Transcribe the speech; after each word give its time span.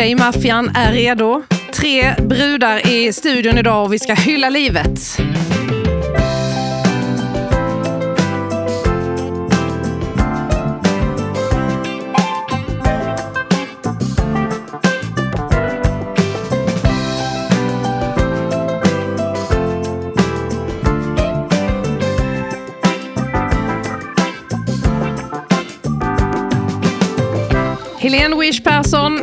Tjejmaffian 0.00 0.70
är 0.74 0.92
redo. 0.92 1.42
Tre 1.72 2.14
brudar 2.18 2.86
i 2.86 3.12
studion 3.12 3.58
idag 3.58 3.84
och 3.84 3.92
vi 3.92 3.98
ska 3.98 4.14
hylla 4.14 4.50
livet. 4.50 5.00
Helene 27.98 28.36
Wish 28.36 28.64
Persson 28.64 29.20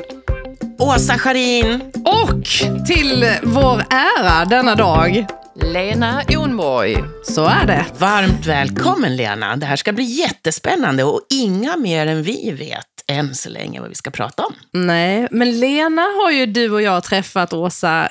Åsa 0.87 1.17
Scharin. 1.17 1.81
och 2.05 2.43
till 2.85 3.25
vår 3.43 3.83
ära 3.89 4.45
denna 4.45 4.75
dag. 4.75 5.25
Lena 5.55 6.21
Jonborg. 6.29 6.97
Så 7.23 7.45
är 7.45 7.65
det. 7.67 7.85
Varmt 7.97 8.45
välkommen 8.45 9.15
Lena. 9.15 9.55
Det 9.55 9.65
här 9.65 9.75
ska 9.75 9.93
bli 9.93 10.03
jättespännande 10.03 11.03
och 11.03 11.21
inga 11.29 11.77
mer 11.77 12.07
än 12.07 12.23
vi 12.23 12.51
vet 12.51 12.85
än 13.07 13.35
så 13.35 13.49
länge 13.49 13.79
vad 13.79 13.89
vi 13.89 13.95
ska 13.95 14.11
prata 14.11 14.45
om. 14.45 14.53
Nej, 14.73 15.27
men 15.31 15.59
Lena 15.59 16.01
har 16.01 16.31
ju 16.31 16.45
du 16.45 16.71
och 16.71 16.81
jag 16.81 17.03
träffat, 17.03 17.53
Åsa. 17.53 18.09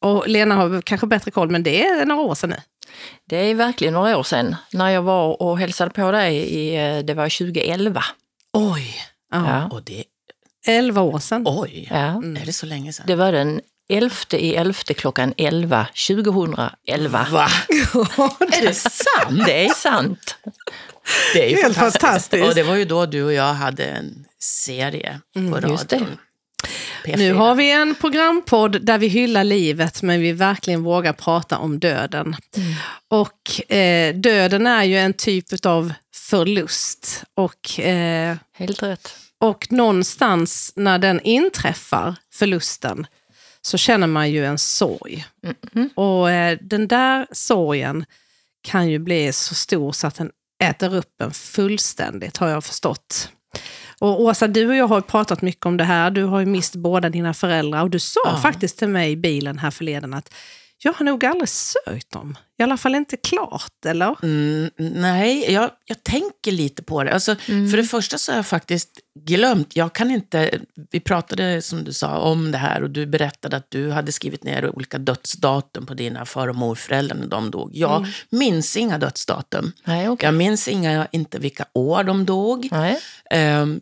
Och 0.00 0.28
Lena 0.28 0.54
har 0.54 0.82
kanske 0.82 1.06
bättre 1.06 1.30
koll, 1.30 1.50
men 1.50 1.62
det 1.62 1.86
är 1.86 2.04
några 2.06 2.22
år 2.22 2.34
sedan 2.34 2.50
nu. 2.50 2.56
Det 3.28 3.36
är 3.36 3.54
verkligen 3.54 3.94
några 3.94 4.16
år 4.18 4.22
sedan 4.22 4.56
när 4.72 4.90
jag 4.90 5.02
var 5.02 5.42
och 5.42 5.58
hälsade 5.58 5.90
på 5.90 6.10
dig, 6.10 6.36
i, 6.36 6.76
eh, 6.76 6.98
det 7.04 7.14
var 7.14 7.28
2011. 7.28 8.04
Oj, 8.52 8.96
Ja. 9.32 9.46
Ja. 9.48 9.76
och 9.76 9.82
det, 9.82 10.04
Elva 10.66 11.00
år 11.02 11.18
sedan. 11.18 11.42
oj, 11.46 11.88
Ja. 11.90 12.22
är 12.40 12.46
det 12.46 12.52
så 12.52 12.66
länge 12.66 12.92
sedan? 12.92 13.04
Det 13.06 13.14
var 13.14 13.32
den 13.32 13.60
11 13.88 14.14
i 14.32 14.54
11 14.54 14.74
klockan 14.96 15.34
11, 15.36 15.86
2011. 16.08 17.26
Va? 17.32 17.48
är 18.52 18.66
det 18.66 18.74
sant? 18.74 19.46
Det 19.46 19.64
är 19.64 19.74
sant. 19.74 20.36
Det 21.34 21.44
är 21.46 21.50
ju 21.50 21.56
Helt 21.62 21.76
fantastiskt. 21.76 22.48
Och 22.48 22.54
det 22.54 22.62
var 22.62 22.74
ju 22.74 22.84
då 22.84 23.06
du 23.06 23.22
och 23.24 23.32
jag 23.32 23.54
hade 23.54 23.84
en 23.84 24.24
serie 24.40 25.20
på 25.34 25.40
radion. 25.40 25.70
just 25.70 25.88
det. 25.88 26.06
P4. 27.04 27.16
Nu 27.16 27.32
har 27.32 27.54
vi 27.54 27.70
en 27.70 27.94
programpodd 27.94 28.84
där 28.86 28.98
vi 28.98 29.08
hyllar 29.08 29.44
livet, 29.44 30.02
men 30.02 30.20
vi 30.20 30.32
verkligen 30.32 30.82
vågar 30.82 31.12
prata 31.12 31.58
om 31.58 31.78
döden. 31.80 32.36
Och 33.10 33.72
eh, 33.72 34.14
döden 34.14 34.66
är 34.66 34.84
ju 34.84 34.98
en 34.98 35.12
typ 35.12 35.66
av 35.66 35.92
förlust. 36.14 37.24
Och, 37.34 37.80
eh, 37.80 38.36
Helt 38.56 38.82
rätt. 38.82 39.16
Och 39.40 39.66
någonstans 39.72 40.72
när 40.76 40.98
den 40.98 41.20
inträffar, 41.20 42.14
förlusten, 42.32 43.06
så 43.62 43.78
känner 43.78 44.06
man 44.06 44.30
ju 44.30 44.44
en 44.46 44.58
sorg. 44.58 45.24
Och 45.94 46.30
eh, 46.30 46.58
den 46.60 46.88
där 46.88 47.26
sorgen 47.32 48.04
kan 48.62 48.88
ju 48.88 48.98
bli 48.98 49.32
så 49.32 49.54
stor 49.54 49.92
så 49.92 50.06
att 50.06 50.14
den 50.14 50.30
äter 50.64 50.94
upp 50.96 51.20
en 51.20 51.30
fullständigt, 51.30 52.36
har 52.36 52.48
jag 52.48 52.64
förstått. 52.64 53.28
Och 54.00 54.20
Åsa, 54.22 54.46
du 54.48 54.68
och 54.68 54.76
jag 54.76 54.86
har 54.86 55.00
pratat 55.00 55.42
mycket 55.42 55.66
om 55.66 55.76
det 55.76 55.84
här. 55.84 56.10
Du 56.10 56.24
har 56.24 56.40
ju 56.40 56.46
mist 56.46 56.74
båda 56.74 57.08
dina 57.08 57.34
föräldrar 57.34 57.82
och 57.82 57.90
du 57.90 57.98
sa 57.98 58.20
Ja. 58.24 58.36
faktiskt 58.42 58.78
till 58.78 58.88
mig 58.88 59.10
i 59.12 59.16
bilen 59.16 59.58
här 59.58 59.70
förleden 59.70 60.14
att 60.14 60.34
jag 60.84 60.92
har 60.92 61.04
nog 61.04 61.24
aldrig 61.24 61.48
sörjt 61.48 62.10
dem. 62.10 62.36
I 62.58 62.62
alla 62.62 62.76
fall 62.76 62.94
inte 62.94 63.16
klart, 63.16 63.84
eller? 63.86 64.16
Mm, 64.22 64.70
nej, 64.76 65.52
jag, 65.52 65.70
jag 65.84 66.02
tänker 66.02 66.52
lite 66.52 66.82
på 66.82 67.04
det. 67.04 67.12
Alltså, 67.12 67.36
För 67.36 67.76
det 67.76 67.84
första 67.84 68.18
så 68.18 68.32
har 68.32 68.36
jag 68.36 68.46
faktiskt 68.46 68.90
glömt. 69.18 69.76
Jag 69.76 69.92
kan 69.92 70.10
inte... 70.10 70.60
Vi 70.90 71.00
pratade 71.00 71.62
som 71.62 71.84
du 71.84 71.92
sa 71.92 72.18
om 72.18 72.50
det 72.52 72.58
här 72.58 72.82
och 72.82 72.90
du 72.90 73.06
berättade 73.06 73.56
att 73.56 73.70
du 73.70 73.90
hade 73.90 74.12
skrivit 74.12 74.44
ner 74.44 74.76
olika 74.76 74.98
dödsdatum 74.98 75.86
på 75.86 75.94
dina 75.94 76.24
far 76.26 76.48
och 76.48 76.56
morföräldrar 76.56 77.16
när 77.16 77.26
de 77.26 77.50
dog. 77.50 77.70
Jag 77.74 78.06
minns 78.30 78.76
inga 78.76 78.98
dödsdatum. 78.98 79.72
Nej, 79.84 80.08
okej. 80.08 80.26
Jag 80.26 80.34
minns 80.34 80.68
inga, 80.68 81.06
inte 81.12 81.38
vilka 81.38 81.66
år 81.72 82.04
de 82.04 82.24
dog. 82.24 82.68
Nej. 82.70 83.00
Ehm, 83.30 83.80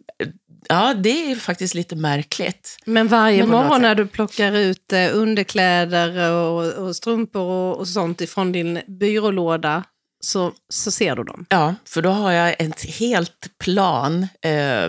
ja, 0.68 0.94
det 0.94 1.32
är 1.32 1.36
faktiskt 1.36 1.74
lite 1.74 1.96
märkligt. 1.96 2.76
Men 2.84 3.08
varje 3.08 3.42
Men 3.46 3.50
morgon 3.50 3.82
när 3.82 3.94
du 3.94 4.06
plockar 4.06 4.52
ut 4.52 4.92
eh, 4.92 5.08
underkläder 5.12 6.32
och, 6.32 6.72
och 6.72 6.96
strumpor 6.96 7.42
och, 7.42 7.76
och 7.78 7.88
sånt 7.88 8.20
ifrån 8.20 8.52
din 8.52 8.80
byrålåda 8.86 9.84
så, 10.24 10.52
så 10.68 10.90
ser 10.90 11.16
du 11.16 11.24
dem. 11.24 11.46
Ja, 11.48 11.74
för 11.84 12.02
då 12.02 12.10
har 12.10 12.32
jag 12.32 12.56
ett 12.58 12.84
helt 12.98 13.58
plan 13.58 14.26
eh, 14.44 14.88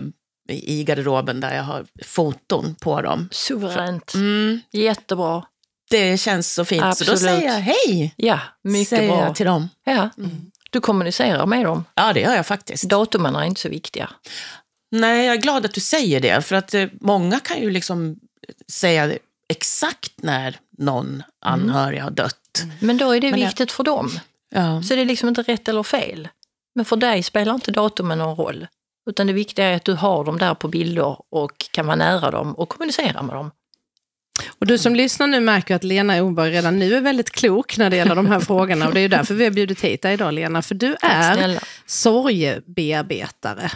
i 0.49 0.83
garderoben 0.83 1.39
där 1.39 1.55
jag 1.55 1.63
har 1.63 1.85
foton 2.05 2.75
på 2.75 3.01
dem. 3.01 3.29
Suveränt. 3.31 4.13
Mm, 4.13 4.59
Jättebra. 4.71 5.43
det 5.89 6.17
känns 6.17 6.53
så 6.53 6.65
fint. 6.65 6.81
Så 6.81 6.87
Absolut. 6.87 7.11
då 7.13 7.17
säger 7.27 7.47
jag 7.47 7.59
hej, 7.59 8.13
Ja, 8.17 8.39
mycket 8.63 8.89
säger 8.89 9.09
bra. 9.09 9.21
jag 9.25 9.35
till 9.35 9.45
dem. 9.45 9.69
Ja. 9.85 10.09
Du 10.71 10.79
kommunicerar 10.81 11.45
med 11.45 11.65
dem. 11.65 11.85
Ja, 11.95 12.13
det 12.13 12.19
gör 12.19 12.35
jag 12.35 12.45
faktiskt. 12.47 12.83
Datumen 12.83 13.35
är 13.35 13.43
inte 13.43 13.61
så 13.61 13.69
viktiga. 13.69 14.09
Nej, 14.99 15.25
jag 15.25 15.35
är 15.35 15.41
glad 15.41 15.65
att 15.65 15.73
du 15.73 15.81
säger 15.81 16.19
det. 16.19 16.45
För 16.45 16.55
att 16.55 16.73
eh, 16.73 16.87
många 17.01 17.39
kan 17.39 17.61
ju 17.61 17.69
liksom 17.71 18.15
säga 18.71 19.13
exakt 19.49 20.11
när 20.15 20.57
någon 20.77 21.23
anhörig 21.45 21.99
har 22.01 22.11
dött. 22.11 22.63
Men 22.79 22.97
då 22.97 23.11
är 23.11 23.21
det 23.21 23.31
Men 23.31 23.39
det- 23.39 23.45
viktigt 23.45 23.71
för 23.71 23.83
dem. 23.83 24.19
Ja. 24.55 24.83
Så 24.83 24.95
det 24.95 25.01
är 25.01 25.05
liksom 25.05 25.29
inte 25.29 25.41
rätt 25.41 25.67
eller 25.67 25.83
fel. 25.83 26.27
Men 26.75 26.85
för 26.85 26.95
dig 26.95 27.23
spelar 27.23 27.53
inte 27.53 27.71
datumen 27.71 28.17
någon 28.17 28.35
roll. 28.35 28.67
Utan 29.09 29.27
det 29.27 29.33
viktiga 29.33 29.65
är 29.65 29.75
att 29.75 29.85
du 29.85 29.93
har 29.93 30.23
dem 30.23 30.37
där 30.37 30.53
på 30.53 30.67
bilder 30.67 31.17
och 31.29 31.51
kan 31.71 31.85
vara 31.85 31.95
nära 31.95 32.31
dem 32.31 32.53
och 32.53 32.69
kommunicera 32.69 33.21
med 33.21 33.35
dem. 33.35 33.51
Och 34.59 34.65
du 34.67 34.77
som 34.77 34.95
lyssnar 34.95 35.27
nu 35.27 35.39
märker 35.39 35.75
att 35.75 35.83
Lena 35.83 36.21
Oberg 36.23 36.51
redan 36.51 36.79
nu 36.79 36.95
är 36.95 37.01
väldigt 37.01 37.29
klok 37.29 37.77
när 37.77 37.89
det 37.89 37.95
gäller 37.95 38.15
de 38.15 38.25
här 38.27 38.39
frågorna. 38.49 38.87
Och 38.87 38.93
det 38.93 38.99
är 38.99 39.01
ju 39.01 39.07
därför 39.07 39.33
vi 39.33 39.43
har 39.43 39.51
bjudit 39.51 39.81
hit 39.81 40.01
dig 40.01 40.13
idag, 40.13 40.33
Lena. 40.33 40.61
För 40.61 40.75
du 40.75 40.95
är 41.01 41.59
sorgebearbetare. 41.85 43.71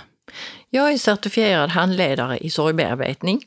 Jag 0.70 0.94
är 0.94 0.98
certifierad 0.98 1.70
handledare 1.70 2.38
i 2.38 2.50
sorgbearbetning. 2.50 3.42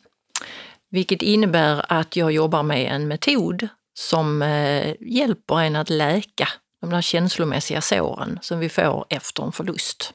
Vilket 0.90 1.22
innebär 1.22 1.84
att 1.88 2.16
jag 2.16 2.32
jobbar 2.32 2.62
med 2.62 2.94
en 2.94 3.08
metod 3.08 3.68
som 3.94 4.42
eh, 4.42 4.94
hjälper 5.00 5.60
en 5.60 5.76
att 5.76 5.90
läka 5.90 6.48
de 6.80 6.90
där 6.90 7.00
känslomässiga 7.00 7.80
såren 7.80 8.38
som 8.42 8.58
vi 8.58 8.68
får 8.68 9.06
efter 9.08 9.42
en 9.42 9.52
förlust. 9.52 10.14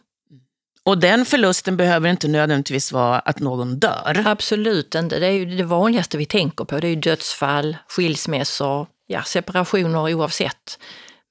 Och 0.84 0.98
den 0.98 1.26
förlusten 1.26 1.78
behöver 1.78 2.10
inte 2.10 2.28
nödvändigtvis 2.28 2.92
vara 2.92 3.20
att 3.20 3.40
någon 3.40 3.80
dör. 3.80 4.24
Absolut 4.26 4.96
inte. 4.96 5.20
Det 5.20 5.28
är 5.28 5.32
ju 5.32 5.46
det 5.46 5.64
vanligaste 5.64 6.18
vi 6.18 6.26
tänker 6.26 6.66
på. 6.66 6.80
Det 6.80 6.88
är 6.88 6.90
ju 6.90 6.96
dödsfall, 6.96 7.78
skilsmässor, 7.88 8.88
ja, 9.08 9.24
separationer 9.24 10.14
oavsett. 10.14 10.80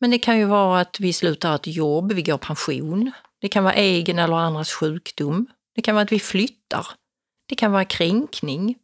Men 0.01 0.11
det 0.11 0.19
kan 0.19 0.39
ju 0.39 0.45
vara 0.45 0.81
att 0.81 0.97
vi 1.01 1.12
slutar 1.12 1.55
ett 1.55 1.67
jobb, 1.67 2.12
vi 2.12 2.23
går 2.23 2.39
pension. 2.39 3.12
Det 3.41 3.49
kan 3.49 3.65
vara 3.65 3.75
egen 3.75 4.19
eller 4.19 4.37
andras 4.37 4.73
sjukdom. 4.73 5.47
Det 5.75 5.83
kan 5.83 5.95
vara 5.95 6.03
att 6.03 6.12
vi 6.12 6.21
flyttar. 6.21 6.87
Det 7.49 7.55
kan 7.55 7.73
vara 7.73 7.85
kränkning, 7.85 8.75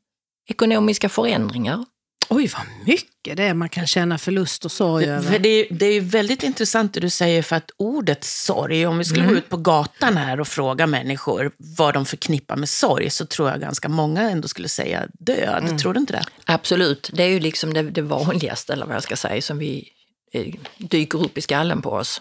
ekonomiska 0.49 1.09
förändringar. 1.09 1.85
Oj, 2.29 2.51
vad 2.57 2.63
mycket 2.87 3.37
det 3.37 3.43
är 3.43 3.55
man 3.55 3.69
kan 3.69 3.87
känna 3.87 4.19
förlust 4.19 4.65
och 4.65 4.73
sorg 4.73 5.05
För 5.05 5.13
över. 5.13 5.39
det, 5.39 5.49
är- 5.49 5.67
det 5.71 5.87
är 5.87 5.93
ju 5.93 6.01
väldigt 6.01 6.43
intressant 6.43 6.95
det 6.95 7.01
du 7.01 7.11
säger, 7.11 7.43
för 7.43 7.57
att 7.57 7.71
ordet 7.77 8.25
sorg, 8.25 8.87
om 8.87 8.99
vi 8.99 9.05
skulle 9.05 9.27
gå 9.27 9.35
ut 9.35 9.49
på 9.49 9.57
gatan 9.57 10.17
här 10.17 10.41
och 10.41 10.49
fråga 10.49 10.87
människor 10.87 11.53
vad 11.57 11.95
de 11.95 12.07
förknippar 12.07 12.57
med 12.57 12.69
sorg, 12.69 13.11
så 13.11 13.27
tror 13.27 13.51
jag 13.51 13.61
ganska 13.61 13.89
många 13.89 14.31
ändå 14.31 14.49
skulle 14.49 14.69
säga 14.69 15.07
död. 15.13 15.79
Tror 15.79 15.95
du 15.95 16.01
inte 16.01 16.13
det? 16.13 16.25
Absolut, 16.45 17.11
det 17.13 17.23
är 17.23 17.29
ju 17.29 17.41
liksom 17.41 17.75
det, 17.75 17.83
det 17.83 18.03
vanligaste, 18.03 18.73
eller 18.73 18.87
vad 18.87 18.95
jag 18.97 19.03
ska 19.03 19.17
säga, 19.17 19.43
som 19.43 19.59
vi 19.59 19.89
eh, 20.33 20.55
dyker 20.79 21.25
upp 21.25 21.39
i 21.39 21.41
skallen 21.41 21.83
på 21.83 21.91
oss. 21.91 22.21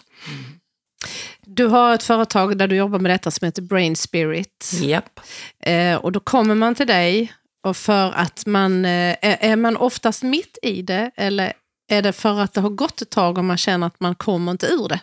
Du 1.54 1.66
har 1.66 1.94
ett 1.94 2.02
företag 2.02 2.58
där 2.58 2.68
du 2.68 2.76
jobbar 2.76 2.98
med 2.98 3.10
detta 3.10 3.30
som 3.30 3.46
heter 3.46 3.62
Brain 3.62 3.96
Spirit. 3.96 4.70
Japp. 4.80 5.20
Eh, 5.62 5.96
och 5.96 6.12
då 6.12 6.20
kommer 6.20 6.54
man 6.54 6.74
till 6.74 6.86
dig 6.86 7.32
och 7.66 7.76
för 7.76 8.12
att 8.12 8.46
man, 8.46 8.84
eh, 8.84 9.16
är, 9.22 9.36
är 9.40 9.56
man 9.56 9.76
oftast 9.76 10.22
mitt 10.22 10.58
i 10.62 10.82
det 10.82 11.10
eller 11.16 11.52
är 11.90 12.02
det 12.02 12.12
för 12.12 12.40
att 12.40 12.52
det 12.52 12.60
har 12.60 12.70
gått 12.70 13.02
ett 13.02 13.10
tag 13.10 13.38
och 13.38 13.44
man 13.44 13.56
känner 13.56 13.86
att 13.86 14.00
man 14.00 14.14
kommer 14.14 14.52
inte 14.52 14.66
ur 14.66 14.88
det? 14.88 15.00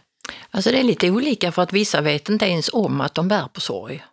Alltså 0.52 0.72
det 0.72 0.80
är 0.80 0.84
lite 0.84 1.12
olika 1.12 1.52
för 1.52 1.62
att 1.62 1.74
vissa 1.74 2.02
vet 2.02 2.30
inte 2.30 2.46
ens 2.46 2.70
om 2.74 3.02
att 3.02 3.16
de 3.16 3.28
bär 3.28 3.48
på 3.48 3.62
sorg. 3.62 4.04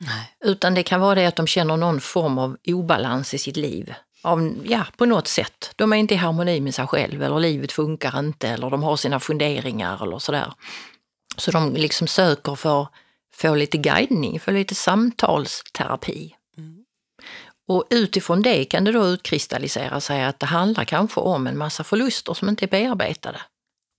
Nej. 0.00 0.36
Utan 0.44 0.74
det 0.74 0.82
kan 0.82 1.00
vara 1.00 1.14
det 1.14 1.26
att 1.26 1.36
de 1.36 1.46
känner 1.46 1.76
någon 1.76 2.00
form 2.00 2.38
av 2.38 2.56
obalans 2.66 3.34
i 3.34 3.38
sitt 3.38 3.56
liv. 3.56 3.94
Av, 4.22 4.56
ja, 4.64 4.86
på 4.96 5.06
något 5.06 5.28
sätt. 5.28 5.72
De 5.76 5.92
är 5.92 5.96
inte 5.96 6.14
i 6.14 6.16
harmoni 6.16 6.60
med 6.60 6.74
sig 6.74 6.86
själv 6.86 7.22
eller 7.22 7.40
livet 7.40 7.72
funkar 7.72 8.18
inte 8.18 8.48
eller 8.48 8.70
de 8.70 8.82
har 8.82 8.96
sina 8.96 9.20
funderingar 9.20 10.02
eller 10.02 10.18
sådär. 10.18 10.52
Så 11.38 11.50
de 11.50 11.74
liksom 11.74 12.06
söker 12.06 12.54
för 12.54 12.82
att 12.82 12.92
få 13.34 13.54
lite 13.54 13.76
guidning, 13.78 14.40
för 14.40 14.52
lite 14.52 14.74
samtalsterapi. 14.74 16.34
Och 17.68 17.84
utifrån 17.90 18.42
det 18.42 18.64
kan 18.64 18.84
det 18.84 18.92
då 18.92 19.06
utkristallisera 19.06 20.00
sig 20.00 20.24
att 20.24 20.40
det 20.40 20.46
handlar 20.46 20.84
kanske 20.84 21.20
om 21.20 21.46
en 21.46 21.58
massa 21.58 21.84
förluster 21.84 22.34
som 22.34 22.48
inte 22.48 22.64
är 22.64 22.68
bearbetade. 22.68 23.40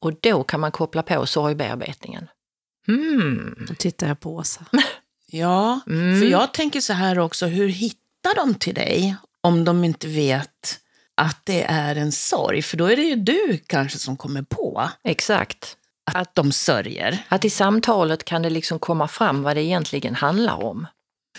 Och 0.02 0.14
då 0.22 0.44
kan 0.44 0.60
man 0.60 0.72
koppla 0.72 1.04
på 1.04 1.26
sorgbearbetningen. 1.26 2.28
Då 3.68 3.74
tittar 3.76 4.08
jag 4.08 4.20
på 4.20 4.36
Åsa. 4.36 4.66
Ja, 5.32 5.80
Mm. 5.88 6.20
för 6.20 6.28
jag 6.28 6.54
tänker 6.54 6.82
så 6.82 6.94
här 6.94 7.20
också, 7.20 7.46
hur 7.46 7.68
hittar 7.68 8.36
de 8.36 8.56
till 8.56 8.74
dig? 8.76 9.16
om 9.42 9.66
de 9.66 9.84
inte 9.84 10.08
vet 10.08 10.80
att 11.16 11.46
det 11.46 11.64
är 11.64 11.96
en 11.96 12.12
sorg? 12.12 12.62
För 12.62 12.78
då 12.78 12.86
är 12.86 12.96
det 12.96 13.02
ju 13.04 13.16
du 13.16 13.60
kanske 13.68 14.00
som 14.00 14.18
kommer 14.18 14.42
på 14.42 14.90
Exakt. 15.04 15.78
Att 16.14 16.36
de 16.36 16.52
sörjer. 16.52 17.18
Att 17.30 17.46
i 17.46 17.50
samtalet 17.50 18.24
kan 18.24 18.42
det 18.42 18.50
liksom 18.50 18.80
komma 18.80 19.08
fram 19.08 19.44
vad 19.44 19.56
det 19.56 19.62
egentligen 19.64 20.16
handlar 20.16 20.64
om. 20.64 20.88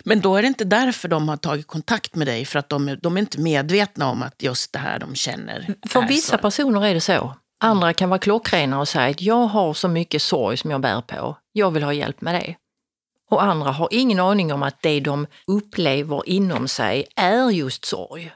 Men 0.05 0.21
då 0.21 0.37
är 0.37 0.43
det 0.43 0.49
inte 0.49 0.65
därför 0.65 1.09
de 1.09 1.29
har 1.29 1.37
tagit 1.37 1.67
kontakt 1.67 2.15
med 2.15 2.27
dig, 2.27 2.45
för 2.45 2.59
att 2.59 2.69
de, 2.69 2.89
är- 2.89 2.97
de 2.97 3.17
är 3.17 3.21
inte 3.21 3.41
medvetna 3.41 4.07
om 4.11 4.23
att 4.23 4.43
just 4.43 4.73
det 4.73 4.79
här 4.79 4.99
de 4.99 5.15
känner 5.15 5.75
För 5.89 6.03
vissa 6.03 6.31
sorg. 6.31 6.41
personer 6.43 6.85
är 6.87 6.95
det 6.95 7.01
så. 7.01 7.35
Andra 7.65 7.93
kan 7.93 8.09
vara 8.09 8.19
klockrena 8.19 8.81
och 8.81 8.89
säga 8.89 9.11
att 9.11 9.21
jag 9.23 9.47
har 9.47 9.75
så 9.75 9.89
mycket 9.89 10.23
sorg 10.23 10.57
som 10.57 10.71
jag 10.71 10.81
bär 10.81 11.01
på. 11.01 11.37
Jag 11.53 11.71
vill 11.71 11.83
ha 11.83 11.93
hjälp 11.93 12.21
med 12.21 12.35
det. 12.35 12.55
Och 13.31 13.43
andra 13.43 13.71
har 13.71 13.89
ingen 13.91 14.21
aning 14.21 14.53
om 14.53 14.63
att 14.63 14.83
det 14.83 15.01
de 15.01 15.27
upplever 15.47 16.29
inom 16.29 16.69
sig 16.69 17.07
är 17.17 17.51
just 17.51 17.85
sorg. 17.85 18.33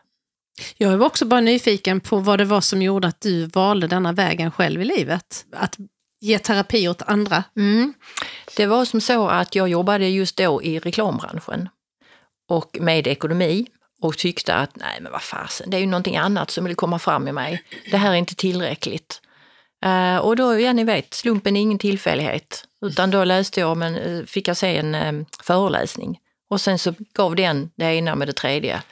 Jag 0.77 0.93
är 0.93 1.03
också 1.03 1.25
bara 1.25 1.41
nyfiken 1.41 2.01
på 2.01 2.17
vad 2.19 2.39
det 2.39 2.45
var 2.45 2.61
som 2.61 2.83
gjorde 2.83 3.09
att 3.09 3.21
du 3.21 3.47
valde 3.47 3.87
denna 3.87 4.13
vägen 4.13 4.51
själv 4.51 4.83
i 4.83 4.85
livet. 4.85 5.45
Att 5.53 5.77
ge 6.25 6.39
terapi 6.39 6.89
åt 6.89 7.03
andra. 7.03 7.45
Mm. 7.57 7.95
Det 8.57 8.67
var 8.67 8.85
som 8.85 9.01
så 9.01 9.29
att 9.29 9.55
jag 9.55 9.69
jobbade 9.69 10.09
just 10.09 10.37
då 10.37 10.63
i 10.63 10.79
reklambranschen 10.79 11.69
och 12.49 12.79
med 12.81 13.07
ekonomi 13.07 13.67
och 14.01 14.19
tyckte 14.19 14.55
att 14.55 14.77
nej 14.77 15.01
men 15.01 15.13
vad 15.13 15.23
fasen, 15.23 15.71
det 15.71 15.77
är 15.77 15.81
ju 15.81 15.87
någonting 15.87 16.17
annat 16.17 16.51
som 16.51 16.65
vill 16.65 16.75
komma 16.75 16.99
fram 16.99 17.29
i 17.29 17.33
mig. 17.33 17.63
Det 17.91 17.97
här 17.97 18.11
är 18.11 18.15
inte 18.15 18.35
tillräckligt. 18.35 19.21
Eh, 19.85 20.17
och 20.17 20.37
då, 20.37 20.61
ja 20.61 20.73
ni 20.73 20.85
vet, 20.85 21.15
slumpen 21.15 21.57
är 21.57 21.61
ingen 21.61 21.79
tillfällighet. 21.79 22.65
Utan 22.87 23.11
då 23.11 23.25
läste 23.25 23.61
jag, 23.61 23.77
men 23.77 23.97
eh, 23.97 24.25
fick 24.25 24.49
jag 24.49 24.57
se 24.57 24.77
en 24.77 24.95
eh, 24.95 25.27
föreläsning 25.43 26.19
och 26.51 26.61
sen 26.61 26.79
så 26.79 26.95
gav 27.15 27.37
den 27.37 27.71
det 27.77 27.85
ena 27.85 28.15
med 28.15 28.29
det 28.29 28.33
tredje. 28.33 28.83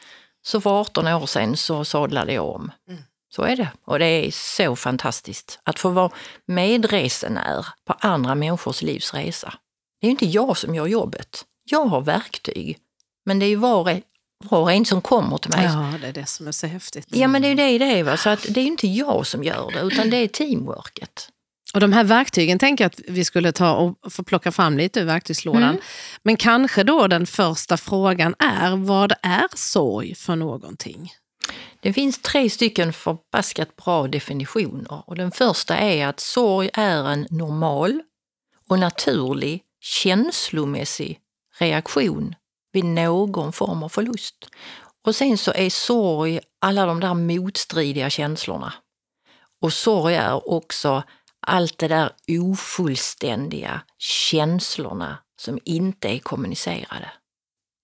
Så 0.43 0.61
för 0.61 0.81
18 0.81 1.08
år 1.08 1.26
sedan 1.26 1.56
så 1.56 1.84
sadlade 1.84 2.32
jag 2.32 2.49
om. 2.49 2.70
Så 3.34 3.43
är 3.43 3.56
det. 3.56 3.69
Och 3.84 3.99
det 3.99 4.06
är 4.06 4.31
så 4.31 4.76
fantastiskt 4.76 5.58
att 5.64 5.79
få 5.79 5.88
vara 5.88 6.11
medresenär 6.46 7.67
på 7.84 7.93
andra 7.99 8.34
människors 8.34 8.82
livsresa. 8.82 9.55
Det 10.00 10.06
är 10.06 10.11
inte 10.11 10.26
jag 10.26 10.56
som 10.56 10.75
gör 10.75 10.87
jobbet. 10.87 11.44
Jag 11.64 11.84
har 11.84 12.00
verktyg. 12.00 12.79
Men 13.25 13.38
det 13.38 13.46
är 13.46 13.49
ju 13.49 13.56
var 13.56 13.84
var 14.44 14.58
och 14.58 14.73
en 14.73 14.84
som 14.84 15.00
kommer 15.00 15.38
till 15.38 15.50
mig. 15.50 15.64
Ja. 15.64 15.93
Ja, 15.93 15.99
det 15.99 16.06
är 16.06 16.12
det 16.12 16.26
som 16.26 16.49
är 16.49 16.52
så 16.52 16.67
häftigt. 16.67 17.06
men 17.29 17.43
det 17.43 17.49
är 17.49 17.50
ju 17.50 17.56
det 17.56 17.79
det 17.79 17.99
är. 17.99 18.02
Va? 18.02 18.17
Så 18.17 18.31
att 18.31 18.46
det 18.49 18.61
är 18.61 18.64
inte 18.64 18.88
jag 18.88 19.26
som 19.26 19.44
gör 19.44 19.70
det, 19.70 19.81
utan 19.81 20.11
det 20.11 20.17
är 20.17 20.29
teamworket. 20.29 21.29
Och 21.75 21.81
de 21.81 21.93
här 21.93 22.05
verktygen 22.05 22.58
tänker 22.58 22.84
jag 22.84 22.87
att 22.87 23.00
vi 23.08 23.25
skulle 23.25 23.52
ta 23.52 23.75
och 23.75 24.12
få 24.12 24.23
plocka 24.23 24.52
fram 24.52 24.79
lite 24.79 25.00
ur 25.00 25.05
verktygslådan. 25.05 25.62
Mm. 25.62 25.81
Men 26.23 26.37
kanske 26.37 26.82
då 26.82 27.08
den 27.08 27.26
första 27.26 27.76
frågan 27.76 28.34
är, 28.38 28.76
vad 28.76 29.12
är 29.23 29.49
sorg 29.55 30.14
för 30.14 30.37
någonting? 30.37 31.12
Det 31.82 31.93
finns 31.93 32.23
tre 32.23 32.50
stycken 32.50 32.93
förbaskat 32.93 33.76
bra 33.76 34.08
definitioner. 34.08 35.02
Och 35.06 35.17
den 35.17 35.31
första 35.31 35.76
är 35.76 36.06
att 36.06 36.20
sorg 36.20 36.70
är 36.73 37.05
en 37.08 37.26
normal 37.31 38.02
och 38.69 38.79
naturlig 38.79 39.62
känslomässig 39.81 41.20
reaktion 41.58 42.34
vid 42.73 42.84
någon 42.84 43.52
form 43.52 43.82
av 43.82 43.88
förlust. 43.88 44.49
Och 45.05 45.17
sen 45.17 45.38
så 45.38 45.52
är 45.52 45.70
sorg 45.70 46.40
alla 46.58 46.87
de 46.87 47.00
där 47.00 47.14
motstridiga 47.14 48.11
känslorna. 48.11 48.73
Och 49.61 49.73
sorg 49.73 50.14
är 50.14 50.49
också 50.49 51.02
allt 51.40 51.79
det 51.79 51.88
där 51.88 52.12
ofullständiga 52.29 53.81
känslorna 53.99 55.19
som 55.37 55.58
inte 55.64 56.08
är 56.08 56.19
kommunicerade. 56.19 57.11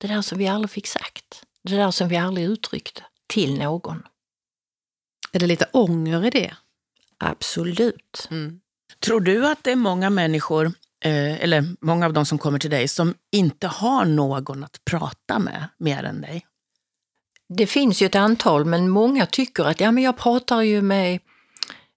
Det 0.00 0.06
där 0.06 0.23
som 0.23 0.39
vi 0.39 0.49
aldrig 0.49 0.71
fick 0.71 0.87
sagt. 0.87 1.43
Det 1.62 1.77
där 1.77 1.91
som 1.91 2.09
vi 2.09 2.17
aldrig 2.17 2.47
uttryckte 2.47 3.05
till 3.28 3.58
någon. 3.58 4.02
Är 5.32 5.38
det 5.38 5.46
lite 5.46 5.66
ånger 5.72 6.25
i 6.25 6.30
det? 6.30 6.54
Absolut. 7.19 8.28
Mm. 8.30 8.60
Tror 9.00 9.20
du 9.20 9.46
att 9.46 9.64
det 9.64 9.70
är 9.70 9.76
många 9.76 10.10
människor, 10.10 10.66
eh, 11.04 11.42
eller 11.42 11.64
många 11.80 12.06
av 12.06 12.12
de 12.12 12.26
som 12.26 12.38
kommer 12.38 12.58
till 12.58 12.70
dig, 12.70 12.88
som 12.88 13.14
inte 13.32 13.66
har 13.66 14.04
någon 14.04 14.64
att 14.64 14.84
prata 14.84 15.38
med 15.38 15.69
mer 15.78 16.04
än 16.04 16.20
dig? 16.20 16.46
Det 17.48 17.66
finns 17.66 18.02
ju 18.02 18.06
ett 18.06 18.14
antal, 18.14 18.64
men 18.64 18.88
många 18.88 19.26
tycker 19.26 19.64
att 19.64 19.80
ja, 19.80 19.92
men 19.92 20.04
jag 20.04 20.19
pratar 20.19 20.62
ju 20.62 20.82
med, 20.82 21.20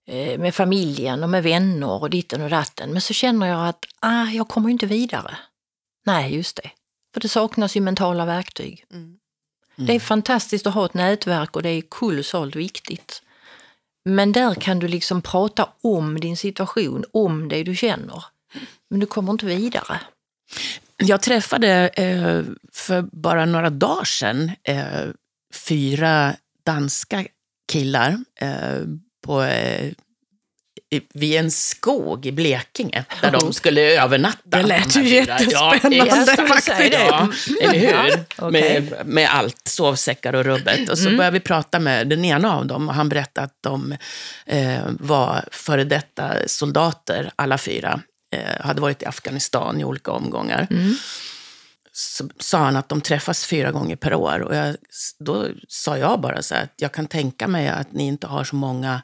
eh, 0.07 0.39
med 0.39 0.55
familjen 0.55 1.23
och 1.23 1.29
med 1.29 1.43
vänner 1.43 2.01
och 2.01 2.09
ditten 2.09 2.41
och 2.41 2.49
datten. 2.49 2.91
Men 2.91 3.01
så 3.01 3.13
känner 3.13 3.47
jag 3.47 3.67
att 3.67 3.85
ah, 3.99 4.25
jag 4.25 4.47
kommer 4.47 4.69
inte 4.69 4.85
vidare. 4.85 5.37
Nej, 6.05 6.35
just 6.35 6.55
det. 6.55 6.71
För 7.13 7.21
det 7.21 7.29
saknas 7.29 7.77
ju 7.77 7.81
mentala 7.81 8.25
verktyg. 8.25 8.85
Mm. 8.91 9.17
Det 9.75 9.95
är 9.95 10.00
fantastiskt 10.00 10.68
att 10.68 10.73
ha 10.73 10.85
ett 10.85 10.94
nätverk 10.94 11.56
och 11.56 11.63
det 11.63 11.69
är 11.69 11.81
kolossalt 11.81 12.56
viktigt. 12.56 13.21
Men 14.06 14.31
där 14.31 14.56
kan 14.56 14.79
du 14.79 14.88
liksom 14.88 15.21
prata 15.21 15.69
om 15.81 16.19
din 16.19 16.38
situation, 16.38 17.06
om 17.12 17.50
det 17.50 17.63
du 17.63 17.75
känner. 17.75 18.23
Men 18.89 19.00
du 19.00 19.06
kommer 19.06 19.31
inte 19.31 19.45
vidare. 19.45 20.00
Jag 20.97 21.21
träffade 21.21 21.88
eh, 21.88 22.44
för 22.73 23.01
bara 23.01 23.45
några 23.45 23.69
dagar 23.69 24.03
sedan 24.03 24.51
eh, 24.63 25.07
fyra 25.68 26.35
danska 26.65 27.25
killar 27.71 28.24
eh, 28.35 28.81
på, 29.25 29.44
vid 31.13 31.35
en 31.39 31.51
skog 31.51 32.25
i 32.25 32.31
Blekinge 32.31 33.05
där 33.21 33.31
de 33.31 33.53
skulle 33.53 33.81
övernatta. 33.81 34.38
Det 34.43 34.63
lät 34.63 34.95
ju 34.95 35.09
jättespännande 35.09 35.95
Jag 35.95 36.27
skulle 36.27 36.47
faktiskt. 36.47 36.77
det. 36.77 37.07
Ja, 37.09 37.31
eller 37.61 37.79
hur? 37.79 38.23
okej. 38.38 38.51
med, 38.61 39.07
med 39.07 39.29
allt, 39.31 39.67
sovsäckar 39.67 40.33
och 40.33 40.43
rubbet. 40.43 40.89
Och 40.89 40.97
så 40.97 41.09
började 41.09 41.31
vi 41.31 41.39
prata 41.39 41.79
med 41.79 42.07
den 42.07 42.25
ena 42.25 42.57
av 42.57 42.65
dem 42.65 42.89
och 42.89 42.95
han 42.95 43.09
berättade 43.09 43.45
att 43.45 43.57
de 43.61 43.95
eh, 44.45 44.79
var 44.99 45.45
före 45.51 45.83
detta 45.83 46.33
soldater, 46.47 47.31
alla 47.35 47.57
fyra. 47.57 48.01
Eh, 48.33 48.65
hade 48.65 48.81
varit 48.81 49.01
i 49.01 49.05
Afghanistan 49.05 49.81
i 49.81 49.83
olika 49.83 50.11
omgångar. 50.11 50.67
Så 51.93 52.29
sa 52.39 52.57
han 52.57 52.75
att 52.75 52.89
de 52.89 53.01
träffas 53.01 53.45
fyra 53.45 53.71
gånger 53.71 53.95
per 53.95 54.13
år. 54.13 54.39
Och 54.39 54.55
jag, 54.55 54.75
då 55.19 55.47
sa 55.67 55.97
jag 55.97 56.21
bara 56.21 56.41
så 56.41 56.55
här 56.55 56.63
att 56.63 56.73
jag 56.75 56.91
kan 56.91 57.07
tänka 57.07 57.47
mig 57.47 57.67
att 57.67 57.93
ni 57.93 58.07
inte 58.07 58.27
har 58.27 58.43
så 58.43 58.55
många 58.55 59.01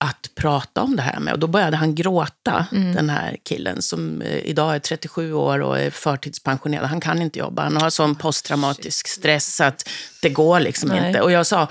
att 0.00 0.30
prata 0.34 0.82
om 0.82 0.96
det 0.96 1.02
här 1.02 1.20
med. 1.20 1.32
Och 1.32 1.38
då 1.38 1.46
började 1.46 1.76
han 1.76 1.94
gråta, 1.94 2.66
den 2.70 3.10
här 3.10 3.36
killen 3.42 3.82
som 3.82 4.22
eh, 4.22 4.36
idag 4.36 4.74
är 4.74 4.78
37 4.78 5.32
år 5.32 5.60
och 5.60 5.78
är 5.78 5.90
förtidspensionerad. 5.90 6.86
Han 6.86 7.00
kan 7.00 7.22
inte 7.22 7.38
jobba. 7.38 7.62
Han 7.62 7.76
har 7.76 7.90
sån 7.90 8.14
posttraumatisk 8.14 9.08
stress 9.08 9.60
att 9.60 9.88
det 10.22 10.28
går 10.28 10.60
liksom 10.60 10.88
Nej. 10.88 11.06
inte. 11.06 11.20
Och 11.20 11.32
jag 11.32 11.46
sa, 11.46 11.68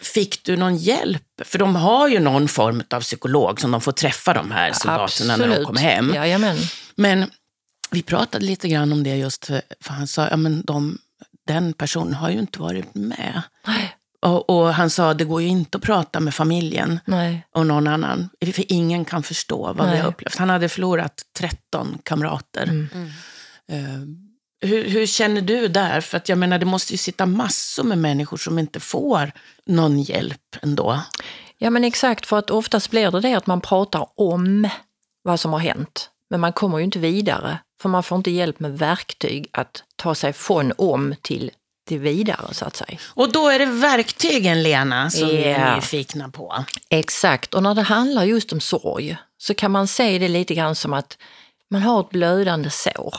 fick 0.00 0.44
du 0.44 0.56
någon 0.56 0.76
hjälp? 0.76 1.22
För 1.44 1.58
de 1.58 1.76
har 1.76 2.08
ju 2.08 2.18
någon 2.18 2.48
form 2.48 2.82
av 2.90 3.00
psykolog 3.00 3.60
som 3.60 3.70
de 3.70 3.80
får 3.80 3.92
träffa 3.92 4.34
de 4.34 4.50
här 4.50 4.72
soldaterna 4.72 5.36
när 5.36 5.48
de 5.48 5.64
kommer 5.64 5.80
hem. 5.80 6.14
Jajamän. 6.14 6.56
Men 6.94 7.30
vi 7.90 8.02
pratade 8.02 8.44
lite 8.44 8.68
grann 8.68 8.92
om 8.92 9.02
det 9.02 9.16
just 9.16 9.46
för, 9.46 9.62
för 9.80 9.92
han 9.92 10.06
sa, 10.06 10.28
ja 10.28 10.36
men 10.36 10.62
de, 10.64 10.98
den 11.46 11.72
personen 11.72 12.14
har 12.14 12.30
ju 12.30 12.38
inte 12.38 12.60
varit 12.60 12.94
med. 12.94 13.42
Nej, 13.66 13.96
Och, 14.20 14.50
och 14.50 14.74
han 14.74 14.90
sa, 14.90 15.14
det 15.14 15.24
går 15.24 15.42
ju 15.42 15.48
inte 15.48 15.78
att 15.78 15.84
prata 15.84 16.20
med 16.20 16.34
familjen 16.34 17.00
nej. 17.04 17.46
och 17.54 17.66
någon 17.66 17.86
annan. 17.86 18.28
För 18.54 18.72
ingen 18.72 19.04
kan 19.04 19.22
förstå 19.22 19.72
vad 19.72 19.86
vi 19.86 19.92
Nej. 19.92 20.00
har 20.00 20.08
upplevt. 20.08 20.36
Han 20.36 20.50
hade 20.50 20.68
förlorat 20.68 21.22
13 21.38 21.98
kamrater. 22.02 22.62
Mm. 22.62 22.88
Eh, 23.68 24.00
hur, 24.68 24.88
hur 24.88 25.06
känner 25.06 25.40
du 25.40 25.68
där? 25.68 26.00
För 26.00 26.16
att 26.16 26.28
jag 26.28 26.38
menar, 26.38 26.58
det 26.58 26.66
måste 26.66 26.92
ju 26.92 26.98
sitta 26.98 27.26
massor 27.26 27.84
med 27.84 27.98
människor 27.98 28.36
som 28.36 28.58
inte 28.58 28.80
får 28.80 29.32
någon 29.66 30.00
hjälp 30.00 30.56
ändå. 30.62 31.00
Ja 31.58 31.70
men 31.70 31.84
exakt, 31.84 32.26
för 32.26 32.38
att 32.38 32.50
oftast 32.50 32.90
blir 32.90 33.10
det 33.10 33.20
det 33.20 33.34
att 33.34 33.46
man 33.46 33.60
pratar 33.60 34.06
om 34.14 34.68
vad 35.22 35.40
som 35.40 35.52
har 35.52 35.60
hänt. 35.60 36.10
Men 36.30 36.40
man 36.40 36.52
kommer 36.52 36.78
ju 36.78 36.84
inte 36.84 36.98
vidare, 36.98 37.58
för 37.82 37.88
man 37.88 38.02
får 38.02 38.18
inte 38.18 38.30
hjälp 38.30 38.60
med 38.60 38.78
verktyg 38.78 39.48
att 39.52 39.84
ta 39.96 40.14
sig 40.14 40.32
från 40.32 40.72
om 40.78 41.14
till, 41.22 41.50
till 41.90 42.00
vidare 42.00 42.54
så 42.54 42.64
att 42.64 42.76
säga. 42.76 42.98
Och 43.06 43.32
då 43.32 43.48
är 43.48 43.58
det 43.58 43.66
verktygen, 43.66 44.62
Lena, 44.62 45.10
som 45.10 45.28
vi 45.28 45.44
är 45.44 45.74
nyfikna 45.74 46.28
på. 46.28 46.64
Exakt, 46.88 47.54
och 47.54 47.62
när 47.62 47.74
det 47.74 47.82
handlar 47.82 48.24
just 48.24 48.52
om 48.52 48.60
sorg 48.60 49.16
så 49.38 49.54
kan 49.54 49.70
man 49.70 49.86
se 49.86 50.18
det 50.18 50.28
lite 50.28 50.54
grann 50.54 50.74
som 50.74 50.92
att 50.92 51.18
man 51.70 51.82
har 51.82 52.00
ett 52.00 52.10
blödande 52.10 52.70
sår. 52.70 53.14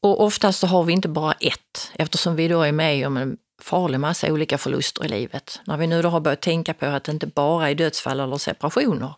Och 0.00 0.24
oftast 0.24 0.58
så 0.58 0.66
har 0.66 0.84
vi 0.84 0.92
inte 0.92 1.08
bara 1.08 1.32
ett, 1.32 1.92
eftersom 1.94 2.36
vi 2.36 2.48
då 2.48 2.62
är 2.62 2.72
med 2.72 3.06
om 3.06 3.16
en 3.16 3.36
farlig 3.62 4.00
massa 4.00 4.32
olika 4.32 4.58
förluster 4.58 5.04
i 5.04 5.08
livet. 5.08 5.60
När 5.64 5.76
vi 5.76 5.86
nu 5.86 6.02
då 6.02 6.08
har 6.08 6.20
börjat 6.20 6.40
tänka 6.40 6.74
på 6.74 6.86
att 6.86 7.04
det 7.04 7.12
inte 7.12 7.26
bara 7.26 7.70
är 7.70 7.74
dödsfall 7.74 8.20
eller 8.20 8.38
separationer. 8.38 9.14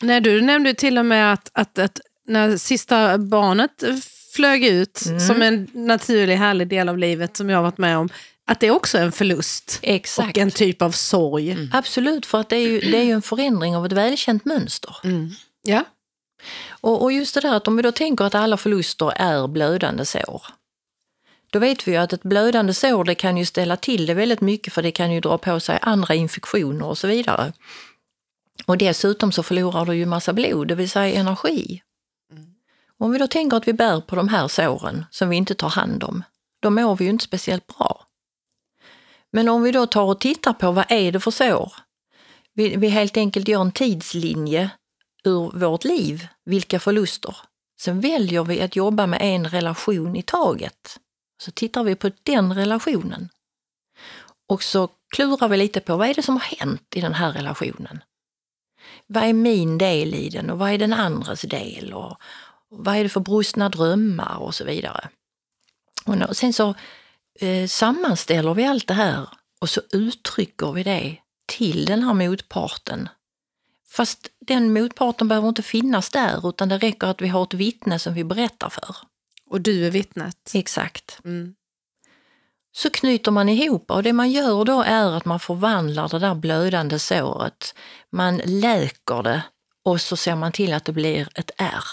Nej, 0.00 0.20
du 0.20 0.40
nämnde 0.40 0.74
till 0.74 0.98
och 0.98 1.06
med 1.06 1.32
att, 1.32 1.50
att, 1.52 1.78
att 1.78 2.00
när 2.26 2.56
sista 2.56 3.18
barnet 3.18 3.84
flög 4.38 4.64
ut, 4.64 5.06
Mm. 5.06 5.20
som 5.20 5.42
en 5.42 5.68
naturlig 5.72 6.36
härlig 6.36 6.68
del 6.68 6.88
av 6.88 6.98
livet 6.98 7.36
som 7.36 7.50
jag 7.50 7.58
har 7.58 7.62
varit 7.62 7.78
med 7.78 7.98
om, 7.98 8.08
att 8.46 8.60
det 8.60 8.70
också 8.70 8.98
är 8.98 9.02
en 9.02 9.12
förlust 9.12 9.78
Exakt. 9.82 10.36
och 10.36 10.38
en 10.42 10.50
typ 10.50 10.82
av 10.82 10.90
sorg. 10.90 11.56
Absolut, 11.72 12.26
för 12.26 12.40
att 12.40 12.48
det 12.48 12.56
är, 12.56 12.68
ju, 12.68 12.80
det 12.80 12.98
är 12.98 13.02
ju 13.04 13.12
en 13.12 13.22
förändring 13.22 13.76
av 13.76 13.86
ett 13.86 13.92
välkänt 13.92 14.44
mönster. 14.44 14.96
Ja. 15.62 15.84
Och, 16.80 17.02
och 17.02 17.12
just 17.12 17.34
det 17.34 17.40
där 17.40 17.54
att 17.54 17.68
om 17.68 17.76
vi 17.76 17.82
då 17.82 17.92
tänker 17.92 18.24
att 18.24 18.34
alla 18.34 18.56
förluster 18.56 19.12
är 19.16 19.46
blödande 19.48 20.04
sår, 20.04 20.42
Då 21.52 21.58
vet 21.58 21.88
vi 21.88 21.92
ju 21.92 21.98
att 21.98 22.12
ett 22.12 22.22
blödande 22.22 22.74
sår 22.74 23.04
det 23.04 23.14
kan 23.14 23.36
ju 23.36 23.44
ställa 23.44 23.76
till 23.76 24.06
det 24.06 24.14
väldigt 24.14 24.40
mycket 24.40 24.72
för 24.72 24.82
det 24.82 24.90
kan 24.92 25.12
ju 25.12 25.20
dra 25.20 25.38
på 25.38 25.60
sig 25.60 25.78
andra 25.82 26.14
infektioner 26.14 26.86
och 26.86 26.98
så 26.98 27.06
vidare. 27.06 27.52
Och 28.66 28.78
dessutom 28.78 29.32
så 29.32 29.42
förlorar 29.42 29.84
du 29.86 29.94
ju 29.94 30.06
massa 30.06 30.32
blod, 30.32 30.68
det 30.68 30.74
vill 30.74 30.90
säga 30.90 31.14
energi. 31.20 31.82
Om 32.98 33.12
vi 33.12 33.18
då 33.18 33.26
tänker 33.26 33.56
att 33.56 33.68
vi 33.68 33.72
bär 33.72 34.00
på 34.00 34.16
de 34.16 34.28
här 34.28 34.48
såren 34.48 35.04
som 35.10 35.28
vi 35.28 35.36
inte 35.36 35.54
tar 35.54 35.68
hand 35.68 36.04
om, 36.04 36.22
då 36.62 36.70
mår 36.70 36.96
vi 36.96 37.04
ju 37.04 37.10
inte 37.10 37.24
speciellt 37.24 37.66
bra. 37.66 38.04
Men 39.32 39.48
om 39.48 39.62
vi 39.62 39.72
då 39.72 39.86
tar 39.86 40.02
och 40.02 40.20
tittar 40.20 40.52
på 40.52 40.72
vad 40.72 40.84
är 40.88 41.12
det 41.12 41.20
för 41.20 41.30
sår? 41.30 41.72
Vi, 42.54 42.76
vi 42.76 42.88
helt 42.88 43.16
enkelt 43.16 43.48
gör 43.48 43.60
en 43.60 43.72
tidslinje 43.72 44.70
ur 45.24 45.58
vårt 45.58 45.84
liv, 45.84 46.26
vilka 46.44 46.80
förluster. 46.80 47.36
Sen 47.80 48.00
väljer 48.00 48.44
vi 48.44 48.60
att 48.60 48.76
jobba 48.76 49.06
med 49.06 49.18
en 49.22 49.48
relation 49.48 50.16
i 50.16 50.22
taget. 50.22 50.98
Så 51.42 51.50
tittar 51.50 51.84
vi 51.84 51.94
på 51.94 52.10
den 52.22 52.54
relationen. 52.54 53.28
Och 54.48 54.62
så 54.62 54.88
klurar 55.16 55.48
vi 55.48 55.56
lite 55.56 55.80
på 55.80 55.96
vad 55.96 56.08
är 56.08 56.14
det 56.14 56.22
som 56.22 56.34
har 56.34 56.56
hänt 56.58 56.92
i 56.94 57.00
den 57.00 57.14
här 57.14 57.32
relationen? 57.32 58.02
Vad 59.06 59.24
är 59.24 59.32
min 59.32 59.78
del 59.78 60.14
i 60.14 60.28
den 60.28 60.50
och 60.50 60.58
vad 60.58 60.70
är 60.70 60.78
den 60.78 60.92
andres 60.92 61.42
del? 61.42 61.92
Och 61.92 62.16
vad 62.70 62.96
är 62.96 63.02
det 63.02 63.08
för 63.08 63.20
brustna 63.20 63.68
drömmar 63.68 64.38
och 64.38 64.54
så 64.54 64.64
vidare. 64.64 65.08
Och 66.28 66.36
sen 66.36 66.52
så 66.52 66.74
eh, 67.40 67.66
sammanställer 67.66 68.54
vi 68.54 68.64
allt 68.64 68.88
det 68.88 68.94
här 68.94 69.28
och 69.60 69.70
så 69.70 69.80
uttrycker 69.92 70.72
vi 70.72 70.82
det 70.82 71.16
till 71.46 71.84
den 71.84 72.02
här 72.02 72.14
motparten. 72.14 73.08
Fast 73.88 74.28
den 74.40 74.72
motparten 74.72 75.28
behöver 75.28 75.48
inte 75.48 75.62
finnas 75.62 76.10
där 76.10 76.48
utan 76.48 76.68
det 76.68 76.78
räcker 76.78 77.06
att 77.06 77.22
vi 77.22 77.28
har 77.28 77.42
ett 77.42 77.54
vittne 77.54 77.98
som 77.98 78.14
vi 78.14 78.24
berättar 78.24 78.68
för. 78.68 78.96
Och 79.50 79.60
du 79.60 79.86
är 79.86 79.90
vittnet. 79.90 80.50
Exakt. 80.54 81.20
Mm. 81.24 81.54
Så 82.72 82.90
knyter 82.90 83.30
man 83.30 83.48
ihop 83.48 83.90
och 83.90 84.02
det 84.02 84.12
man 84.12 84.30
gör 84.30 84.64
då 84.64 84.82
är 84.82 85.16
att 85.16 85.24
man 85.24 85.40
förvandlar 85.40 86.08
det 86.08 86.18
där 86.18 86.34
blödande 86.34 86.98
såret. 86.98 87.74
Man 88.10 88.36
läker 88.36 89.22
det 89.22 89.42
och 89.84 90.00
så 90.00 90.16
ser 90.16 90.34
man 90.34 90.52
till 90.52 90.72
att 90.72 90.84
det 90.84 90.92
blir 90.92 91.28
ett 91.34 91.50
R. 91.56 91.84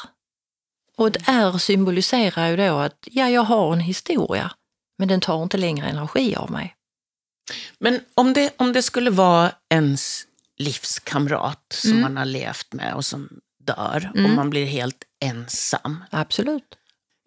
Och 0.98 1.08
ett 1.08 1.18
R 1.28 1.58
symboliserar 1.58 2.48
ju 2.48 2.58
då 2.58 2.78
att 2.78 3.08
ja, 3.12 3.30
jag 3.30 3.42
har 3.42 3.74
en 3.74 3.80
historia, 3.80 4.52
men 4.98 5.08
den 5.08 5.22
tar 5.22 5.44
inte 5.44 5.58
längre 5.58 5.88
energi 5.88 6.36
av 6.36 6.52
mig. 6.52 6.75
Men 7.80 8.00
om 8.14 8.34
det, 8.34 8.54
om 8.58 8.74
det 8.74 8.82
skulle 8.82 9.10
vara 9.10 9.52
ens 9.70 10.25
livskamrat 10.58 11.62
som 11.70 11.90
Mm. 11.92 12.02
man 12.02 12.18
har 12.18 12.25
levt 12.25 12.74
med 12.74 12.94
och 12.94 13.06
som 13.06 13.30
dör 13.64 14.10
och 14.14 14.20
Mm. 14.20 14.36
man 14.36 14.50
blir 14.50 14.66
helt 14.66 15.04
ensam. 15.25 16.04
Absolut. 16.10 16.64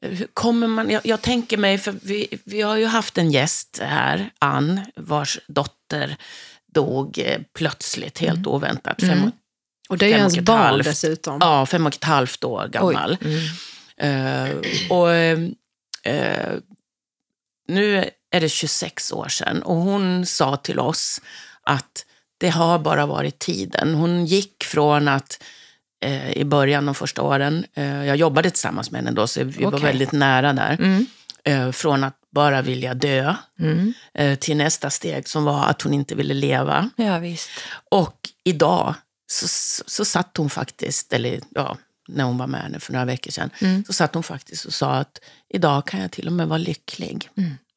Hur 0.03 0.27
kommer 0.35 0.67
man, 0.67 0.91
jag, 0.91 1.07
jag 1.07 1.23
tänker 1.23 1.57
mig, 1.57 1.79
för 1.79 1.95
vi, 2.03 2.27
vi 2.45 2.61
har 2.63 2.77
ju 2.77 2.87
haft 2.87 3.19
en 3.19 3.31
gäst 3.31 3.79
här, 3.83 4.31
Ann, 4.39 4.81
vars 4.97 5.39
dotter 5.49 6.17
dog 6.73 7.19
eh, 7.19 7.41
plötsligt, 7.55 8.19
helt 8.19 8.47
oväntat. 8.47 9.01
Fem, 9.01 9.11
Mm. 9.11 9.31
Och 9.89 9.99
det 9.99 10.05
är 10.07 10.09
ju 10.09 10.15
ens 10.15 10.39
barn 10.39 10.59
halvt. 10.59 10.85
dessutom. 10.85 11.39
Ja, 11.41 11.67
fem 11.67 11.87
och 11.87 11.95
ett 11.95 12.05
halvt 12.05 12.45
år 12.45 12.69
gammal. 12.69 13.17
Mm. 13.21 14.47
Eh, 14.47 14.57
och 14.91 15.11
eh, 15.15 15.39
nu 17.69 18.11
är 18.31 18.41
det 18.41 18.49
26 18.49 19.13
år 19.13 19.29
sedan 19.29 19.63
och 19.63 19.77
hon 19.77 20.27
sa 20.27 20.57
till 20.57 20.79
oss 20.79 21.21
att 21.63 22.05
det 22.39 22.49
har 22.49 22.79
bara 22.79 23.07
varit 23.07 23.39
tiden. 23.39 23.95
Hon 23.95 24.27
gick 24.27 24.65
från 24.65 25.09
att 25.09 25.43
eh, 26.05 26.31
i 26.33 26.45
början 26.45 26.87
de 26.87 26.95
första 26.95 27.23
åren, 27.23 27.65
jag 27.75 28.17
jobbade 28.17 28.51
tillsammans 28.51 28.91
med 28.91 28.99
henne 29.05 29.11
då, 29.17 29.27
så 29.27 29.45
vi 29.45 29.65
var 29.65 29.73
Okej. 29.73 29.83
väldigt 29.83 30.13
nära 30.13 30.53
där. 30.53 30.73
Mm. 30.81 31.07
Från 31.73 32.05
att 32.05 32.15
bara 32.31 32.63
vilja 32.63 32.95
dö 32.95 33.35
Mm. 33.61 33.95
till 34.39 34.57
nästa 34.57 34.91
steg 34.91 35.29
som 35.29 35.45
var 35.45 35.65
att 35.67 35.83
hon 35.83 35.95
inte 35.95 36.15
ville 36.15 36.35
leva. 36.35 36.91
Ja, 36.97 37.19
visst. 37.19 37.51
Och 37.91 38.17
idag 38.45 38.95
så, 39.31 39.49
så, 39.49 39.85
så 39.87 40.05
satt 40.05 40.37
hon 40.37 40.51
faktiskt, 40.51 41.13
eller 41.13 41.41
ja, 41.55 41.79
när 42.09 42.25
hon 42.25 42.39
var 42.39 42.47
med 42.47 42.61
henne 42.63 42.81
för 42.81 42.93
några 42.93 43.05
veckor 43.05 43.31
sedan, 43.31 43.51
Mm. 43.61 43.85
så 43.85 43.93
satt 43.93 44.15
hon 44.15 44.23
faktiskt 44.23 44.65
och 44.65 44.75
sa 44.75 44.95
att 44.95 45.19
idag 45.49 45.87
kan 45.87 46.01
jag 46.01 46.11
till 46.11 46.27
och 46.27 46.33
med 46.33 46.49
vara 46.49 46.59
lycklig. 46.59 47.31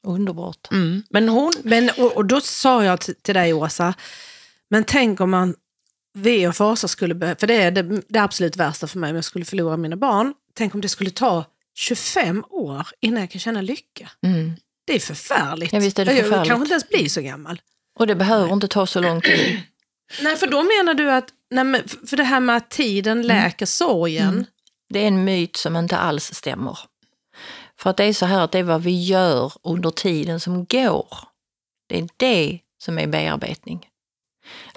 Underbart. 0.06 0.68
Mm. 0.70 1.02
Men 1.10 1.28
hon, 1.28 1.52
Men, 1.62 1.90
och, 1.98 2.16
och 2.16 2.24
då 2.26 2.40
sa 2.40 2.84
jag 2.84 3.00
till, 3.00 3.34
dig 3.34 3.52
Åsa, 3.52 3.94
men 4.70 4.84
tänk 4.84 5.20
om 5.20 5.30
man 5.30 5.54
ve 6.14 6.48
och 6.48 6.56
fasa 6.56 6.88
skulle 6.88 7.14
behöva, 7.14 7.38
för 7.38 7.46
det 7.46 7.54
är 7.54 7.70
det, 7.70 8.02
det 8.08 8.18
absolut 8.18 8.56
värsta 8.56 8.86
för 8.86 8.98
mig 8.98 9.10
om 9.10 9.16
jag 9.16 9.24
skulle 9.24 9.44
förlora 9.44 9.76
mina 9.76 9.96
barn. 9.96 10.34
Tänk 10.54 10.74
om 10.74 10.80
det 10.80 10.88
skulle 10.88 11.10
ta 11.10 11.44
25 11.74 12.44
år 12.50 12.86
innan 13.00 13.20
jag 13.20 13.30
kan 13.30 13.40
känna 13.40 13.60
lycka. 13.60 14.10
Mm. 14.26 14.52
Det 14.86 14.94
är 14.94 15.00
förfärligt. 15.00 15.72
Ja, 15.72 15.78
visst 15.78 15.98
är 15.98 16.04
det 16.04 16.12
Jag 16.14 16.24
förfärligt. 16.24 16.48
kanske 16.48 16.62
inte 16.62 16.72
ens 16.72 16.88
blir 16.88 17.08
så 17.08 17.20
gammal. 17.20 17.60
Och 17.98 18.06
det 18.06 18.14
behöver 18.14 18.52
inte 18.52 18.68
ta 18.68 18.86
så 18.86 19.00
lång 19.00 19.20
tid. 19.20 19.60
Nej, 20.20 20.36
för 20.36 20.46
då 20.46 20.62
menar 20.62 20.94
du 20.94 21.10
att, 21.10 21.28
nej, 21.50 21.82
för 22.06 22.16
det 22.16 22.24
här 22.24 22.40
med 22.40 22.56
att 22.56 22.70
tiden 22.70 23.22
läker 23.22 23.66
sorgen. 23.66 24.28
Mm. 24.28 24.44
Det 24.88 24.98
är 24.98 25.08
en 25.08 25.24
myt 25.24 25.56
som 25.56 25.76
inte 25.76 25.96
alls 25.96 26.34
stämmer. 26.34 26.78
För 27.78 27.90
att 27.90 27.96
det 27.96 28.04
är 28.04 28.12
så 28.12 28.26
här 28.26 28.40
att 28.40 28.52
det 28.52 28.58
är 28.58 28.62
vad 28.62 28.82
vi 28.82 29.02
gör 29.04 29.52
under 29.62 29.90
tiden 29.90 30.40
som 30.40 30.64
går. 30.64 31.06
Det 31.88 31.98
är 31.98 32.08
det 32.16 32.58
som 32.84 32.98
är 32.98 33.06
bearbetning. 33.06 33.86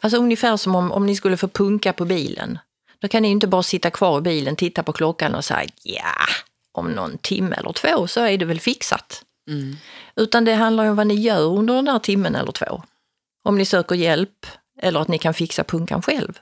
Alltså 0.02 0.18
ungefär 0.18 0.58
som 0.58 0.76
om, 0.76 0.92
om 0.92 1.06
ni 1.06 1.16
skulle 1.16 1.38
få 1.38 1.48
punka 1.48 1.94
på 1.94 2.06
bilen. 2.06 2.60
Då 3.00 3.08
kan 3.08 3.22
ni 3.22 3.30
inte 3.30 3.48
bara 3.48 3.64
sitta 3.64 3.90
kvar 3.90 4.18
i 4.18 4.22
bilen, 4.22 4.56
titta 4.56 4.84
på 4.84 4.94
klockan 4.94 5.36
och 5.36 5.46
säga 5.46 5.70
ja, 5.84 6.16
om 6.72 6.92
någon 6.92 7.18
timme 7.18 7.56
eller 7.56 7.74
två 7.74 8.08
så 8.08 8.22
är 8.22 8.38
det 8.38 8.46
väl 8.46 8.60
fixat. 8.60 9.24
mm, 9.50 9.76
Utan 10.16 10.46
det 10.46 10.54
handlar 10.54 10.86
om 10.86 10.96
vad 10.96 11.08
ni 11.08 11.16
gör 11.16 11.46
under 11.46 11.74
den 11.74 11.86
där 11.86 12.00
timmen 12.00 12.36
eller 12.36 12.52
två. 12.52 12.84
Om 13.44 13.58
ni 13.58 13.66
söker 13.66 13.96
hjälp 13.96 14.46
eller 14.82 15.00
att 15.00 15.08
ni 15.08 15.18
kan 15.18 15.34
fixa 15.34 15.64
punkan 15.64 16.02
själv. 16.02 16.34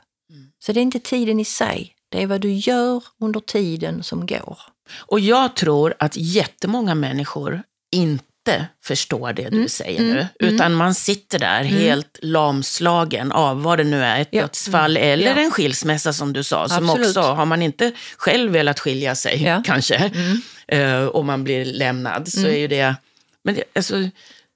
Så 0.65 0.71
det 0.73 0.79
är 0.79 0.81
inte 0.81 0.99
tiden 0.99 1.39
i 1.39 1.45
sig, 1.45 1.95
det 2.11 2.21
är 2.23 2.27
vad 2.27 2.41
du 2.41 2.51
gör 2.53 3.03
under 3.19 3.39
tiden 3.39 4.03
som 4.03 4.25
går. 4.25 4.57
och 4.99 5.19
jag 5.19 5.55
tror 5.55 5.93
att 5.99 6.17
jättemånga 6.17 6.95
människor 6.95 7.63
inte 7.95 8.67
förstår 8.83 9.33
det 9.33 9.49
du 9.49 9.57
Mm, 9.57 9.69
säger 9.69 10.01
nu, 10.01 10.27
utan 10.39 10.73
man 10.73 10.95
sitter 10.95 11.39
där 11.39 11.63
helt 11.63 12.19
lamslagen 12.21 13.31
av 13.31 13.63
vad 13.63 13.77
det 13.79 13.83
nu 13.83 14.03
är, 14.03 14.21
ett 14.21 14.27
Ja. 14.31 14.41
dödsfall 14.41 14.97
eller 14.97 15.35
Ja. 15.35 15.41
en 15.41 15.51
skilsmässa 15.51 16.13
som 16.13 16.33
du 16.33 16.43
sa, 16.43 16.69
som 16.69 16.89
Absolut. 16.89 17.07
också, 17.17 17.21
har 17.21 17.45
man 17.45 17.61
inte 17.61 17.91
själv 18.17 18.51
velat 18.51 18.79
skilja 18.79 19.15
sig 19.15 19.43
Ja. 19.43 19.63
kanske, 19.65 19.95
Mm. 19.95 20.41
eh, 20.67 21.05
och 21.05 21.25
man 21.25 21.43
blir 21.43 21.65
lämnad, 21.65 22.27
så 22.31 22.47
är 22.47 22.57
ju 22.57 22.67
det... 22.67 22.95
Men 23.43 23.55
det, 23.55 23.63
alltså, 23.75 24.09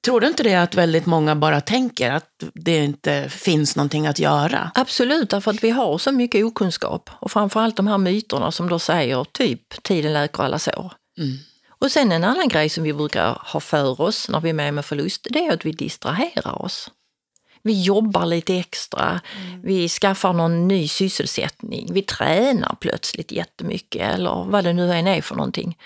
tror 0.06 0.22
du 0.22 0.27
inte 0.27 0.44
det 0.44 0.56
att 0.56 0.75
väldigt 0.75 1.06
många 1.06 1.36
bara 1.36 1.62
tänker 1.62 2.12
att 2.12 2.44
det 2.54 2.77
inte 2.77 3.30
finns 3.30 3.75
någonting 3.75 4.08
att 4.08 4.20
göra? 4.20 4.72
Absolut, 4.75 5.30
därför 5.30 5.51
att 5.51 5.63
vi 5.63 5.70
har 5.70 5.98
så 5.98 6.12
mycket 6.12 6.46
okunskap. 6.46 7.10
Och 7.20 7.32
framförallt 7.32 7.75
de 7.75 7.88
här 7.88 7.98
myterna 7.98 8.51
som 8.51 8.70
då 8.70 8.80
säger 8.80 9.24
typ 9.24 9.84
tiden 9.84 10.13
läker 10.13 10.44
alla 10.44 10.60
sår. 10.60 10.94
Mm. 11.18 11.38
Och 11.80 11.92
sen 11.92 12.12
en 12.12 12.24
annan 12.24 12.48
grej 12.48 12.70
som 12.70 12.84
vi 12.84 12.94
brukar 12.94 13.42
ha 13.54 13.60
för 13.60 14.01
oss 14.01 14.30
när 14.30 14.39
vi 14.39 14.50
är 14.50 14.54
med 14.54 14.74
med 14.74 14.86
förlust, 14.86 15.27
det 15.30 15.46
är 15.46 15.54
att 15.54 15.66
vi 15.66 15.72
distraherar 15.72 16.62
oss. 16.62 16.92
Vi 17.62 17.82
jobbar 17.82 18.25
lite 18.25 18.56
extra, 18.56 19.22
vi 19.63 19.89
skaffar 19.89 20.34
någon 20.34 20.68
ny 20.68 20.88
sysselsättning, 20.88 21.94
vi 21.94 22.01
tränar 22.01 22.75
plötsligt 22.80 23.32
jättemycket 23.32 24.13
eller 24.13 24.44
vad 24.44 24.63
det 24.63 24.74
nu 24.74 24.94
än 24.94 25.08
är 25.08 25.22
för 25.22 25.36
någonting. 25.36 25.77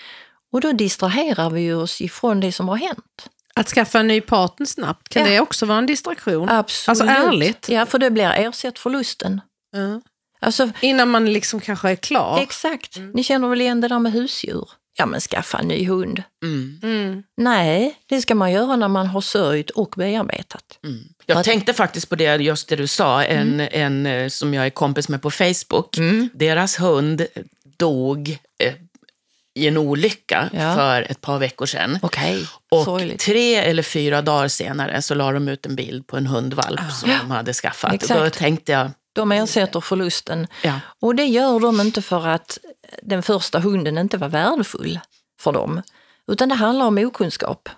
Och 0.52 0.60
då 0.60 0.72
distraherar 0.72 1.50
vi 1.50 1.72
oss 1.72 2.00
ifrån 2.00 2.40
det 2.40 2.52
som 2.52 2.68
har 2.68 2.76
hänt. 2.76 3.28
Att 3.54 3.68
skaffa 3.68 4.00
en 4.00 4.06
ny 4.08 4.20
partner 4.20 4.66
snabbt, 4.66 5.08
kan 5.08 5.22
Ja. 5.22 5.28
det 5.30 5.40
också 5.40 5.66
vara 5.66 5.78
en 5.78 5.86
distraktion? 5.86 6.48
Absolut. 6.48 6.88
Alltså 6.88 7.04
ärligt. 7.28 7.68
Ja, 7.68 7.86
för 7.86 7.98
det 7.98 8.10
blir 8.10 8.30
ersätt 8.30 8.78
förlusten. 8.78 9.40
Ja. 9.76 10.00
Alltså, 10.40 10.70
Innan 10.80 11.08
man 11.08 11.32
liksom 11.32 11.60
kanske 11.60 11.90
är 11.90 11.96
klar. 11.96 12.38
Exakt. 12.40 12.96
Ni 13.14 13.24
känner 13.24 13.48
väl 13.48 13.60
igen 13.60 13.80
det 13.80 13.88
där 13.88 13.98
med 13.98 14.12
husdjur? 14.12 14.68
Ja, 14.98 15.06
men 15.06 15.20
skaffa 15.20 15.58
en 15.58 15.68
ny 15.68 15.86
hund. 15.86 16.22
Mm. 16.44 16.80
Mm. 16.82 17.22
Nej, 17.36 17.98
det 18.06 18.22
ska 18.22 18.34
man 18.34 18.52
göra 18.52 18.76
när 18.76 18.88
man 18.88 19.06
har 19.06 19.20
sörjt 19.20 19.70
och 19.70 19.94
bearbetat. 19.96 20.78
Mm. 20.84 21.00
Jag 21.26 21.44
tänkte 21.44 21.74
faktiskt 21.74 22.08
på 22.08 22.16
det, 22.16 22.36
just 22.36 22.68
det 22.68 22.76
du 22.76 22.86
sa, 22.86 23.24
en, 23.24 23.60
en 23.60 24.06
eh, 24.06 24.28
som 24.28 24.54
jag 24.54 24.66
är 24.66 24.70
kompis 24.70 25.08
med 25.08 25.22
på 25.22 25.30
Facebook. 25.30 25.96
Deras 26.32 26.80
hund 26.80 27.26
dog 27.78 28.38
i 29.54 29.68
en 29.68 29.76
olycka 29.76 30.50
Ja. 30.52 30.74
för 30.74 31.02
ett 31.10 31.20
par 31.20 31.38
veckor 31.38 31.66
sedan. 31.66 31.98
Okej, 32.02 32.46
Och 32.70 32.84
sorgligt. 32.84 33.20
tre 33.20 33.54
eller 33.56 33.82
fyra 33.82 34.22
dagar 34.22 34.48
senare 34.48 35.02
så 35.02 35.14
la 35.14 35.32
de 35.32 35.48
ut 35.48 35.66
en 35.66 35.76
bild 35.76 36.06
på 36.06 36.16
en 36.16 36.26
hundvalp 36.26 36.80
som 37.00 37.10
Ja. 37.10 37.18
de 37.18 37.30
hade 37.30 37.52
skaffat. 37.52 37.92
Exakt. 37.94 38.20
Då 38.20 38.30
tänkte 38.30 38.72
jag, 38.72 38.90
De 39.12 39.32
ersätter 39.32 39.80
förlusten. 39.80 40.46
ja, 40.62 40.80
Och 41.00 41.14
det 41.14 41.24
gör 41.24 41.60
de 41.60 41.80
inte 41.80 42.02
för 42.02 42.26
att 42.26 42.58
den 43.02 43.22
första 43.22 43.58
hunden 43.58 43.98
inte 43.98 44.16
var 44.16 44.28
värdefull 44.28 45.00
för 45.40 45.52
dem. 45.52 45.82
Utan 46.32 46.48
det 46.48 46.54
handlar 46.54 46.86
om 46.86 46.98
okunskap. 46.98 47.68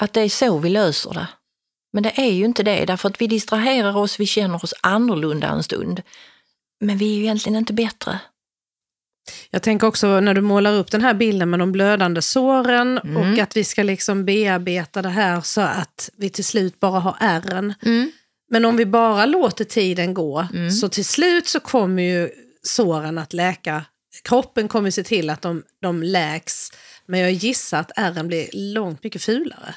Att 0.00 0.12
det 0.12 0.20
är 0.20 0.28
så 0.28 0.58
vi 0.58 0.68
löser 0.70 1.10
det. 1.14 1.26
Men 1.92 2.02
det 2.02 2.12
är 2.20 2.30
ju 2.32 2.44
inte 2.44 2.62
det, 2.62 2.84
därför 2.84 3.08
att 3.08 3.20
vi 3.20 3.26
distraherar 3.26 3.96
oss, 3.96 4.20
vi 4.20 4.26
känner 4.26 4.64
oss 4.64 4.74
annorlunda 4.80 5.46
en 5.48 5.62
stund. 5.62 6.02
Men 6.80 6.98
vi 6.98 7.12
är 7.12 7.16
ju 7.16 7.22
egentligen 7.22 7.56
inte 7.58 7.72
bättre. 7.72 8.18
Jag 9.50 9.62
tänker 9.62 9.86
också 9.86 10.20
när 10.20 10.34
du 10.34 10.40
målar 10.40 10.72
upp 10.72 10.90
den 10.90 11.00
här 11.00 11.14
bilden 11.14 11.50
med 11.50 11.58
de 11.58 11.72
blödande 11.72 12.22
såren 12.22 12.98
och 12.98 13.38
att 13.38 13.56
vi 13.56 13.64
ska 13.64 13.82
liksom 13.82 14.24
bearbeta 14.24 15.02
det 15.02 15.08
här 15.08 15.40
så 15.40 15.60
att 15.60 16.10
vi 16.16 16.30
till 16.30 16.44
slut 16.44 16.80
bara 16.80 17.00
har 17.00 17.16
ärren. 17.20 17.74
Men 18.50 18.64
om 18.64 18.76
vi 18.76 18.86
bara 18.86 19.26
låter 19.26 19.64
tiden 19.64 20.14
gå 20.14 20.48
så 20.80 20.88
till 20.88 21.04
slut 21.04 21.48
så 21.48 21.60
kommer 21.60 22.02
ju 22.02 22.30
såren 22.62 23.18
att 23.18 23.32
läka. 23.32 23.84
Kroppen 24.24 24.68
kommer 24.68 24.90
se 24.90 25.02
till 25.02 25.30
att 25.30 25.42
de, 25.42 25.62
de 25.82 26.02
läks. 26.02 26.68
Men 27.06 27.20
jag 27.20 27.32
gissar 27.32 27.80
att 27.80 27.90
ärren 27.96 28.28
blir 28.28 28.48
långt 28.52 29.04
mycket 29.04 29.22
fulare. 29.22 29.74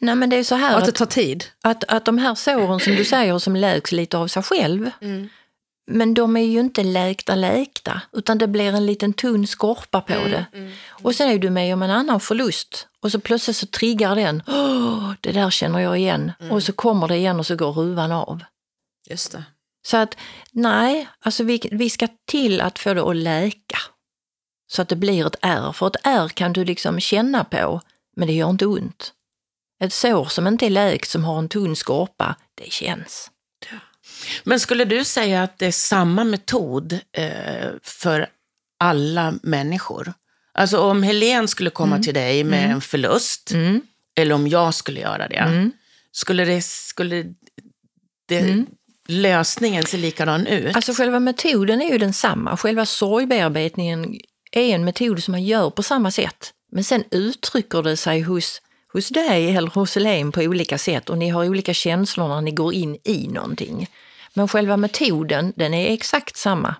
Nej 0.00 0.14
men 0.14 0.30
det 0.30 0.36
är 0.36 0.44
så 0.44 0.54
här 0.54 0.72
Och 0.72 0.78
att 0.78 0.84
det 0.84 0.88
att, 0.90 0.94
tar 0.96 1.06
tid. 1.06 1.44
att, 1.62 1.84
att 1.84 2.04
de 2.04 2.18
här 2.18 2.34
såren 2.34 2.80
som 2.80 2.94
du 2.94 3.04
säger 3.04 3.38
som 3.38 3.56
läks 3.56 3.92
lite 3.92 4.18
av 4.18 4.28
sig 4.28 4.42
själv, 4.42 4.90
men 5.90 6.14
de 6.14 6.36
är 6.36 6.44
ju 6.44 6.60
inte 6.60 6.82
läkta 6.82 7.34
läkta, 7.34 8.02
utan 8.12 8.38
det 8.38 8.48
blir 8.48 8.72
en 8.72 8.86
liten 8.86 9.12
tunn 9.12 9.46
skorpa 9.46 10.00
på 10.00 10.12
det. 10.12 10.46
Och 10.88 11.14
sen 11.14 11.28
är 11.30 11.38
du 11.38 11.50
med 11.50 11.74
om 11.74 11.82
en 11.82 11.90
annan 11.90 12.20
förlust 12.20 12.88
och 13.02 13.12
så 13.12 13.20
plötsligt 13.20 13.56
så 13.56 13.66
triggar 13.66 14.16
den, 14.16 14.42
Åh, 14.46 15.12
det 15.20 15.32
där 15.32 15.50
känner 15.50 15.78
jag 15.78 15.98
igen. 15.98 16.32
Och 16.50 16.62
så 16.62 16.72
kommer 16.72 17.08
det 17.08 17.16
igen 17.16 17.38
och 17.38 17.46
så 17.46 17.56
går 17.56 17.72
ruvan 17.72 18.12
av. 18.12 18.44
Just 19.10 19.32
det. 19.32 19.44
Så 19.86 19.96
att 19.96 20.16
nej, 20.52 21.08
alltså 21.20 21.44
vi, 21.44 21.60
vi 21.72 21.90
ska 21.90 22.08
till 22.26 22.60
att 22.60 22.78
få 22.78 22.94
det 22.94 23.02
att 23.02 23.16
läka. 23.16 23.78
Så 24.72 24.82
att 24.82 24.88
det 24.88 24.96
blir 24.96 25.26
ett 25.26 25.36
ärr. 25.42 25.72
För 25.72 25.86
ett 25.86 25.96
ärr 26.02 26.28
kan 26.28 26.52
du 26.52 26.64
liksom 26.64 27.00
känna 27.00 27.44
på, 27.44 27.80
men 28.16 28.28
det 28.28 28.34
gör 28.34 28.50
inte 28.50 28.66
ont. 28.66 29.12
Ett 29.80 29.92
sår 29.92 30.24
som 30.24 30.46
inte 30.46 30.66
är 30.66 30.70
läkt, 30.70 31.08
som 31.08 31.24
har 31.24 31.38
en 31.38 31.48
tunn 31.48 31.76
skorpa, 31.76 32.36
det 32.54 32.72
känns. 32.72 33.30
Men 34.44 34.60
skulle 34.60 34.84
du 34.84 35.04
säga 35.04 35.42
att 35.42 35.58
det 35.58 35.66
är 35.66 35.72
samma 35.72 36.24
metod 36.24 36.92
eh, 37.12 37.68
för 37.82 38.26
alla 38.80 39.34
människor? 39.42 40.12
Alltså 40.52 40.78
om 40.78 41.02
Helen 41.02 41.48
skulle 41.48 41.70
komma 41.70 41.98
till 42.02 42.14
dig 42.14 42.44
med 42.44 42.70
en 42.70 42.80
förlust, 42.80 43.50
Mm. 43.50 43.80
eller 44.16 44.34
om 44.34 44.48
jag 44.48 44.74
skulle 44.74 45.00
göra 45.00 45.28
det, 45.28 45.36
Mm. 45.36 45.72
skulle, 46.12 46.44
det, 46.44 46.64
skulle 46.64 47.24
det, 48.28 48.64
lösningen 49.08 49.84
se 49.86 49.96
likadan 49.96 50.46
ut? 50.46 50.76
Alltså 50.76 50.92
själva 50.92 51.20
metoden 51.20 51.82
är 51.82 51.92
ju 51.92 51.98
densamma. 51.98 52.56
Själva 52.56 52.86
sorgbearbetningen 52.86 54.18
är 54.52 54.74
en 54.74 54.84
metod 54.84 55.22
som 55.22 55.32
man 55.32 55.44
gör 55.44 55.70
på 55.70 55.82
samma 55.82 56.10
sätt. 56.10 56.52
Men 56.72 56.84
sen 56.84 57.04
uttrycker 57.10 57.82
det 57.82 57.96
sig 57.96 58.20
hos, 58.20 58.62
hos 58.92 59.08
dig 59.08 59.56
eller 59.56 59.68
hos 59.70 59.94
Helene 59.94 60.32
på 60.32 60.40
olika 60.40 60.78
sätt 60.78 61.10
och 61.10 61.18
ni 61.18 61.28
har 61.28 61.48
olika 61.48 61.74
känslor 61.74 62.28
när 62.28 62.40
ni 62.40 62.50
går 62.50 62.74
in 62.74 62.98
i 63.04 63.28
någonting. 63.28 63.88
Men 64.34 64.48
själva 64.48 64.76
metoden, 64.76 65.52
den 65.56 65.74
är 65.74 65.92
exakt 65.92 66.36
samma. 66.36 66.74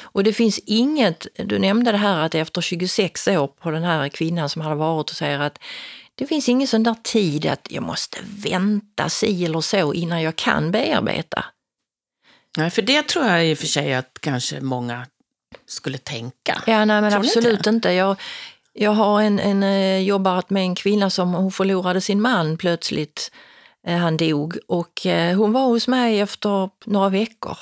Och 0.00 0.24
det 0.24 0.32
finns 0.32 0.58
inget, 0.58 1.26
du 1.36 1.58
nämnde 1.58 1.92
det 1.92 1.98
här 1.98 2.18
att 2.26 2.34
efter 2.34 2.60
26 2.60 3.28
år 3.28 3.46
på 3.46 3.70
den 3.70 3.84
här 3.84 4.08
kvinnan 4.08 4.48
som 4.48 4.62
hade 4.62 4.74
varit 4.74 5.10
och 5.10 5.16
säger 5.16 5.40
att 5.40 5.58
det 6.14 6.26
finns 6.26 6.48
ingen 6.48 6.68
sån 6.68 6.82
där 6.82 6.96
tid 7.02 7.46
att 7.46 7.66
jag 7.70 7.82
måste 7.82 8.18
vänta 8.36 9.08
si 9.08 9.44
eller 9.44 9.60
så 9.60 9.94
innan 9.94 10.22
jag 10.22 10.36
kan 10.36 10.70
bearbeta. 10.70 11.44
Nej, 12.56 12.70
för 12.70 12.82
det 12.82 13.08
tror 13.08 13.24
jag 13.26 13.46
i 13.46 13.54
och 13.54 13.58
för 13.58 13.66
sig 13.66 13.94
att 13.94 14.18
kanske 14.20 14.60
många 14.60 15.06
skulle 15.66 15.98
tänka. 15.98 16.62
Ja, 16.66 16.84
nej 16.84 17.00
men 17.00 17.10
Tror 17.10 17.24
inte 17.24 17.38
absolut 17.38 17.64
det? 17.64 17.70
inte. 17.70 17.92
Jag, 17.92 18.16
jag 18.72 18.90
har 18.90 19.22
en, 19.22 19.38
en, 19.38 19.62
eh, 19.62 19.98
jobbat 19.98 20.50
med 20.50 20.62
en 20.62 20.74
kvinna 20.74 21.10
som 21.10 21.34
hon 21.34 21.52
förlorade 21.52 22.00
sin 22.00 22.20
man 22.20 22.56
plötsligt. 22.58 23.30
Eh, 23.86 23.96
Han 23.96 24.16
dog 24.16 24.58
och 24.68 25.06
eh, 25.06 25.36
hon 25.36 25.52
var 25.52 25.66
hos 25.66 25.88
mig 25.88 26.20
efter 26.20 26.70
några 26.84 27.08
veckor. 27.08 27.58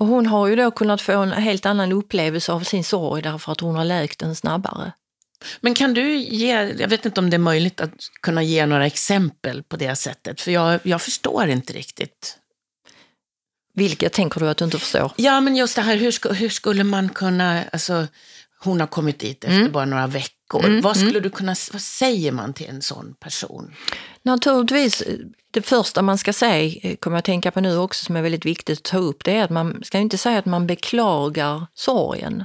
Och 0.00 0.06
hon 0.06 0.26
har 0.26 0.46
ju 0.46 0.56
då 0.56 0.70
kunnat 0.70 1.02
få 1.02 1.12
en 1.12 1.32
helt 1.32 1.66
annan 1.66 1.92
upplevelse 1.92 2.52
av 2.52 2.60
sin 2.60 2.84
sorg 2.84 3.22
därför 3.22 3.52
att 3.52 3.60
hon 3.60 3.76
har 3.76 3.84
läkt 3.84 4.18
den 4.18 4.36
snabbare. 4.36 4.92
Men 5.60 5.74
kan 5.74 5.94
du 5.94 6.16
ge, 6.16 6.62
jag 6.78 6.88
vet 6.88 7.06
inte 7.06 7.20
om 7.20 7.30
det 7.30 7.36
är 7.36 7.38
möjligt 7.38 7.80
att 7.80 7.90
kunna 8.22 8.42
ge 8.42 8.66
några 8.66 8.86
exempel 8.86 9.62
på 9.62 9.76
det 9.76 9.96
sättet, 9.96 10.40
för 10.40 10.50
jag, 10.50 10.80
jag 10.82 11.02
förstår 11.02 11.48
inte 11.48 11.72
riktigt. 11.72 12.36
Vilket 13.74 14.12
tänker 14.12 14.40
du 14.40 14.48
att 14.48 14.56
du 14.56 14.64
inte 14.64 14.78
förstår? 14.78 15.12
Ja, 15.16 15.40
men 15.40 15.56
just 15.56 15.76
det 15.76 15.82
här, 15.82 15.96
hur, 15.96 16.34
hur 16.34 16.48
skulle 16.48 16.84
man 16.84 17.08
kunna, 17.08 17.64
alltså, 17.72 18.06
hon 18.58 18.80
har 18.80 18.86
kommit 18.86 19.18
dit 19.18 19.44
efter 19.44 19.68
bara 19.68 19.84
några 19.84 20.06
veckor. 20.06 20.39
Vad 20.82 20.96
skulle 20.96 21.20
du 21.20 21.30
kunna, 21.30 21.54
vad 21.72 21.82
säger 21.82 22.32
man 22.32 22.52
till 22.54 22.66
en 22.68 22.82
sån 22.82 23.14
person? 23.20 23.74
Naturligtvis, 24.22 25.02
eh, 25.02 25.18
det 25.50 25.62
första 25.62 26.02
man 26.02 26.18
ska 26.18 26.32
säga, 26.32 26.78
eh, 26.82 26.96
kommer 26.96 27.16
jag 27.16 27.18
att 27.18 27.24
tänka 27.24 27.50
på 27.50 27.60
nu 27.60 27.76
också, 27.76 28.04
som 28.04 28.16
är 28.16 28.22
väldigt 28.22 28.46
viktigt 28.46 28.78
att 28.78 28.84
ta 28.84 28.98
upp, 28.98 29.24
det 29.24 29.36
är 29.36 29.44
att 29.44 29.50
man 29.50 29.82
ska 29.84 29.98
inte 29.98 30.18
säga 30.18 30.38
att 30.38 30.46
man 30.46 30.66
beklagar 30.66 31.66
sorgen. 31.74 32.44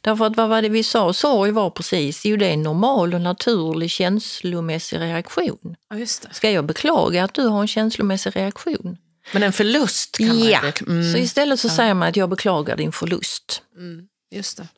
Därför 0.00 0.26
att 0.26 0.36
vad 0.36 0.48
var 0.48 0.62
det 0.62 0.68
vi 0.68 0.82
sa, 0.82 1.12
sorg 1.12 1.50
var 1.50 1.70
precis, 1.70 2.24
jo 2.24 2.36
det 2.36 2.46
är 2.46 2.52
en 2.52 2.62
normal 2.62 3.14
och 3.14 3.20
naturlig 3.20 3.90
känslomässig 3.90 5.00
reaktion. 5.00 5.76
Ja, 5.90 5.96
just 5.96 6.22
det. 6.22 6.34
Ska 6.34 6.50
jag 6.50 6.66
beklaga 6.66 7.24
att 7.24 7.34
du 7.34 7.42
har 7.42 7.60
en 7.60 7.68
känslomässig 7.68 8.36
reaktion? 8.36 8.96
Men 9.32 9.42
en 9.42 9.52
förlust 9.52 10.18
kan 10.18 10.26
man 10.26 10.48
ja, 10.48 10.72
mm. 10.86 11.12
så 11.12 11.18
istället 11.18 11.60
så 11.60 11.68
säger 11.68 11.94
man 11.94 12.08
att 12.08 12.16
jag 12.16 12.30
beklagar 12.30 12.76
din 12.76 12.92
förlust. 12.92 13.62
Mm, 13.76 14.06
just 14.30 14.56
det. 14.56 14.68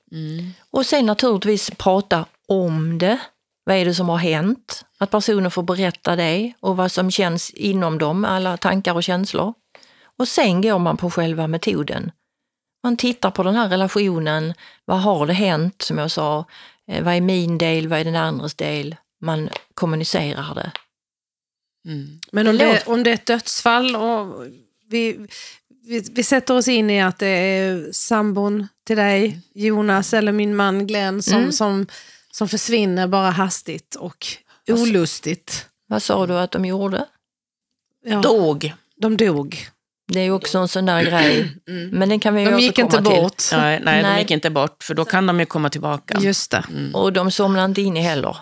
Och 0.71 0.87
sen 0.87 1.07
naturligtvis 1.07 1.71
prata 1.71 2.27
om 2.49 2.99
det. 2.99 3.19
Vad 3.65 3.77
är 3.77 3.85
det 3.85 3.95
som 3.95 4.09
har 4.09 4.17
hänt? 4.17 4.85
Att 4.99 5.11
personen 5.11 5.51
får 5.51 5.63
berätta 5.63 6.17
det 6.17 6.53
och 6.61 6.77
vad 6.77 6.93
som 6.93 7.11
känns 7.11 7.51
inom 7.51 7.99
dem, 7.99 8.25
alla 8.25 8.57
tankar 8.57 8.95
och 8.95 9.05
känslor. 9.05 9.55
Och 10.19 10.29
sen 10.29 10.63
går 10.63 10.79
man 10.79 10.97
på 10.97 11.11
själva 11.11 11.47
metoden. 11.47 12.11
Man 12.83 12.97
tittar 12.97 13.31
på 13.31 13.43
den 13.43 13.55
här 13.55 13.69
relationen. 13.69 14.55
Vad 14.85 15.01
har 15.01 15.27
det 15.27 15.33
hänt, 15.33 15.83
som 15.83 15.99
jag 15.99 16.11
sa? 16.11 16.45
Eh, 16.87 17.05
Vad 17.05 17.15
är 17.15 17.21
min 17.21 17.59
del? 17.59 17.89
Vad 17.89 17.99
är 17.99 18.05
den 18.05 18.17
andres 18.17 18.55
del? 18.55 18.97
Man 19.21 19.49
kommunicerar 19.75 20.55
det. 20.55 20.73
Men 22.33 22.47
om 22.49 22.59
Det 22.59 22.87
om 22.87 23.03
det 23.03 23.11
är 23.11 23.15
ett 23.15 23.27
dödsfall 23.27 23.97
och 23.97 24.47
vi, 24.89 25.29
vi, 25.88 26.09
vi 26.12 26.22
sätter 26.22 26.57
oss 26.57 26.68
in 26.68 26.90
i 26.90 27.03
att 27.03 27.18
det 27.18 27.27
är 27.29 27.92
sambon 27.92 28.68
till 28.87 28.96
dig, 28.96 29.40
Jonas 29.55 30.14
eller 30.14 30.33
min 30.33 30.57
man 30.57 30.87
Glenn 30.87 31.22
som, 31.22 31.38
Mm. 31.38 31.53
som, 31.53 31.87
som 32.33 32.48
försvinner 32.48 33.07
bara 33.07 33.31
hastigt 33.31 33.94
och 33.94 34.27
olustigt. 34.70 35.66
Vad 35.87 36.03
sa 36.03 36.27
du 36.27 36.35
att 36.38 36.51
de 36.51 36.64
gjorde? 36.64 37.05
Ja, 38.05 38.20
Dog. 38.20 38.72
de 39.01 39.16
dog. 39.16 39.66
Det 40.12 40.20
är 40.20 40.31
också 40.31 40.59
en 40.59 40.68
sån 40.68 40.87
där 40.87 41.03
grej. 41.03 41.53
Men 41.92 42.09
den 42.09 42.20
kan 42.20 42.35
vi 42.35 42.44
De 42.44 42.59
gick 42.61 42.79
inte 42.79 42.96
till. 42.96 43.05
bort. 43.05 43.42
Nej, 43.53 43.81
nej, 43.85 44.03
de 44.03 44.09
Nej. 44.09 44.20
gick 44.22 44.31
inte 44.31 44.51
bort, 44.51 44.83
för 44.83 44.94
då 44.94 45.05
kan 45.05 45.27
de 45.27 45.40
ju 45.40 45.46
komma 45.46 45.70
tillbaka. 45.70 46.18
Just 46.20 46.51
det. 46.51 46.64
Och 46.94 47.12
de 47.12 47.31
somnar 47.31 47.64
inte 47.64 47.83
in 47.83 47.96
i 47.96 48.01
heller. 48.01 48.37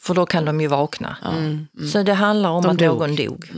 För 0.00 0.14
då 0.14 0.26
kan 0.26 0.44
de 0.44 0.60
ju 0.60 0.66
vakna. 0.66 1.16
Så 1.92 2.02
det 2.02 2.14
handlar 2.14 2.50
om 2.50 2.62
De 2.62 2.68
att 2.70 2.78
dog. 2.78 2.98
någon 2.98 3.16
dog. 3.16 3.50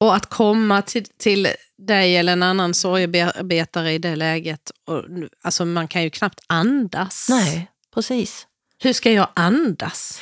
Och 0.00 0.14
att 0.16 0.26
komma 0.26 0.82
till, 0.82 1.04
till 1.04 1.48
dig 1.78 2.16
eller 2.16 2.32
en 2.32 2.42
annan 2.42 2.74
sorgearbetare 2.74 3.92
i 3.92 3.98
det 3.98 4.16
läget, 4.16 4.70
och, 4.86 5.04
alltså 5.42 5.64
man 5.64 5.88
kan 5.88 6.02
ju 6.02 6.10
knappt 6.10 6.40
andas. 6.46 7.26
Nej, 7.28 7.70
precis. 7.94 8.46
Hur 8.78 8.92
ska 8.92 9.12
jag 9.12 9.28
andas? 9.34 10.20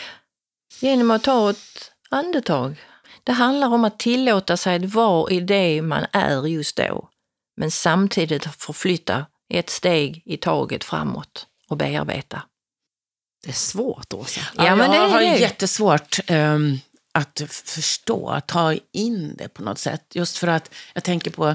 Genom 0.80 1.10
att 1.10 1.22
ta 1.22 1.50
ett 1.50 1.92
andetag. 2.10 2.76
Det 3.24 3.32
handlar 3.32 3.68
om 3.68 3.84
att 3.84 3.98
tillåta 3.98 4.56
sig 4.56 4.76
att 4.76 4.84
vara 4.94 5.30
i 5.32 5.40
det 5.40 5.82
man 5.82 6.06
är 6.12 6.46
just 6.46 6.76
då. 6.76 7.08
Men 7.56 7.70
samtidigt 7.70 8.44
förflytta 8.44 9.26
ett 9.54 9.70
steg 9.70 10.22
i 10.24 10.36
taget 10.36 10.84
framåt 10.84 11.46
och 11.68 11.76
bearbeta. 11.76 12.42
Det 13.44 13.48
är 13.50 13.54
svårt, 13.54 14.12
Åsa. 14.12 14.40
Ja, 14.56 14.76
men 14.76 14.90
det 14.90 14.96
jag 14.96 15.06
är 15.06 15.10
har 15.10 15.20
det. 15.20 15.36
jättesvårt 15.36 16.18
ehm, 16.26 16.78
att 17.12 17.42
förstå, 17.64 18.28
att 18.28 18.48
ta 18.48 18.74
in 18.92 19.34
det 19.38 19.48
på 19.48 19.62
något 19.62 19.78
sätt. 19.78 20.02
Just 20.14 20.38
för 20.38 20.46
att 20.48 20.74
jag 20.94 21.04
tänker 21.04 21.30
på 21.30 21.54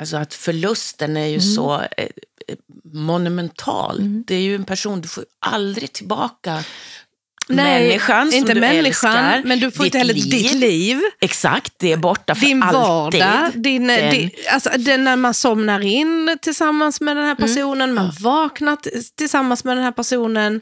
alltså 0.00 0.16
att 0.16 0.34
förlusten 0.34 1.16
är 1.16 1.26
ju 1.26 1.34
Mm. 1.38 1.54
så 1.54 1.74
eh, 1.74 2.04
eh, 2.48 2.56
monumental. 2.92 4.22
Det 4.26 4.34
är 4.34 4.40
ju 4.40 4.54
en 4.54 4.64
person, 4.64 5.00
du 5.00 5.08
får 5.08 5.24
aldrig 5.46 5.92
tillbaka 5.92 6.64
människan 7.48 8.30
som 8.30 8.38
inte 8.38 8.54
du 8.54 8.60
människan, 8.60 9.16
älskar. 9.16 9.42
men 9.48 9.60
du 9.60 9.70
får 9.70 9.86
inte 9.86 9.98
heller 9.98 10.14
ditt 10.14 10.54
liv. 10.54 11.00
Exakt, 11.20 11.72
det 11.78 11.92
är 11.92 11.96
borta 11.96 12.34
för 12.34 12.46
Din 12.46 12.62
alltid. 12.62 12.80
vardag, 12.80 13.50
din, 13.54 13.86
Den- 13.86 14.10
din, 14.14 14.30
alltså, 14.52 14.70
den, 14.78 15.04
när 15.04 15.16
man 15.16 15.34
somnar 15.34 15.80
in 15.80 16.38
tillsammans 16.42 17.00
med 17.00 17.16
den 17.16 17.24
här 17.26 17.34
personen, 17.34 17.94
man 17.94 18.10
vaknar 18.20 18.76
tillsammans 19.16 19.64
med 19.64 19.76
den 19.76 19.84
här 19.84 19.92
personen. 19.92 20.60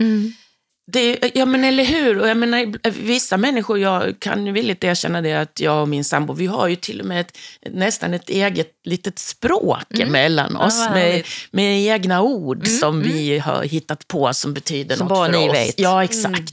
Det, 0.93 1.31
ja 1.35 1.47
men 1.47 1.65
eller 1.65 1.85
hur, 1.85 2.19
och 2.19 2.29
jag 2.29 2.37
menar 2.37 2.91
vissa 2.91 3.37
människor, 3.37 3.79
jag 3.79 4.21
kan 4.21 4.53
villigt 4.53 4.85
erkänna 4.85 5.23
det 5.23 5.35
att 5.35 5.61
jag 5.61 5.83
och 5.83 5.89
min 5.89 6.05
sambo, 6.05 6.33
vi 6.33 6.47
har 6.47 6.69
ju 6.69 6.77
till 6.77 7.01
och 7.01 7.07
med 7.07 7.21
ett, 7.21 7.39
nästan 7.71 8.15
ett 8.15 8.29
eget 8.31 8.73
litet 8.85 9.19
språk 9.19 9.99
emellan 9.99 10.57
oss 10.57 10.79
vad 10.79 10.93
med, 10.93 11.27
med 11.51 11.81
egna 11.81 12.23
ord 12.23 12.67
som 12.67 13.03
vi 13.03 13.39
har 13.39 13.63
hittat 13.63 14.09
på 14.09 14.35
som 14.35 14.55
betyder 14.55 14.97
Som 14.97 15.09
något 15.09 15.27
för 15.27 15.33
ni 15.39 15.49
oss. 15.49 15.55
vet. 15.55 15.81
Ja, 15.81 16.05
exakt. 16.05 16.53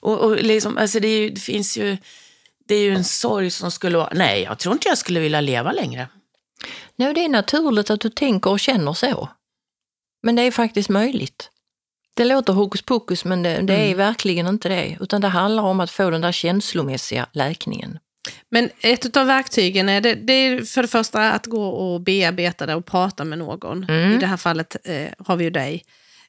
Och, 0.00 0.20
och 0.20 0.36
liksom, 0.36 0.78
alltså 0.78 1.00
det, 1.00 1.08
är 1.08 1.18
ju, 1.18 1.30
det 1.30 1.40
finns 1.40 1.76
ju, 1.76 1.96
det 2.68 2.74
är 2.74 2.80
ju 2.82 2.94
en 2.94 3.04
sorg 3.04 3.50
som 3.50 3.70
skulle 3.70 3.98
vara, 3.98 4.12
nej 4.14 4.42
jag 4.42 4.58
tror 4.58 4.72
inte 4.72 4.88
jag 4.88 4.98
skulle 4.98 5.20
vilja 5.20 5.40
leva 5.40 5.72
längre. 5.72 6.08
Nej, 6.96 7.14
det 7.14 7.24
är 7.24 7.28
naturligt 7.28 7.90
att 7.90 8.00
du 8.00 8.10
tänker 8.10 8.50
och 8.50 8.60
känner 8.60 8.92
så. 8.92 9.28
Men 10.22 10.36
det 10.36 10.42
är 10.42 10.50
faktiskt 10.50 10.88
möjligt. 10.88 11.50
Det 12.16 12.24
låter 12.24 12.52
hokus 12.52 12.82
pokus, 12.82 13.24
men 13.24 13.42
det, 13.42 13.60
det 13.62 13.74
är 13.74 13.94
verkligen 13.94 14.46
inte 14.46 14.68
det. 14.68 14.96
Utan 15.00 15.20
det 15.20 15.28
handlar 15.28 15.62
om 15.62 15.80
att 15.80 15.90
få 15.90 16.10
den 16.10 16.20
där 16.20 16.32
känslomässiga 16.32 17.26
läkningen. 17.32 17.98
Men 18.50 18.70
ett 18.80 19.16
av 19.16 19.26
verktygen 19.26 19.88
är, 19.88 20.00
det, 20.00 20.14
det 20.14 20.32
är 20.32 20.62
för 20.62 20.82
det 20.82 20.88
första 20.88 21.30
att 21.32 21.46
gå 21.46 21.66
och 21.68 22.00
bearbeta 22.00 22.66
det 22.66 22.74
och 22.74 22.86
prata 22.86 23.24
med 23.24 23.38
någon. 23.38 23.90
I 23.90 24.16
det 24.20 24.26
här 24.26 24.36
fallet 24.36 24.76
eh, 24.84 25.08
har 25.18 25.36
vi 25.36 25.44
ju 25.44 25.50
dig. 25.50 25.84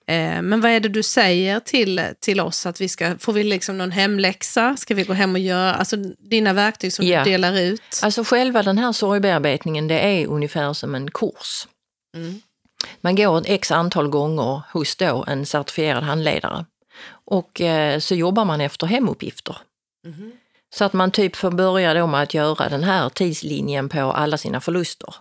Eh, 0.08 0.41
men 0.41 0.62
vad 0.62 0.71
är 0.71 0.80
det 0.80 0.89
du 0.89 1.04
säger 1.04 1.60
till, 1.60 2.02
till 2.19 2.39
oss? 2.39 2.65
Att 2.65 2.82
vi 2.82 2.89
ska, 2.89 3.17
får 3.17 3.34
vi 3.34 3.43
liksom 3.43 3.78
någon 3.78 3.91
hemläxa? 3.91 4.78
Ska 4.78 4.95
vi 4.95 5.04
gå 5.04 5.13
hem 5.13 5.34
och 5.36 5.39
göra? 5.39 5.74
Alltså 5.76 5.95
dina 6.30 6.54
verktyg 6.54 6.93
som 6.93 7.06
Ja. 7.06 7.24
du 7.24 7.32
delar 7.32 7.60
ut. 7.60 8.00
Alltså 8.04 8.24
själva 8.24 8.63
den 8.63 8.78
här 8.78 8.91
sorgbearbetningen, 8.91 9.88
det 9.88 10.00
är 10.00 10.28
ungefär 10.28 10.74
som 10.74 10.95
en 10.95 11.12
kurs. 11.12 11.67
Mm. 12.17 12.41
Man 13.02 13.15
går 13.15 13.38
ett 13.38 13.50
x 13.50 13.71
antal 13.71 14.08
gånger 14.08 14.62
hos 14.74 14.95
då 14.95 15.24
en 15.28 15.45
certifierad 15.45 16.04
handledare. 16.04 16.65
Och 17.08 17.62
eh, 17.62 18.00
så 18.00 18.15
jobbar 18.15 18.45
man 18.45 18.62
efter 18.62 18.88
hemuppgifter. 18.88 19.58
Mhm. 20.08 20.32
Så 20.76 20.86
att 20.86 20.93
man 20.93 21.12
typ 21.12 21.36
får 21.36 21.52
börja 21.52 21.93
då 21.93 22.08
med 22.08 22.21
att 22.21 22.34
göra 22.34 22.69
den 22.69 22.84
här 22.84 23.10
tidslinjen 23.10 23.89
på 23.89 24.00
alla 24.00 24.38
sina 24.38 24.62
förluster. 24.62 25.15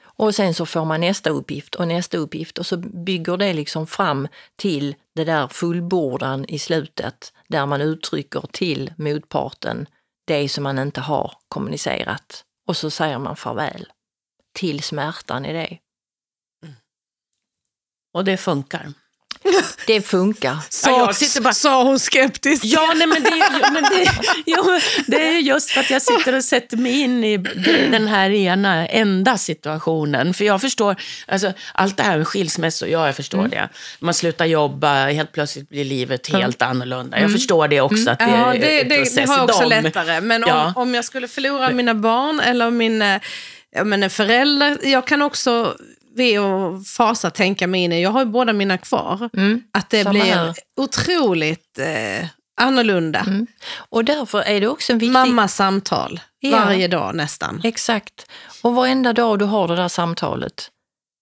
Och 0.00 0.34
sen 0.34 0.54
så 0.54 0.66
får 0.66 0.84
man 0.84 1.00
nästa 1.00 1.30
uppgift 1.30 1.74
och 1.74 1.88
nästa 1.88 2.18
uppgift 2.18 2.58
och 2.58 2.66
så 2.66 2.76
bygger 2.76 3.36
det 3.36 3.52
liksom 3.52 3.86
fram 3.86 4.28
till 4.56 4.94
det 5.14 5.24
där 5.24 5.48
fullbordan 5.48 6.44
i 6.48 6.58
slutet 6.58 7.32
där 7.48 7.66
man 7.66 7.80
uttrycker 7.80 8.44
till 8.52 8.92
motparten 8.96 9.86
det 10.26 10.48
som 10.48 10.64
man 10.64 10.78
inte 10.78 11.00
har 11.00 11.32
kommunicerat. 11.48 12.44
Och 12.66 12.76
så 12.76 12.90
säger 12.90 13.18
man 13.18 13.36
farväl 13.36 13.86
till 14.54 14.82
smärtan 14.82 15.46
i 15.46 15.52
det. 15.52 15.78
Och 18.14 18.24
det 18.24 18.36
funkar. 18.36 18.92
Det 19.86 20.00
funkar. 20.00 20.56
Sa, 20.70 20.90
jag 20.90 21.16
sitter 21.16 21.40
bara- 21.40 21.54
sa 21.54 21.82
hon 21.82 21.98
skeptiskt. 21.98 22.64
Ja, 22.64 22.92
nej, 22.96 23.06
men, 23.06 23.22
det, 23.22 23.28
är- 23.28 23.72
men 23.72 23.82
det, 23.82 24.10
jo, 24.46 24.78
det 25.06 25.28
är 25.28 25.38
just 25.38 25.70
för 25.70 25.80
att 25.80 25.90
jag 25.90 26.02
sitter 26.02 26.36
och 26.36 26.44
sätter 26.44 26.76
mig 26.76 27.00
in 27.00 27.24
i 27.24 27.36
den 27.90 28.08
här 28.08 28.30
ena 28.30 28.86
enda 28.86 29.38
situationen. 29.38 30.34
För 30.34 30.44
jag 30.44 30.60
förstår, 30.60 30.96
alltså, 31.26 31.52
allt 31.74 31.96
det 31.96 32.02
här 32.02 32.16
med 32.18 32.28
skilsmässor, 32.28 32.88
ja 32.88 33.06
jag 33.06 33.16
förstår 33.16 33.38
Mm. 33.38 33.50
det. 33.50 33.68
Man 34.00 34.14
slutar 34.14 34.44
jobba, 34.44 35.06
helt 35.06 35.32
plötsligt 35.32 35.68
blir 35.68 35.84
livet 35.84 36.28
helt 36.32 36.62
annorlunda. 36.62 37.20
Jag 37.20 37.32
förstår 37.32 37.68
det 37.68 37.80
också, 37.80 38.10
att 38.10 38.18
det 38.18 38.24
Mm. 38.24 38.40
Ja, 38.40 38.54
är 38.54 38.60
det, 38.60 38.82
det, 38.84 39.14
det 39.16 39.26
har 39.28 39.36
jag 39.36 39.44
också 39.44 39.60
dem. 39.60 39.68
lättare. 39.82 40.20
Men 40.20 40.44
Ja. 40.46 40.66
om, 40.76 40.82
om 40.82 40.94
jag 40.94 41.04
skulle 41.04 41.28
förlora 41.28 41.70
mina 41.70 41.94
barn 41.94 42.40
eller 42.40 42.70
min 42.70 43.04
jag 43.70 43.86
menar, 43.86 44.08
förälder, 44.08 44.78
jag 44.82 45.06
kan 45.06 45.22
också 45.22 45.76
ve 46.16 46.38
och 46.38 46.86
fasa 46.86 47.30
tänka 47.30 47.66
mig 47.66 47.80
in 47.84 47.92
i, 47.92 48.02
jag 48.02 48.10
har 48.10 48.20
ju 48.20 48.26
båda 48.26 48.52
mina 48.52 48.78
kvar, 48.78 49.30
Mm. 49.36 49.62
att 49.72 49.90
det 49.90 50.02
Samma 50.02 50.10
blir 50.10 50.22
här. 50.22 50.54
otroligt 50.76 51.78
eh, 51.78 52.28
annorlunda. 52.60 53.20
Mm. 53.20 53.46
Och 53.88 54.04
därför 54.04 54.42
är 54.42 54.60
det 54.60 54.68
också 54.68 54.92
en 54.92 54.98
viktig... 54.98 55.12
Mammas 55.12 55.54
samtal 55.54 56.20
Ja. 56.40 56.50
varje 56.50 56.88
dag 56.88 57.14
nästan. 57.14 57.60
Exakt. 57.64 58.26
Och 58.62 58.74
varenda 58.74 59.12
dag 59.12 59.38
du 59.38 59.44
har 59.44 59.68
det 59.68 59.76
där 59.76 59.88
samtalet, 59.88 60.70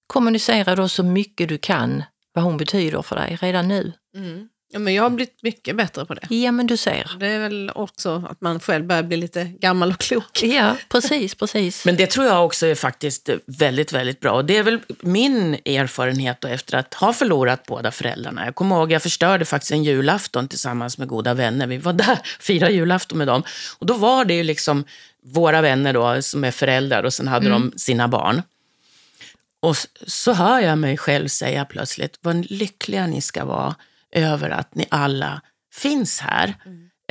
kommunicera 0.06 0.76
då 0.76 0.88
så 0.88 1.02
mycket 1.02 1.48
du 1.48 1.58
kan 1.58 2.02
vad 2.34 2.44
hon 2.44 2.56
betyder 2.56 3.02
för 3.02 3.16
dig 3.16 3.38
redan 3.40 3.68
nu. 3.68 3.92
Mm. 4.16 4.48
Ja, 4.76 4.80
men 4.80 4.94
jag 4.94 5.02
har 5.02 5.10
blivit 5.10 5.42
mycket 5.42 5.76
bättre 5.76 6.04
på 6.04 6.14
det. 6.14 6.34
Ja, 6.34 6.52
men 6.52 6.66
du 6.66 6.76
ser. 6.76 7.16
Det 7.20 7.26
är 7.26 7.38
väl 7.38 7.70
också 7.74 8.24
att 8.30 8.40
man 8.40 8.60
själv 8.60 8.86
börjar 8.86 9.02
bli 9.02 9.16
lite 9.16 9.44
gammal 9.44 9.90
och 9.90 9.98
klok. 9.98 10.42
Ja, 10.42 10.76
precis, 10.88 11.34
precis. 11.34 11.84
Men 11.84 11.96
det 11.96 12.06
tror 12.06 12.26
jag 12.26 12.46
också 12.46 12.66
är 12.66 12.74
faktiskt 12.74 13.30
väldigt, 13.46 13.92
väldigt 13.92 14.20
bra. 14.20 14.32
Och 14.32 14.44
det 14.44 14.56
är 14.56 14.62
väl 14.62 14.80
min 15.00 15.54
erfarenhet 15.54 16.40
då 16.40 16.48
efter 16.48 16.78
att 16.78 16.94
ha 16.94 17.12
förlorat 17.12 17.66
båda 17.66 17.90
föräldrarna. 17.90 18.44
Jag 18.44 18.54
kommer 18.54 18.76
ihåg, 18.76 18.92
jag 18.92 19.02
förstörde 19.02 19.44
faktiskt 19.44 19.72
en 19.72 19.84
julafton 19.84 20.48
tillsammans 20.48 20.98
med 20.98 21.08
goda 21.08 21.34
vänner. 21.34 21.66
Vi 21.66 21.78
var 21.78 21.92
där, 21.92 22.18
firade 22.40 22.72
julafton 22.72 23.18
med 23.18 23.26
dem. 23.26 23.42
Och 23.78 23.86
då 23.86 23.94
var 23.94 24.24
det 24.24 24.34
ju 24.34 24.42
liksom 24.42 24.84
våra 25.22 25.60
vänner 25.60 25.92
då, 25.92 26.22
som 26.22 26.44
är 26.44 26.50
föräldrar 26.50 27.02
och 27.02 27.12
sen 27.12 27.28
hade 27.28 27.48
de 27.48 27.72
sina 27.76 28.08
barn. 28.08 28.42
Och 29.60 29.76
så 30.06 30.32
hör 30.32 30.60
jag 30.60 30.78
mig 30.78 30.96
själv 30.96 31.28
säga 31.28 31.64
plötsligt, 31.64 32.18
vad 32.20 32.50
lyckliga 32.50 33.06
ni 33.06 33.20
ska 33.20 33.44
vara 33.44 33.74
över 34.16 34.50
att 34.50 34.74
ni 34.74 34.86
alla 34.88 35.40
finns 35.74 36.20
här. 36.20 36.54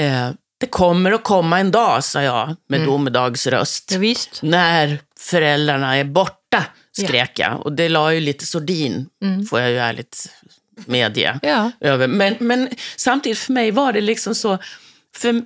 Eh, 0.02 0.30
det 0.60 0.68
kommer 0.68 1.12
att 1.12 1.24
komma 1.24 1.60
en 1.60 1.72
dag, 1.72 2.04
sa 2.04 2.22
jag 2.22 2.56
med 2.70 2.82
domedagsröst. 2.86 3.91
Ja. 3.91 4.13
När 4.41 5.00
föräldrarna 5.20 5.98
är 5.98 6.04
borta, 6.04 6.65
skrek 6.91 7.39
jag. 7.39 7.65
Och 7.65 7.74
det 7.74 7.89
la 7.89 8.13
ju 8.13 8.20
lite 8.20 8.46
sordin, 8.46 9.10
får 9.50 9.60
jag 9.60 9.72
ju 9.72 9.78
ärligt 9.78 10.30
medge. 10.86 11.39
Ja. 11.41 11.72
Över. 11.80 12.08
Men, 12.08 12.36
men 12.39 12.70
samtidigt 12.96 13.39
för 13.39 13.54
mig 13.54 13.72
var 13.72 13.94
det 13.94 14.02
liksom 14.02 14.36
så, 14.36 14.58
för 15.15 15.41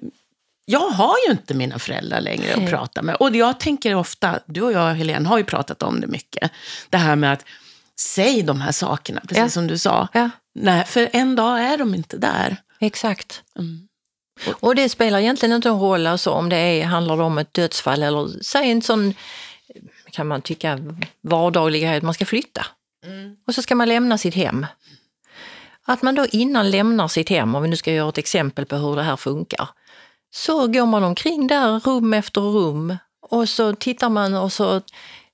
jag 0.65 0.89
har 0.89 1.15
ju 1.27 1.31
inte 1.31 1.53
mina 1.53 1.79
föräldrar 1.79 2.21
längre 2.21 2.53
att 2.53 2.59
Nej. 2.59 2.69
prata 2.69 3.01
med. 3.01 3.15
Och 3.15 3.35
jag 3.35 3.59
tänker 3.59 3.95
ofta, 3.95 4.39
du 4.45 4.61
och 4.61 4.71
jag 4.71 4.93
Helene 4.93 5.29
har 5.29 5.37
ju 5.37 5.43
pratat 5.43 5.83
om 5.83 6.01
det 6.01 6.07
mycket, 6.07 6.51
det 6.89 6.97
här 6.97 7.15
med 7.15 7.33
att 7.33 7.45
säg 7.99 8.41
de 8.43 8.61
här 8.61 8.71
sakerna, 8.71 9.21
precis 9.21 9.37
Ja. 9.37 9.49
som 9.49 9.67
du 9.67 9.77
sa. 9.77 10.07
Ja. 10.13 10.29
Nej, 10.61 10.85
för 10.85 11.09
en 11.13 11.35
dag 11.35 11.59
är 11.59 11.77
de 11.77 11.95
inte 11.95 12.17
där. 12.17 12.57
Exakt. 12.79 13.43
Mm. 13.59 13.87
Och 14.59 14.75
det 14.75 14.89
spelar 14.89 15.19
egentligen 15.19 15.55
inte 15.55 15.69
en 15.69 15.79
roll 15.79 16.07
alltså, 16.07 16.31
om 16.31 16.49
det 16.49 16.57
är, 16.57 16.85
handlar 16.85 17.21
om 17.21 17.37
ett 17.37 17.53
dödsfall 17.53 18.03
eller 18.03 18.43
säg 18.43 18.71
en 18.71 18.81
sån, 18.81 19.13
kan 20.11 20.27
man 20.27 20.41
tycka, 20.41 20.79
vardaglighet, 21.21 22.03
man 22.03 22.13
ska 22.13 22.25
flytta. 22.25 22.65
Och 23.47 23.55
så 23.55 23.61
ska 23.61 23.75
man 23.75 23.89
lämna 23.89 24.17
sitt 24.17 24.35
hem. 24.35 24.65
Att 25.85 26.01
man 26.01 26.15
då 26.15 26.25
innan 26.25 26.71
lämnar 26.71 27.07
sitt 27.07 27.29
hem, 27.29 27.55
om 27.55 27.61
vi 27.61 27.69
nu 27.69 27.75
ska 27.75 27.91
göra 27.91 28.09
ett 28.09 28.17
exempel 28.17 28.65
på 28.65 28.75
hur 28.75 28.95
det 28.95 29.03
här 29.03 29.15
funkar, 29.15 29.69
så 30.31 30.67
går 30.67 30.85
man 30.85 31.03
omkring 31.03 31.47
där 31.47 31.79
rum 31.79 32.13
efter 32.13 32.41
rum 32.41 32.97
och 33.21 33.49
så 33.49 33.75
tittar 33.75 34.09
man 34.09 34.33
och 34.33 34.53
så, 34.53 34.81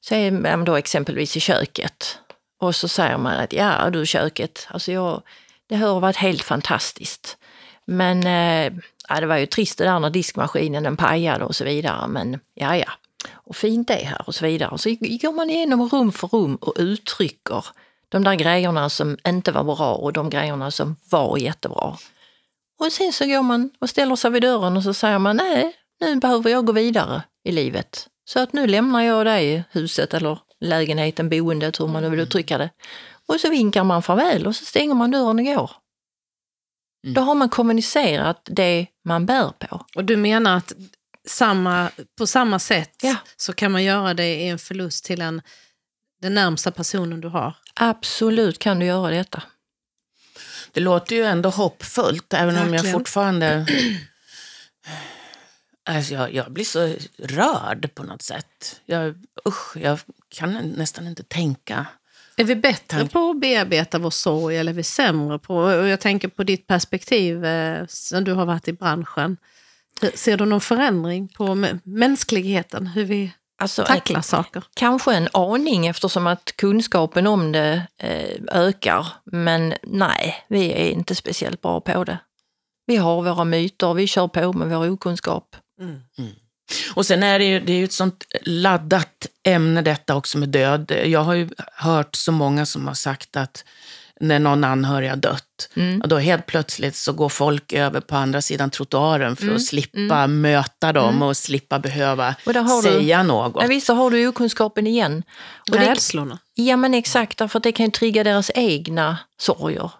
så 0.01 0.15
är 0.15 0.31
man 0.31 0.65
då 0.65 0.75
exempelvis 0.75 1.37
i 1.37 1.39
köket. 1.39 2.19
Och 2.59 2.75
så 2.75 2.87
säger 2.87 3.17
man 3.17 3.39
att 3.39 3.53
ja 3.53 3.89
du 3.89 4.05
köket, 4.05 4.67
alltså 4.69 4.91
jag, 4.91 5.21
det 5.67 5.75
har 5.75 5.99
varit 5.99 6.15
helt 6.15 6.41
fantastiskt. 6.41 7.37
Men 7.85 8.23
eh, 8.23 8.73
ja, 9.09 9.19
det 9.19 9.25
var 9.25 9.37
ju 9.37 9.45
trist 9.45 9.77
det 9.77 9.83
där 9.83 9.99
när 9.99 10.09
diskmaskinen 10.09 10.83
den 10.83 10.97
pajade 10.97 11.45
och 11.45 11.55
så 11.55 11.63
vidare. 11.63 12.07
Men 12.07 12.39
ja, 12.53 12.77
ja. 12.77 12.91
Och 13.33 13.55
fint 13.55 13.87
det 13.87 14.01
är 14.01 14.05
här 14.05 14.21
och 14.27 14.35
så 14.35 14.45
vidare. 14.45 14.69
Och 14.69 14.81
så 14.81 14.89
går 14.89 15.31
man 15.31 15.49
igenom 15.49 15.89
rum 15.89 16.11
för 16.11 16.27
rum 16.27 16.55
och 16.55 16.73
uttrycker 16.77 17.65
de 18.09 18.23
där 18.23 18.35
grejerna 18.35 18.89
som 18.89 19.17
inte 19.27 19.51
var 19.51 19.63
bra 19.63 19.95
och 19.95 20.13
de 20.13 20.29
grejerna 20.29 20.71
som 20.71 20.95
var 21.09 21.37
jättebra. 21.37 21.97
Och 22.79 22.91
sen 22.91 23.13
så 23.13 23.25
går 23.25 23.41
man 23.41 23.69
och 23.79 23.89
ställer 23.89 24.15
sig 24.15 24.31
vid 24.31 24.41
dörren 24.41 24.77
och 24.77 24.83
så 24.83 24.93
säger 24.93 25.19
man 25.19 25.35
nej, 25.35 25.73
nu 25.99 26.15
behöver 26.15 26.49
jag 26.49 26.65
gå 26.65 26.71
vidare 26.73 27.21
i 27.43 27.51
livet. 27.51 28.07
Så 28.25 28.39
att 28.39 28.53
nu 28.53 28.67
lämnar 28.67 29.01
jag 29.01 29.25
dig 29.25 29.63
huset 29.71 30.13
eller 30.13 30.39
lägenheten, 30.61 31.29
boendet, 31.29 31.79
hur 31.79 31.87
man 31.87 32.03
nu 32.03 32.09
vill 32.09 32.19
uttrycka 32.19 32.57
det. 32.57 32.69
Och 33.27 33.39
så 33.39 33.49
vinkar 33.49 33.83
man 33.83 34.03
farväl 34.03 34.47
och 34.47 34.55
så 34.55 34.65
stänger 34.65 34.93
man 34.93 35.11
dörren 35.11 35.39
och 35.39 35.45
går. 35.45 35.71
Då 37.07 37.21
har 37.21 37.35
man 37.35 37.49
kommunicerat 37.49 38.41
det 38.51 38.87
man 39.03 39.25
bär 39.25 39.49
på. 39.59 39.85
Och 39.95 40.05
du 40.05 40.17
menar 40.17 40.57
att 40.57 40.73
samma, 41.27 41.89
på 42.17 42.27
samma 42.27 42.59
sätt 42.59 42.95
Ja. 43.03 43.15
så 43.37 43.53
kan 43.53 43.71
man 43.71 43.83
göra 43.83 44.13
det 44.13 44.35
i 44.35 44.47
en 44.47 44.59
förlust 44.59 45.05
till 45.05 45.21
en, 45.21 45.41
den 46.21 46.33
närmsta 46.33 46.71
personen 46.71 47.21
du 47.21 47.27
har? 47.27 47.55
Absolut 47.73 48.59
kan 48.59 48.79
du 48.79 48.85
göra 48.85 49.09
detta. 49.11 49.43
Det 50.71 50.79
låter 50.81 51.15
ju 51.15 51.23
ändå 51.23 51.49
hoppfullt, 51.49 52.33
även 52.33 52.57
om 52.57 52.63
jag 52.63 52.71
Verkligen. 52.71 52.93
fortfarande... 52.93 53.65
Alltså 55.85 56.13
jag, 56.13 56.33
jag 56.33 56.51
blir 56.51 56.65
så 56.65 56.95
rörd 57.17 57.95
på 57.95 58.03
något 58.03 58.21
sätt. 58.21 58.81
Jag, 58.85 59.15
usch, 59.47 59.77
jag 59.77 59.99
kan 60.29 60.53
nästan 60.53 61.07
inte 61.07 61.23
tänka. 61.23 61.85
Är 62.37 62.43
vi 62.43 62.55
bättre 62.55 63.07
på 63.07 63.29
att 63.29 63.39
bearbeta 63.39 63.99
vår 63.99 64.09
sorg 64.09 64.57
eller 64.57 64.71
är 64.71 64.75
vi 64.75 64.83
sämre 64.83 65.39
på? 65.39 65.55
Och 65.55 65.87
jag 65.87 65.99
tänker 65.99 66.27
på 66.27 66.43
ditt 66.43 66.67
perspektiv 66.67 67.45
eh, 67.45 67.85
sen 67.87 68.23
du 68.23 68.33
har 68.33 68.45
varit 68.45 68.67
i 68.67 68.73
branschen. 68.73 69.37
Ser 70.13 70.37
du 70.37 70.45
någon 70.45 70.61
förändring 70.61 71.27
på 71.27 71.47
mä- 71.47 71.79
mänskligheten, 71.83 72.87
hur 72.87 73.05
vi 73.05 73.31
Alltså, 73.57 73.83
tacklar 73.83 74.21
saker? 74.21 74.63
Kanske 74.75 75.13
en 75.15 75.27
aning 75.33 75.87
eftersom 75.87 76.27
att 76.27 76.53
kunskapen 76.55 77.27
om 77.27 77.51
det 77.51 77.81
eh, 77.97 78.41
ökar. 78.61 79.07
Men 79.23 79.73
nej, 79.83 80.35
vi 80.47 80.71
är 80.71 80.89
inte 80.91 81.15
speciellt 81.15 81.61
bra 81.61 81.81
på 81.81 82.03
det. 82.03 82.17
Vi 82.85 82.95
har 82.95 83.21
våra 83.21 83.43
myter, 83.43 83.93
vi 83.93 84.07
kör 84.07 84.27
på 84.27 84.53
med 84.53 84.69
vår 84.69 84.89
okunskap. 84.89 85.55
Och 86.95 87.05
sen 87.05 87.23
är 87.23 87.39
det 87.39 87.45
ju, 87.45 87.59
det 87.59 87.73
är 87.73 87.77
ju 87.77 87.83
ett 87.83 87.93
sånt 87.93 88.23
laddat 88.41 89.27
ämne 89.43 89.81
detta 89.81 90.15
också 90.15 90.37
med 90.37 90.49
död. 90.49 90.91
Jag 91.05 91.19
har 91.23 91.33
ju 91.33 91.49
hört 91.75 92.15
så 92.15 92.31
många 92.31 92.65
som 92.65 92.87
har 92.87 92.93
sagt 92.93 93.35
att 93.35 93.63
när 94.19 94.39
någon 94.39 94.63
anhörig 94.63 95.09
har 95.09 95.15
dött. 95.15 95.69
Mm. 95.75 96.01
Och 96.01 96.07
då 96.07 96.17
helt 96.17 96.45
plötsligt 96.45 96.95
så 96.95 97.13
går 97.13 97.29
folk 97.29 97.73
över 97.73 97.99
på 98.01 98.15
andra 98.15 98.41
sidan 98.41 98.69
trottoaren 98.69 99.35
för 99.35 99.43
Mm. 99.43 99.55
att 99.55 99.65
slippa 99.65 100.27
möta 100.27 100.93
dem 100.93 101.21
och 101.21 101.37
slippa 101.37 101.79
behöva 101.79 102.35
Och 102.45 102.53
har 102.55 102.81
du- 102.83 102.89
säga 102.89 103.23
något. 103.23 103.55
Men 103.55 103.69
visst 103.69 103.87
så 103.87 103.93
har 103.93 104.11
du 104.11 104.27
okunskapen 104.27 104.87
igen. 104.87 105.23
Och 105.71 105.77
det, 105.77 105.91
Rädslorna. 105.91 106.39
ja 106.53 106.77
men 106.77 106.93
exakt, 106.93 107.41
att 107.41 107.63
det 107.63 107.71
kan 107.71 107.85
ju 107.85 107.91
trigga 107.91 108.23
deras 108.23 108.51
egna 108.55 109.17
sorger. 109.37 109.91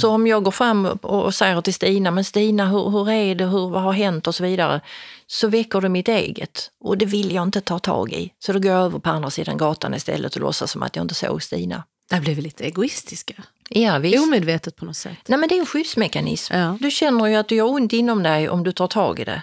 Så 0.00 0.10
om 0.10 0.26
jag 0.26 0.44
går 0.44 0.50
fram 0.50 0.86
och 0.86 1.34
säger 1.34 1.60
till 1.60 1.74
Stina, 1.74 2.10
men 2.10 2.24
Stina 2.24 2.66
hur, 2.66 2.90
hur 2.90 3.10
är 3.10 3.34
det, 3.34 3.44
hur, 3.44 3.68
vad 3.68 3.82
har 3.82 3.92
hänt 3.92 4.26
och 4.26 4.34
så 4.34 4.42
vidare. 4.42 4.80
Så 5.26 5.48
väcker 5.48 5.80
det 5.80 5.88
mitt 5.88 6.08
eget 6.08 6.70
och 6.80 6.98
det 6.98 7.06
vill 7.06 7.34
jag 7.34 7.42
inte 7.42 7.60
ta 7.60 7.78
tag 7.78 8.12
i. 8.12 8.32
Så 8.38 8.52
då 8.52 8.58
går 8.58 8.72
jag 8.72 8.80
över 8.80 8.98
på 8.98 9.10
andra 9.10 9.30
sidan 9.30 9.56
gatan 9.56 9.94
istället 9.94 10.34
och 10.34 10.40
låtsas 10.40 10.70
som 10.70 10.82
att 10.82 10.96
jag 10.96 11.04
inte 11.04 11.14
såg 11.14 11.42
Stina. 11.42 11.84
Där 12.10 12.20
blev 12.20 12.36
vi 12.36 12.42
lite 12.42 12.64
egoistiska. 12.64 13.34
Ja, 13.68 13.98
visst. 13.98 14.22
Omedvetet 14.22 14.76
på 14.76 14.84
något 14.84 14.96
sätt. 14.96 15.18
Nej 15.26 15.38
men 15.38 15.48
det 15.48 15.54
är 15.54 15.60
en 15.60 15.66
skyddsmekanism. 15.66 16.54
Ja. 16.54 16.78
Du 16.80 16.90
känner 16.90 17.26
ju 17.26 17.34
att 17.34 17.48
det 17.48 17.54
gör 17.54 17.70
ont 17.70 17.92
inom 17.92 18.22
dig 18.22 18.48
om 18.48 18.64
du 18.64 18.72
tar 18.72 18.86
tag 18.86 19.20
i 19.20 19.24
det. 19.24 19.42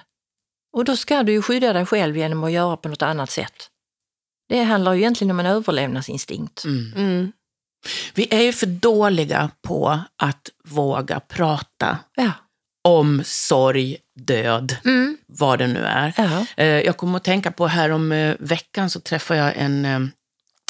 Och 0.74 0.86
då 0.86 0.96
ska 0.96 1.24
du 1.24 1.32
ju 1.32 1.42
skydda 1.42 1.74
dig 1.74 1.86
själv 1.86 2.18
genom 2.18 2.44
att 2.44 2.52
göra 2.52 2.78
på 2.78 2.90
något 2.90 3.02
annat 3.02 3.30
sätt. 3.30 3.68
Det 4.50 4.64
handlar 4.64 4.94
ju 4.94 5.00
egentligen 5.00 5.32
om 5.32 5.40
en 5.40 5.46
överlevnadsinstinkt. 5.46 6.64
Mm. 6.66 6.94
Mm. 6.96 7.32
Vi 8.14 8.28
är 8.32 8.42
ju 8.42 8.54
för 8.54 8.66
dåliga 8.66 9.50
på 9.62 10.00
att 10.16 10.50
våga 10.64 11.20
prata 11.20 11.98
Ja. 12.16 12.32
om 12.84 13.22
sorg, 13.26 13.98
död, 14.20 14.76
Mm. 14.86 15.18
vad 15.28 15.60
det 15.60 15.68
nu 15.68 15.80
är. 15.80 16.14
Ja. 16.18 16.46
Eh, 16.58 16.66
Jag 16.68 16.98
kommer 16.98 17.18
att 17.18 17.24
tänka 17.24 17.52
på 17.52 17.68
här 17.68 17.90
om 17.90 18.12
eh, 18.12 18.36
veckan 18.40 18.90
så 18.90 19.00
träffade 19.00 19.40
jag 19.40 19.54
en, 19.58 19.86
eh, 19.86 20.00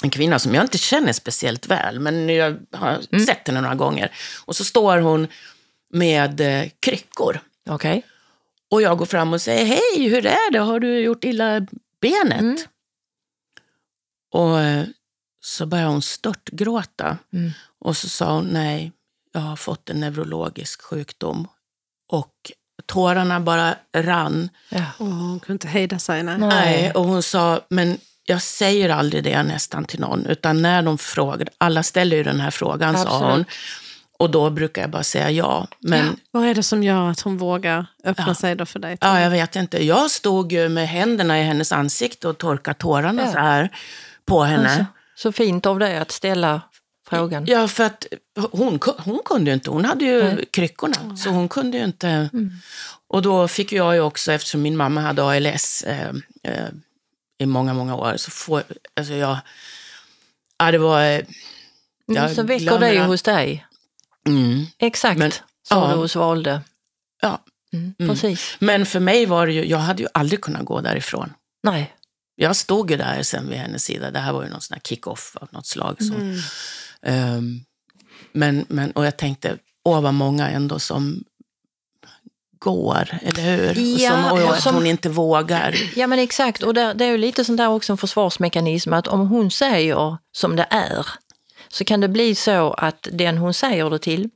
en 0.04 0.10
kvinna 0.10 0.40
som 0.40 0.56
jag 0.56 0.64
inte 0.64 0.78
känner 0.78 1.14
speciellt 1.14 1.68
väl, 1.68 2.00
men 2.00 2.30
jag 2.30 2.58
har 2.72 3.00
Mm. 3.12 3.26
sett 3.26 3.48
henne 3.48 3.62
några 3.62 3.76
gånger. 3.76 4.12
Och 4.46 4.56
så 4.56 4.64
står 4.64 4.98
hon 4.98 5.28
med 5.94 6.42
kryckor. 6.80 7.40
Okej. 7.70 8.06
Och 8.72 8.82
jag 8.82 8.98
går 8.98 9.06
fram 9.06 9.34
och 9.34 9.42
säger, 9.42 9.66
hej, 9.66 10.10
hur 10.10 10.26
är 10.26 10.52
det? 10.52 10.60
Har 10.60 10.80
du 10.80 11.00
gjort 11.00 11.24
illa 11.24 11.68
benet? 12.02 12.40
Mm. 12.42 12.58
Och 14.34 14.58
så 15.42 15.66
började 15.66 15.90
hon 15.90 16.02
störtgråta. 16.02 17.18
Mm. 17.34 17.52
Och 17.80 17.98
så 17.98 18.10
sa 18.10 18.34
hon, 18.34 18.46
nej, 18.46 18.92
jag 19.34 19.42
har 19.42 19.56
fått 19.56 19.90
en 19.90 20.00
neurologisk 20.00 20.82
sjukdom. 20.82 21.48
Och 22.12 22.34
tårarna 22.86 23.40
bara 23.40 23.76
rann. 23.98 24.50
Ja. 24.70 24.84
Åh, 25.00 25.08
hon 25.08 25.40
kunde 25.40 25.54
inte 25.54 25.68
hejda 25.68 26.00
sig. 26.00 26.24
Nej. 26.24 26.38
Nej. 26.38 26.92
Och 26.92 27.04
hon 27.04 27.24
sa, 27.24 27.60
men 27.70 27.98
jag 28.24 28.42
säger 28.42 28.90
aldrig 28.90 29.24
det 29.24 29.44
nästan 29.44 29.86
till 29.86 30.00
någon, 30.00 30.26
utan 30.26 30.62
när 30.62 30.82
de 30.82 30.98
frågar, 30.98 31.48
alla 31.58 31.84
ställer 31.84 32.18
ju 32.18 32.24
den 32.24 32.40
här 32.40 32.52
frågan, 32.52 32.98
sa 32.98 33.02
Absolut. 33.02 33.24
hon. 33.32 33.46
Och 34.20 34.30
då 34.32 34.50
brukar 34.50 34.82
jag 34.82 34.92
bara 34.92 35.04
säga 35.04 35.32
ja. 35.32 35.68
Men 35.80 36.20
Vad 36.32 36.46
är 36.46 36.56
det 36.56 36.64
som 36.64 36.84
gör 36.84 37.10
att 37.10 37.22
hon 37.22 37.38
vågar 37.38 37.86
öppna 38.04 38.26
Ja. 38.28 38.36
sig 38.36 38.56
då 38.56 38.66
för 38.66 38.80
dig? 38.80 38.98
ja, 39.02 39.20
jag 39.22 39.30
vet 39.30 39.56
inte. 39.56 39.86
Jag 39.86 40.12
stod 40.12 40.52
ju 40.52 40.70
med 40.70 40.88
händerna 40.88 41.40
i 41.40 41.44
hennes 41.44 41.72
ansikte 41.72 42.28
och 42.28 42.38
torkade 42.38 42.80
tårarna 42.80 43.22
Ja. 43.22 43.32
så 43.32 43.38
här 43.40 43.70
på 44.26 44.44
henne. 44.44 44.70
Alltså, 44.70 44.86
så 45.22 45.32
fint 45.32 45.66
av 45.66 45.80
dig 45.80 45.98
att 45.98 46.12
ställa 46.12 46.62
frågan. 47.10 47.46
Ja, 47.48 47.68
för 47.68 47.84
att 47.84 48.06
hon, 48.52 48.80
hon 48.98 49.20
kunde 49.26 49.52
ju 49.52 49.54
inte. 49.54 49.70
Hon 49.70 49.86
hade 49.86 50.06
ju 50.06 50.24
Nej. 50.24 50.32
Mm. 50.32 50.46
kryckorna, 50.52 51.18
så 51.18 51.30
hon 51.30 51.50
kunde 51.50 51.78
ju 51.78 51.84
inte. 51.84 52.30
Och 53.08 53.22
då 53.22 53.48
fick 53.48 53.72
jag 53.72 53.96
ju 53.96 54.02
också, 54.02 54.32
eftersom 54.32 54.62
min 54.62 54.78
mamma 54.78 55.02
hade 55.02 55.24
ALS 55.24 55.84
eh, 55.84 56.10
eh, 56.44 56.68
i 57.40 57.46
många, 57.46 57.74
många 57.74 57.96
år, 57.96 58.14
så 58.18 58.32
får 58.32 58.64
alltså 58.96 59.14
jag... 59.14 59.38
Ja, 60.58 60.72
det 60.72 60.78
var... 60.78 61.02
eh, 61.04 61.22
Mm, 62.08 62.24
jag 62.24 62.36
så 62.36 62.44
väcker 62.44 62.80
det 62.80 62.94
ju 62.94 63.00
hos 63.00 63.22
dig. 63.22 63.66
Mm, 64.28 64.66
Exakt, 64.78 65.20
Men- 65.20 65.32
sa 65.32 65.42
ja. 65.70 65.88
du 65.88 65.96
hos 66.02 66.16
Valde. 66.16 66.62
ja. 67.22 67.42
Mm, 67.74 67.94
Mm. 68.00 68.10
Precis. 68.16 68.56
Men 68.60 68.86
för 68.86 69.00
mig 69.00 69.26
var 69.26 69.48
det 69.48 69.54
ju, 69.54 69.66
jag 69.66 69.78
hade 69.78 70.04
ju 70.04 70.10
aldrig 70.14 70.42
kunnat 70.42 70.66
gå 70.66 70.82
därifrån. 70.82 71.34
Nej. 71.64 71.94
Jag 72.42 72.56
stod 72.56 72.92
ju 72.92 72.98
där 72.98 73.24
sen 73.24 73.50
vid 73.50 73.58
hennes 73.58 73.84
sida. 73.84 74.12
Det 74.12 74.20
här 74.20 74.34
var 74.34 74.44
ju 74.44 74.50
någon 74.50 74.62
sån 74.62 74.76
här 74.76 74.82
kick-off 74.82 75.38
av 75.42 75.48
något 75.52 75.66
slag. 75.66 75.96
Så. 76.00 76.14
Mm. 76.14 76.38
Ehm, 77.02 77.60
men, 78.32 78.66
men, 78.70 78.92
och 78.92 79.06
jag 79.06 79.18
tänkte, 79.18 79.58
åh 79.86 80.02
vad 80.02 80.14
många 80.14 80.50
ändå 80.50 80.80
som 80.80 81.24
går, 82.60 83.20
eller 83.22 83.42
hur? 83.58 84.00
Ja, 84.00 84.10
som, 84.12 84.26
och 84.26 84.44
och 84.46 84.54
att 84.54 84.64
som- 84.64 84.76
hon 84.76 84.86
inte 84.86 85.10
vågar. 85.10 85.76
Ja 85.96 86.08
men 86.08 86.20
exakt, 86.20 86.64
och 86.64 86.74
det, 86.74 86.94
det 86.94 87.06
är 87.06 87.10
ju 87.12 87.18
lite 87.18 87.46
sånt 87.46 87.58
där 87.58 87.68
också 87.70 87.94
en 87.94 87.98
försvarsmekanism 87.98 88.94
att 88.94 89.08
om 89.08 89.28
hon 89.28 89.52
säger 89.52 90.18
som 90.32 90.56
det 90.56 90.68
är 90.70 91.08
så 91.70 91.84
kan 91.84 92.02
det 92.02 92.08
bli 92.08 92.36
så 92.36 92.74
att 92.74 93.08
den 93.12 93.38
hon 93.38 93.54
säger 93.54 93.90
det 93.90 94.00
till 94.00 94.30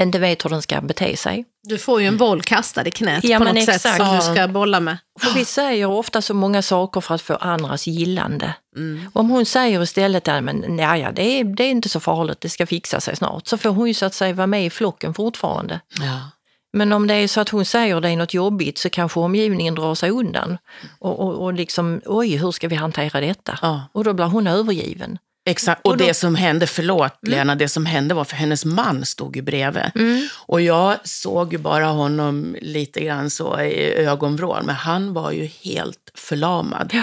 inte 0.00 0.18
vet 0.18 0.44
hur 0.44 0.50
den 0.50 0.62
ska 0.62 0.80
bete 0.80 1.16
sig. 1.16 1.44
Du 1.62 1.78
får 1.78 2.00
ju 2.00 2.06
en 2.06 2.16
boll 2.16 2.42
kastad 2.42 2.86
i 2.86 2.90
knät 2.90 3.24
Ja, 3.24 3.38
på 3.38 3.44
något 3.44 3.64
sätt 3.64 3.74
exakt. 3.74 3.96
som 3.96 4.16
du 4.16 4.20
ska 4.20 4.48
bolla 4.48 4.80
med. 4.80 4.98
För 5.20 5.34
vi 5.34 5.44
säger 5.44 5.86
ofta 5.86 6.22
så 6.22 6.34
många 6.34 6.62
saker 6.62 7.00
för 7.00 7.14
att 7.14 7.22
få 7.22 7.34
andras 7.34 7.86
gillande. 7.86 8.54
Mm. 8.76 9.10
Om 9.12 9.30
hon 9.30 9.46
säger 9.46 9.82
istället 9.82 10.28
att 10.28 10.44
ja, 10.78 11.12
det, 11.12 11.22
är, 11.22 11.44
det 11.44 11.64
är 11.64 11.70
inte 11.70 11.88
så 11.88 12.00
farligt, 12.00 12.40
det 12.40 12.48
ska 12.48 12.66
fixa 12.66 13.00
sig 13.00 13.16
snart, 13.16 13.46
så 13.46 13.58
får 13.58 13.70
hon 13.70 13.88
ju 13.88 13.94
så 13.94 14.06
att 14.06 14.14
säga 14.14 14.34
vara 14.34 14.46
med 14.46 14.66
i 14.66 14.70
flocken 14.70 15.14
fortfarande. 15.14 15.80
Ja. 16.00 16.30
Men 16.72 16.92
om 16.92 17.06
det 17.06 17.14
är 17.14 17.28
så 17.28 17.40
att 17.40 17.48
hon 17.48 17.64
säger 17.64 18.00
det 18.00 18.10
är 18.10 18.16
något 18.16 18.34
jobbigt 18.34 18.78
så 18.78 18.90
kanske 18.90 19.20
omgivningen 19.20 19.74
drar 19.74 19.94
sig 19.94 20.10
undan. 20.10 20.58
Och, 20.98 21.20
och, 21.20 21.44
och 21.44 21.52
liksom, 21.52 22.00
oj, 22.06 22.36
hur 22.36 22.50
ska 22.50 22.68
vi 22.68 22.76
hantera 22.76 23.20
detta? 23.20 23.58
Ja. 23.62 23.82
Och 23.92 24.04
då 24.04 24.12
blir 24.12 24.26
hon 24.26 24.46
övergiven. 24.46 25.18
Exakt. 25.44 25.80
Och, 25.84 25.90
Och 25.90 25.96
då- 25.96 26.06
det 26.06 26.14
som 26.14 26.34
hände, 26.34 26.66
förlåt 26.66 27.18
Lena, 27.22 27.54
det 27.54 27.68
som 27.68 27.86
hände 27.86 28.14
var 28.14 28.24
för 28.24 28.36
hennes 28.36 28.64
man 28.64 29.04
stod 29.06 29.36
ju 29.36 29.42
bredvid. 29.42 29.90
Mm. 29.94 30.28
Och 30.34 30.60
jag 30.60 31.08
såg 31.08 31.52
ju 31.52 31.58
bara 31.58 31.86
honom 31.86 32.56
lite 32.60 33.00
grann 33.00 33.30
så 33.30 33.60
i 33.60 33.94
ögonvrån, 33.94 34.66
men 34.66 34.74
han 34.74 35.14
var 35.14 35.30
ju 35.30 35.44
helt 35.46 36.10
förlamad. 36.14 36.90
Ja. 36.92 37.02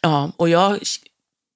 Ja, 0.00 0.32
och 0.36 0.48
jag 0.48 0.78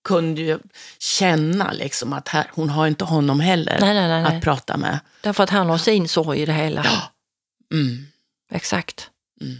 kunde 0.09 0.41
ju 0.43 0.59
känna 0.99 1.73
liksom 1.73 2.13
att 2.13 2.29
här, 2.29 2.47
hon 2.55 2.69
har 2.71 2.87
inte 2.87 3.05
honom 3.05 3.41
heller 3.41 3.79
Nej, 3.81 3.95
nej, 3.95 4.09
nej, 4.23 4.37
att 4.37 4.43
prata 4.45 4.77
med. 4.77 4.99
Därför 5.21 5.45
att 5.45 5.51
han 5.51 5.71
har 5.71 5.79
sin 5.79 6.09
sorg 6.09 6.41
i 6.43 6.47
det 6.47 6.53
hela. 6.53 6.87
Mm. 7.73 8.07
Exakt. 8.53 9.11
Mm. 9.41 9.57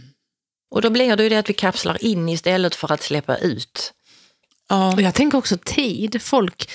Och 0.71 0.81
då 0.81 0.89
blir 0.89 1.15
det 1.15 1.23
ju 1.23 1.29
det 1.29 1.37
att 1.37 1.49
vi 1.49 1.53
kapslar 1.53 2.03
in 2.05 2.29
istället 2.29 2.75
för 2.75 2.91
att 2.91 3.01
släppa 3.03 3.37
ut. 3.37 3.93
Ja. 4.69 4.93
Och 4.93 5.01
jag 5.01 5.13
tänker 5.13 5.37
också 5.37 5.57
tid. 5.65 6.21
Folk, 6.21 6.69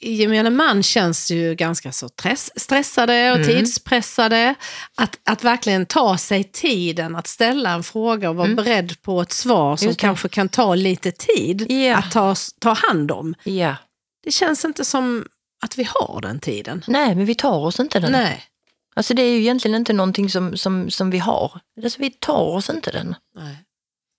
gemene 0.00 0.50
man 0.50 0.82
känns 0.82 1.30
ju 1.30 1.54
ganska 1.54 1.92
så 1.92 2.08
stress, 2.08 2.50
stressade 2.60 3.30
och 3.32 3.36
Mm. 3.38 3.48
tidspressade. 3.48 4.54
Att, 4.94 5.18
att 5.24 5.44
verkligen 5.44 5.86
ta 5.86 6.18
sig 6.18 6.44
tiden 6.44 7.16
att 7.16 7.26
ställa 7.26 7.70
en 7.70 7.82
fråga 7.82 8.30
och 8.30 8.36
vara 8.36 8.54
beredd 8.54 9.02
på 9.02 9.20
ett 9.22 9.32
svar 9.32 9.76
som 9.76 9.86
Mm. 9.86 9.96
Kanske 9.96 10.28
kan 10.28 10.48
ta 10.48 10.74
lite 10.74 11.12
tid 11.12 11.70
Ja. 11.72 11.96
att 11.96 12.10
ta, 12.12 12.34
ta 12.60 12.72
hand 12.72 13.10
om. 13.10 13.34
Ja. 13.44 13.76
Det 14.24 14.30
känns 14.32 14.64
inte 14.64 14.84
som 14.84 15.26
att 15.64 15.78
vi 15.78 15.88
har 15.94 16.20
den 16.20 16.40
tiden. 16.40 16.84
Nej, 16.86 17.14
men 17.14 17.24
vi 17.26 17.34
tar 17.34 17.58
oss 17.58 17.80
inte 17.80 18.00
den. 18.00 18.12
Nej. 18.12 18.44
Alltså 18.96 19.14
det 19.14 19.22
är 19.22 19.30
ju 19.30 19.38
egentligen 19.38 19.74
inte 19.74 19.92
någonting 19.92 20.30
som, 20.30 20.56
som, 20.56 20.90
som 20.90 21.10
vi 21.10 21.18
har. 21.18 21.60
Alltså 21.84 22.00
vi 22.00 22.10
tar 22.10 22.42
oss 22.42 22.70
inte 22.70 22.90
den. 22.90 23.14
Nej. 23.36 23.56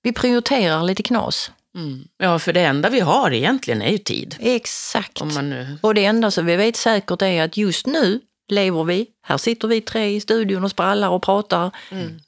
Vi 0.04 0.12
prioriterar 0.14 0.84
lite 0.84 1.04
knas. 1.04 1.52
Mm. 1.76 2.08
ja, 2.18 2.40
för 2.40 2.54
det 2.54 2.62
enda 2.62 2.90
vi 2.90 3.00
har 3.00 3.32
egentligen 3.32 3.82
är 3.82 3.92
ju 3.92 3.98
tid. 3.98 4.36
Exakt. 4.40 5.22
Om 5.22 5.34
man 5.34 5.50
nu... 5.50 5.78
Och 5.82 5.94
det 5.94 6.06
enda 6.06 6.32
som 6.32 6.46
vi 6.46 6.56
vet 6.56 6.76
säkert 6.76 7.22
är 7.22 7.44
att 7.44 7.58
just 7.58 7.88
nu 7.88 8.22
lever 8.48 8.84
vi. 8.84 9.08
Här 9.22 9.38
sitter 9.38 9.68
vi 9.68 9.82
tre 9.82 10.16
i 10.16 10.22
studion 10.22 10.64
och 10.64 10.72
sprallar 10.72 11.10
och 11.10 11.24
pratar. 11.24 11.72
Mm. 11.92 12.20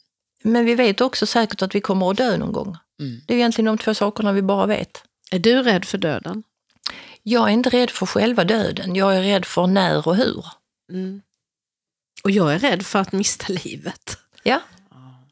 Men 0.43 0.65
vi 0.65 0.75
vet 0.75 1.01
också 1.01 1.25
säkert 1.25 1.62
att 1.62 1.75
vi 1.75 1.82
kommer 1.82 2.12
att 2.12 2.17
dö 2.17 2.38
någon 2.38 2.51
gång. 2.51 2.77
Mm. 2.99 3.21
Det 3.27 3.34
är 3.34 3.38
egentligen 3.38 3.65
de 3.65 3.77
två 3.77 3.93
sakerna 3.93 4.32
vi 4.32 4.41
bara 4.41 4.65
vet. 4.65 5.04
Är 5.32 5.39
du 5.39 5.63
rädd 5.63 5.86
för 5.86 5.97
döden? 5.97 6.43
Jag 7.23 7.47
är 7.49 7.54
inte 7.54 7.69
rädd 7.69 7.89
för 7.89 8.06
själva 8.06 8.43
döden, 8.43 8.95
jag 8.95 9.17
är 9.17 9.21
rädd 9.21 9.45
för 9.45 9.67
när 9.67 10.08
och 10.08 10.15
hur. 10.15 10.45
Mm. 10.91 11.21
Och 12.23 12.32
jag 12.32 12.54
är 12.54 12.60
rädd 12.60 12.86
för 12.86 12.99
att 12.99 13.12
mista 13.12 13.45
livet. 13.63 14.17
Ja, 14.43 14.62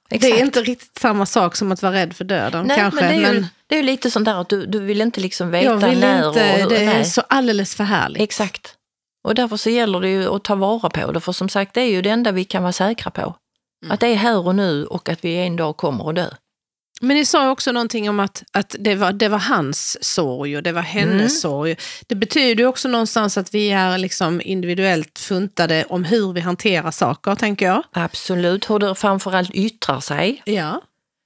Det 0.10 0.16
exakt. 0.16 0.34
är 0.34 0.46
inte 0.46 0.62
riktigt 0.62 1.00
samma 1.00 1.26
sak 1.26 1.56
som 1.56 1.72
att 1.72 1.82
vara 1.82 1.94
rädd 1.94 2.14
för 2.14 2.26
döden 2.26 2.66
Nej, 2.68 2.78
kanske. 2.78 3.02
men 3.02 3.10
det 3.10 3.16
är, 3.16 3.34
ju, 3.34 3.40
men 3.40 3.48
det 3.68 3.80
är 3.80 3.84
lite 3.84 4.12
sånt 4.12 4.26
där 4.26 4.42
att 4.42 4.50
du, 4.50 4.66
du 4.66 4.80
vill 4.80 5.02
inte 5.02 5.22
liksom 5.22 5.52
veta 5.52 5.66
jag 5.66 5.90
vill 5.90 6.00
när 6.00 6.28
inte, 6.28 6.30
och 6.30 6.60
hur. 6.60 6.70
det 6.70 6.78
är 6.78 6.86
nej. 6.86 7.06
så 7.06 7.22
alldeles 7.22 7.76
för 7.76 7.84
härligt. 7.84 8.22
Exakt. 8.22 8.76
Och 9.24 9.36
därför 9.36 9.58
så 9.58 9.70
gäller 9.70 10.02
det 10.02 10.10
ju 10.10 10.36
att 10.36 10.44
ta 10.44 10.56
vara 10.56 10.90
på 10.90 11.12
det, 11.12 11.20
för 11.20 11.32
som 11.32 11.50
sagt 11.50 11.74
det 11.74 11.82
är 11.82 11.90
ju 11.90 12.02
det 12.02 12.10
enda 12.10 12.32
vi 12.32 12.44
kan 12.44 12.64
vara 12.64 12.74
säkra 12.74 13.12
på. 13.12 13.36
Mm. 13.84 13.92
Att 13.92 14.00
det 14.00 14.08
är 14.08 14.16
här 14.16 14.48
och 14.48 14.56
nu 14.56 14.86
och 14.86 15.10
att 15.10 15.26
vi 15.26 15.36
en 15.36 15.56
dag 15.56 15.78
kommer 15.78 16.10
att 16.10 16.16
dö. 16.16 16.28
Men 17.00 17.18
ni 17.18 17.26
sa 17.26 17.52
också 17.52 17.72
någonting 17.72 18.10
om 18.10 18.20
att, 18.20 18.44
att 18.52 18.76
det, 18.80 18.96
var, 18.96 19.12
det 19.12 19.30
var 19.30 19.40
hans 19.40 19.98
sorg 20.04 20.58
och 20.58 20.64
det 20.64 20.72
var 20.72 20.82
hennes 20.82 21.10
Mm. 21.20 21.30
sorg. 21.30 21.76
Det 22.08 22.16
betyder 22.16 22.64
ju 22.64 22.68
också 22.68 22.88
någonstans 22.88 23.38
att 23.38 23.54
vi 23.54 23.72
är 23.72 23.98
liksom 23.98 24.42
individuellt 24.46 25.20
funtade 25.20 25.86
om 25.90 26.04
hur 26.04 26.34
vi 26.34 26.42
hanterar 26.42 26.92
saker, 26.92 27.36
tänker 27.36 27.66
jag. 27.66 27.84
Absolut, 27.92 28.70
hur 28.70 28.80
det 28.80 28.96
framförallt 28.96 29.52
yttrar 29.52 30.00
sig. 30.00 30.42
Ja. 30.46 30.82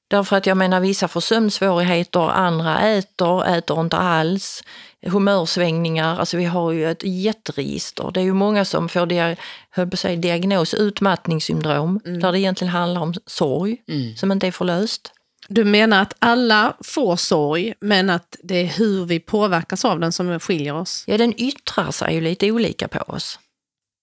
Därför 0.10 0.36
att 0.36 0.46
jag 0.46 0.58
menar 0.58 0.80
vissa 0.80 1.08
får 1.08 1.22
sömnsvårigheter, 1.22 2.30
andra 2.30 2.82
äter, 2.82 3.46
äter 3.46 3.82
inte 3.82 3.98
alls. 3.98 4.64
Humörsvängningar, 5.06 6.20
alltså 6.20 6.38
vi 6.38 6.46
har 6.46 6.72
ju 6.72 6.92
ett 6.92 7.04
jätteregister. 7.04 8.12
Det 8.14 8.20
är 8.20 8.24
ju 8.24 8.34
många 8.34 8.66
som 8.66 8.90
får 8.90 9.06
dia, 9.06 9.36
höll 9.70 9.88
på 9.90 9.98
säga, 9.98 10.16
diagnos 10.16 10.74
utmattningssyndrom, 10.74 12.00
där 12.04 12.32
det 12.32 12.40
egentligen 12.40 12.74
handlar 12.74 13.02
om 13.02 13.14
sorg 13.26 13.78
som 14.18 14.32
inte 14.32 14.48
är 14.48 14.52
förlöst. 14.52 15.12
Du 15.48 15.64
menar 15.66 16.02
att 16.02 16.14
alla 16.20 16.78
får 16.82 17.16
sorg, 17.16 17.74
men 17.80 18.10
att 18.10 18.36
det 18.44 18.56
är 18.56 18.66
hur 18.66 19.06
vi 19.06 19.20
påverkas 19.20 19.86
av 19.86 20.00
den 20.00 20.12
som 20.12 20.40
skiljer 20.40 20.74
oss? 20.74 21.04
Ja, 21.08 21.18
den 21.18 21.34
yttrar 21.42 21.92
sig 21.92 22.14
ju 22.16 22.22
lite 22.22 22.52
olika 22.52 22.88
på 22.88 23.00
oss. 23.00 23.40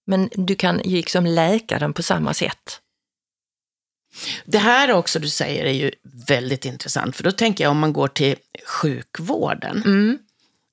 Men 0.07 0.29
du 0.33 0.55
kan 0.55 0.81
ju 0.83 0.95
liksom 0.97 1.25
läka 1.25 1.79
den 1.79 1.93
på 1.93 2.03
samma 2.03 2.33
sätt. 2.33 2.79
Det 4.45 4.57
här 4.57 4.91
också 4.91 5.19
du 5.19 5.29
säger 5.29 5.65
är 5.65 5.71
ju 5.71 5.91
väldigt 6.27 6.65
intressant, 6.65 7.15
för 7.15 7.23
då 7.23 7.31
tänker 7.31 7.63
jag 7.63 7.71
om 7.71 7.79
man 7.79 7.93
går 7.93 8.07
till 8.07 8.35
sjukvården. 8.67 9.77
Mm. 9.85 10.17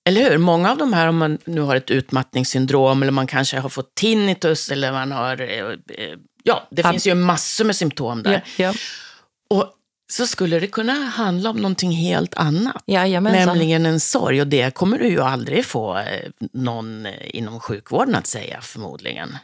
Eller 0.09 0.31
hur? 0.31 0.39
Många 0.39 0.71
av 0.71 0.79
de 0.79 0.93
här, 0.93 1.07
om 1.09 1.17
man 1.17 1.39
nu 1.45 1.61
har 1.61 1.77
ett 1.77 1.91
utmattningssyndrom 1.91 3.03
eller 3.03 3.13
man 3.13 3.27
kanske 3.27 3.59
har 3.59 3.69
fått 3.69 3.95
tinnitus 3.95 4.71
eller 4.71 4.93
man 4.93 5.13
har... 5.13 5.41
eh, 5.41 5.49
eh, 5.89 6.17
Ja, 6.43 6.69
det 6.71 6.83
Ab- 6.83 6.91
finns 6.93 7.07
ju 7.07 7.15
massor 7.15 7.65
med 7.65 7.77
symptom 7.77 8.23
där. 8.23 8.45
Ja, 8.57 8.75
Och 9.51 9.73
så 10.11 10.27
skulle 10.27 10.59
det 10.61 10.66
kunna 10.66 10.92
handla 10.92 11.51
om 11.51 11.57
någonting 11.57 11.90
helt 11.92 12.35
annat. 12.35 12.83
Jajamensan. 12.87 13.47
Nämligen 13.47 13.87
en 13.87 14.01
sorg. 14.01 14.40
Och 14.40 14.47
det 14.47 14.75
kommer 14.75 14.99
du 14.99 15.09
ju 15.09 15.21
aldrig 15.23 15.64
få 15.64 15.99
eh, 15.99 16.05
någon 16.53 17.07
eh, 17.07 17.12
inom 17.25 17.61
sjukvården 17.61 18.14
att 18.14 18.27
säga 18.27 18.61
förmodligen. 18.61 19.37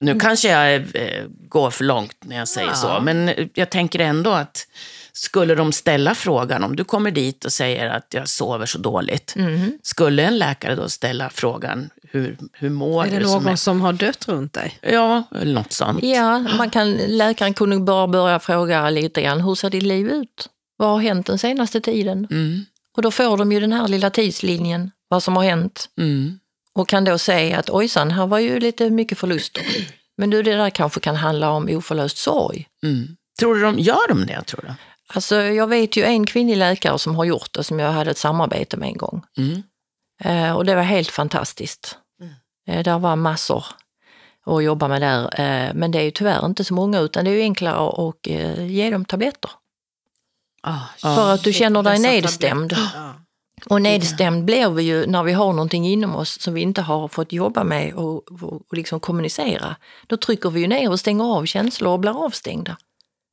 Nu 0.00 0.20
kanske 0.20 0.48
jag 0.48 0.74
eh, 0.74 1.24
går 1.48 1.70
för 1.70 1.84
långt 1.84 2.16
när 2.20 2.36
jag 2.38 2.48
säger 2.48 2.68
Ja. 2.68 2.74
så, 2.74 3.00
men 3.00 3.30
jag 3.54 3.70
tänker 3.70 3.98
ändå 3.98 4.30
att 4.30 4.66
skulle 5.12 5.54
de 5.54 5.72
ställa 5.72 6.14
frågan, 6.14 6.64
om 6.64 6.76
du 6.76 6.84
kommer 6.84 7.10
dit 7.10 7.44
och 7.44 7.52
säger 7.52 7.88
att 7.90 8.06
jag 8.14 8.28
sover 8.28 8.66
så 8.66 8.78
dåligt, 8.78 9.34
Mhm. 9.36 9.78
skulle 9.82 10.22
en 10.22 10.38
läkare 10.38 10.74
då 10.74 10.88
ställa 10.88 11.30
frågan, 11.30 11.90
hur, 12.10 12.38
hur 12.52 12.70
mår 12.70 13.06
Är 13.06 13.10
det 13.10 13.18
du? 13.18 13.24
som 13.24 13.44
någon 13.44 13.56
som 13.56 13.80
har 13.80 13.92
dött 13.92 14.28
runt 14.28 14.52
dig? 14.52 14.78
Ja, 14.82 15.22
eller 15.40 15.54
något 15.54 15.72
sånt. 15.72 16.02
Ja, 16.02 16.38
man 16.38 16.70
kan, 16.70 16.92
läkaren 16.92 17.54
kunde 17.54 17.78
bara 17.78 18.06
börja 18.08 18.38
fråga 18.40 18.90
lite 18.90 19.22
grann, 19.22 19.40
hur 19.40 19.54
ser 19.54 19.70
ditt 19.70 19.82
liv 19.82 20.08
ut? 20.08 20.48
Vad 20.76 20.88
har 20.88 20.98
hänt 21.00 21.26
den 21.26 21.38
senaste 21.38 21.80
tiden? 21.80 22.26
Mm, 22.30 22.64
Och 22.96 23.02
då 23.02 23.10
får 23.10 23.36
de 23.36 23.52
ju 23.52 23.60
den 23.60 23.72
här 23.72 23.88
lilla 23.88 24.10
tidslinjen, 24.10 24.90
vad 25.08 25.22
som 25.22 25.36
har 25.36 25.44
hänt. 25.44 25.88
mm, 25.98 26.38
Och 26.74 26.88
kan 26.88 27.04
då 27.04 27.18
säga 27.18 27.58
att 27.58 27.70
ojsan, 27.70 28.10
här 28.10 28.26
var 28.26 28.38
ju 28.38 28.60
lite 28.60 28.90
mycket 28.90 29.18
förluster. 29.18 29.62
Men 30.16 30.30
du, 30.30 30.42
det 30.42 30.56
där 30.56 30.70
kanske 30.70 31.00
kan 31.00 31.16
handla 31.16 31.50
om 31.50 31.68
oförlöst 31.76 32.18
sorg. 32.18 32.68
mm. 32.82 33.16
Tror 33.38 33.54
du 33.54 33.60
de 33.62 33.78
gör 33.78 34.08
de 34.08 34.26
det, 34.26 34.42
tror 34.42 34.60
du? 34.68 34.74
Alltså, 35.14 35.36
jag 35.36 35.66
vet 35.66 35.96
ju 35.96 36.04
en 36.04 36.26
kvinnlig 36.26 36.56
läkare 36.56 36.98
som 36.98 37.16
har 37.16 37.24
gjort 37.24 37.52
det, 37.52 37.64
som 37.64 37.78
jag 37.78 37.92
hade 37.92 38.10
ett 38.10 38.18
samarbete 38.18 38.76
med 38.76 38.88
en 38.88 38.96
gång. 38.96 39.22
Mm. 39.38 39.62
Eh, 40.24 40.56
och 40.56 40.64
det 40.64 40.74
var 40.74 40.82
helt 40.82 41.10
fantastiskt. 41.10 41.98
Eh, 42.68 42.82
där 42.82 42.98
var 42.98 43.16
massor 43.16 43.64
att 44.46 44.64
jobba 44.64 44.88
med 44.88 45.02
där. 45.02 45.40
Eh, 45.40 45.74
men 45.74 45.90
det 45.90 45.98
är 45.98 46.02
ju 46.02 46.10
tyvärr 46.10 46.46
inte 46.46 46.64
så 46.64 46.74
många, 46.74 47.00
utan 47.00 47.24
det 47.24 47.30
är 47.30 47.34
ju 47.34 47.40
enklare 47.40 48.08
att 48.08 48.26
eh, 48.26 48.66
ge 48.66 48.90
dem 48.90 49.04
tabletter. 49.04 49.50
För 50.98 51.34
att 51.34 51.44
du 51.44 51.52
känner 51.52 51.82
dig 51.82 51.98
nedstämd. 51.98 52.72
Ja. 52.94 53.14
Och 53.66 53.82
nedstämd 53.82 54.44
blir 54.44 54.70
vi 54.70 54.82
ju 54.82 55.06
när 55.06 55.22
vi 55.22 55.32
har 55.32 55.52
någonting 55.52 55.86
inom 55.86 56.16
oss 56.16 56.40
som 56.40 56.54
vi 56.54 56.60
inte 56.60 56.82
har 56.82 57.08
fått 57.08 57.32
jobba 57.32 57.64
med 57.64 57.94
och, 57.94 58.32
och, 58.32 58.52
och 58.52 58.76
liksom 58.76 59.00
kommunicera. 59.00 59.76
Då 60.06 60.16
trycker 60.16 60.50
vi 60.50 60.60
ju 60.60 60.66
ner 60.66 60.90
och 60.90 61.00
stänger 61.00 61.24
av 61.24 61.46
känslor 61.46 61.92
och 61.92 62.00
blir 62.00 62.24
avstängda. 62.24 62.76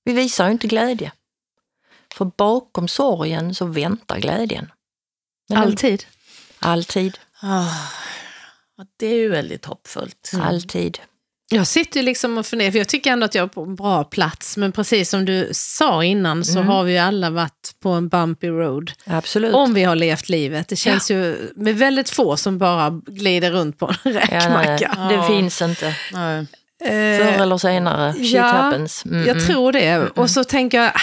Vi 0.04 0.14
visar 0.14 0.46
ju 0.46 0.52
inte 0.52 0.68
glädje. 0.68 1.12
För 2.16 2.26
bakom 2.38 2.88
sorgen 2.88 3.56
så 3.56 3.66
väntar 3.66 4.20
glädjen. 4.20 4.72
Men 5.50 5.60
den- 5.60 5.68
Alltid. 5.70 6.06
Alltid. 6.60 7.18
Ah, 7.42 7.66
ja, 8.78 8.86
det 9.00 9.08
är 9.08 9.16
ju 9.18 9.30
väldigt 9.30 9.66
hoppfullt. 9.66 10.32
Alltid. 10.42 11.00
Jag 11.52 11.68
sitter 11.68 12.00
ju 12.00 12.06
liksom 12.06 12.38
och 12.38 12.46
funderar, 12.46 12.72
för 12.72 12.78
jag 12.78 12.88
tycker 12.88 13.12
ändå 13.12 13.26
att 13.26 13.36
jag 13.36 13.44
är 13.44 13.48
på 13.48 13.64
en 13.64 13.76
bra 13.76 14.04
plats. 14.04 14.58
Men 14.58 14.72
precis 14.72 15.10
som 15.10 15.26
du 15.26 15.50
sa 15.54 16.04
innan 16.04 16.46
så 16.46 16.62
har 16.62 16.84
vi 16.84 16.92
ju 16.92 16.98
alla 16.98 17.30
varit 17.30 17.72
på 17.84 17.90
en 17.90 18.10
bumpy 18.10 18.48
road. 18.50 18.92
Absolut. 19.06 19.54
Om 19.56 19.74
vi 19.74 19.84
har 19.84 19.96
levt 19.96 20.30
livet. 20.30 20.68
Det 20.68 20.76
känns 20.76 21.12
ju 21.12 21.52
med 21.56 21.76
väldigt 21.78 22.10
få 22.10 22.38
som 22.38 22.58
bara 22.58 23.02
glider 23.08 23.52
runt 23.52 23.80
på 23.80 23.88
en 23.88 23.94
ja, 24.04 24.12
nej, 24.12 24.20
räkmacka. 24.22 24.96
det 25.10 25.14
Ja. 25.16 25.28
finns 25.28 25.62
inte. 25.62 25.96
Nej. 26.14 26.46
Förr 26.84 27.42
eller 27.42 27.58
senare. 27.58 28.14
Shit 28.14 28.32
ja, 28.34 28.44
happens. 28.44 29.06
Mm, 29.06 29.20
Jag 29.28 29.36
mm. 29.38 29.48
tror 29.48 29.72
det. 29.72 29.98
Och 30.00 30.30
så 30.30 30.44
tänker 30.44 30.78
jag, 30.82 30.88
ah, 30.96 31.00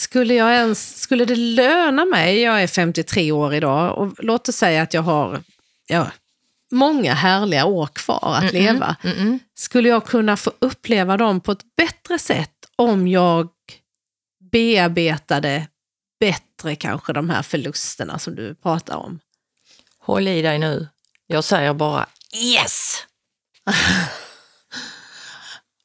skulle, 0.00 0.34
jag 0.34 0.54
ens, 0.54 1.00
skulle 1.00 1.24
det 1.24 1.36
löna 1.36 2.04
mig, 2.04 2.40
jag 2.40 2.62
är 2.62 2.66
53 2.66 3.32
år 3.32 3.54
idag, 3.54 3.98
och 3.98 4.24
låt 4.24 4.48
oss 4.48 4.56
säga 4.56 4.82
att 4.82 4.94
jag 4.94 5.02
har 5.02 5.42
ja, 5.86 6.10
många 6.70 7.14
härliga 7.14 7.64
år 7.64 7.86
kvar 7.86 8.34
att 8.38 8.52
leva. 8.52 8.96
Mm, 9.02 9.18
mm. 9.18 9.38
Skulle 9.54 9.88
jag 9.88 10.06
kunna 10.06 10.36
få 10.36 10.52
uppleva 10.58 11.16
dem 11.16 11.40
på 11.40 11.52
ett 11.52 11.76
bättre 11.76 12.18
sätt 12.18 12.54
om 12.76 13.08
jag 13.08 13.48
bearbetade 14.52 15.66
bättre 16.20 16.76
kanske 16.76 17.12
de 17.12 17.30
här 17.30 17.42
förlusterna 17.42 18.18
som 18.18 18.34
du 18.34 18.54
pratar 18.54 18.96
om? 18.96 19.20
Håll 19.98 20.28
i 20.28 20.42
dig 20.42 20.58
nu. 20.58 20.88
Jag 21.26 21.44
säger 21.44 21.74
bara 21.74 22.06
yes! 22.34 23.04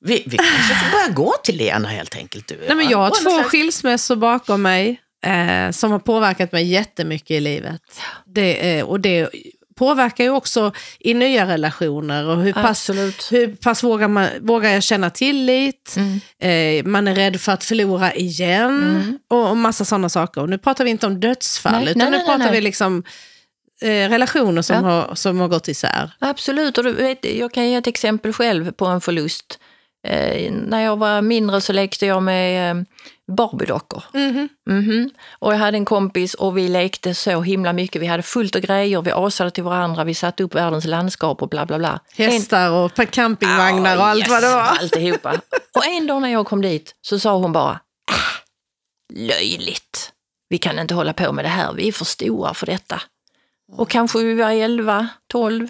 Vi, 0.03 0.23
vi 0.25 0.37
kanske 0.37 0.75
får 0.75 0.91
börja 0.91 1.07
gå 1.13 1.33
till 1.43 1.57
Lena 1.57 1.87
helt 1.87 2.15
enkelt. 2.15 2.47
Du. 2.47 2.59
Nej, 2.67 2.75
men 2.75 2.89
jag 2.89 2.97
har 2.97 3.09
två 3.23 3.37
sätt. 3.37 3.45
skilsmässor 3.45 4.15
bakom 4.15 4.61
mig 4.61 5.01
eh, 5.25 5.71
som 5.71 5.91
har 5.91 5.99
påverkat 5.99 6.51
mig 6.51 6.65
jättemycket 6.65 7.31
i 7.31 7.39
livet. 7.39 7.81
Det, 8.25 8.77
eh, 8.79 8.85
och 8.85 8.99
det 8.99 9.29
påverkar 9.75 10.23
ju 10.23 10.29
också 10.29 10.71
i 10.99 11.13
nya 11.13 11.47
relationer 11.47 12.25
och 12.25 12.41
hur 12.43 12.53
pass, 12.53 12.65
Absolut. 12.65 13.27
hur 13.31 13.55
pass 13.55 13.83
vågar, 13.83 14.07
man, 14.07 14.27
vågar 14.41 14.69
jag 14.69 14.83
känna 14.83 15.09
tillit, 15.09 15.95
Mm. 15.97 16.19
eh, 16.79 16.85
man 16.91 17.07
är 17.07 17.15
rädd 17.15 17.41
för 17.41 17.51
att 17.51 17.63
förlora 17.63 18.13
igen 18.13 19.19
och, 19.29 19.49
och 19.49 19.57
massa 19.57 19.85
sådana 19.85 20.09
saker. 20.09 20.41
Och 20.41 20.49
nu 20.49 20.57
pratar 20.57 20.83
vi 20.83 20.89
inte 20.89 21.07
om 21.07 21.19
dödsfall, 21.19 21.73
Nej, 21.73 21.83
utan 21.89 21.97
nej, 21.97 22.11
nu 22.11 22.17
nej, 22.17 22.25
pratar 22.25 22.37
nej. 22.45 22.51
vi 22.51 22.61
liksom 22.61 23.03
eh, 23.81 24.09
relationer 24.09 24.61
som, 24.61 24.75
Ja. 24.75 24.81
har, 24.91 25.15
som 25.15 25.39
har 25.39 25.47
gått 25.47 25.67
isär. 25.67 26.11
Absolut, 26.19 26.77
och 26.77 26.83
du 26.83 26.91
vet, 26.91 27.25
jag 27.35 27.53
kan 27.53 27.69
ge 27.69 27.75
ett 27.75 27.87
exempel 27.87 28.33
själv 28.33 28.71
på 28.71 28.85
en 28.85 29.01
förlust. 29.01 29.59
Eh, 30.07 30.51
när 30.51 30.81
jag 30.81 30.97
var 30.97 31.21
mindre 31.21 31.61
så 31.61 31.73
lekte 31.73 32.05
jag 32.05 32.23
med 32.23 32.71
eh, 32.71 32.83
Barbiedockor. 33.37 34.03
Mhm. 34.65 35.09
Och 35.39 35.53
jag 35.53 35.57
hade 35.57 35.77
en 35.77 35.85
kompis 35.85 36.33
och 36.33 36.57
vi 36.57 36.67
lekte 36.69 37.15
så 37.15 37.41
himla 37.41 37.73
mycket. 37.73 38.01
Vi 38.01 38.05
hade 38.05 38.23
fullt 38.23 38.55
av 38.55 38.61
grejer, 38.61 39.01
vi 39.01 39.11
asade 39.11 39.51
till 39.51 39.63
varandra, 39.63 40.03
vi 40.03 40.13
satte 40.13 40.43
upp 40.43 40.55
världens 40.55 40.85
landskap 40.85 41.41
och 41.41 41.49
bla 41.49 41.65
bla 41.65 41.77
bla. 41.77 41.99
Hästar 42.15 42.71
och 42.71 43.11
campingvagnar 43.11 43.97
och 43.97 44.05
allt 44.05 44.29
vad 44.29 44.43
det 44.43 44.49
var. 44.49 44.61
Alltihopa. 44.61 45.33
Och 45.75 45.85
en 45.85 46.07
dag 46.07 46.21
när 46.21 46.29
jag 46.29 46.45
kom 46.47 46.61
dit 46.61 46.95
så 47.01 47.19
sa 47.19 47.37
hon 47.37 47.51
bara, 47.51 47.79
ah, 48.11 48.43
löjligt. 49.13 50.11
Vi 50.49 50.57
kan 50.57 50.79
inte 50.79 50.93
hålla 50.93 51.13
på 51.13 51.31
med 51.31 51.45
det 51.45 51.49
här, 51.49 51.73
vi 51.73 51.87
är 51.87 51.91
för 51.91 52.05
stora 52.05 52.53
för 52.53 52.65
detta. 52.65 53.01
Och 53.71 53.89
kanske 53.89 54.19
vi 54.19 54.33
var 54.33 54.51
11, 54.51 55.07
12. 55.31 55.67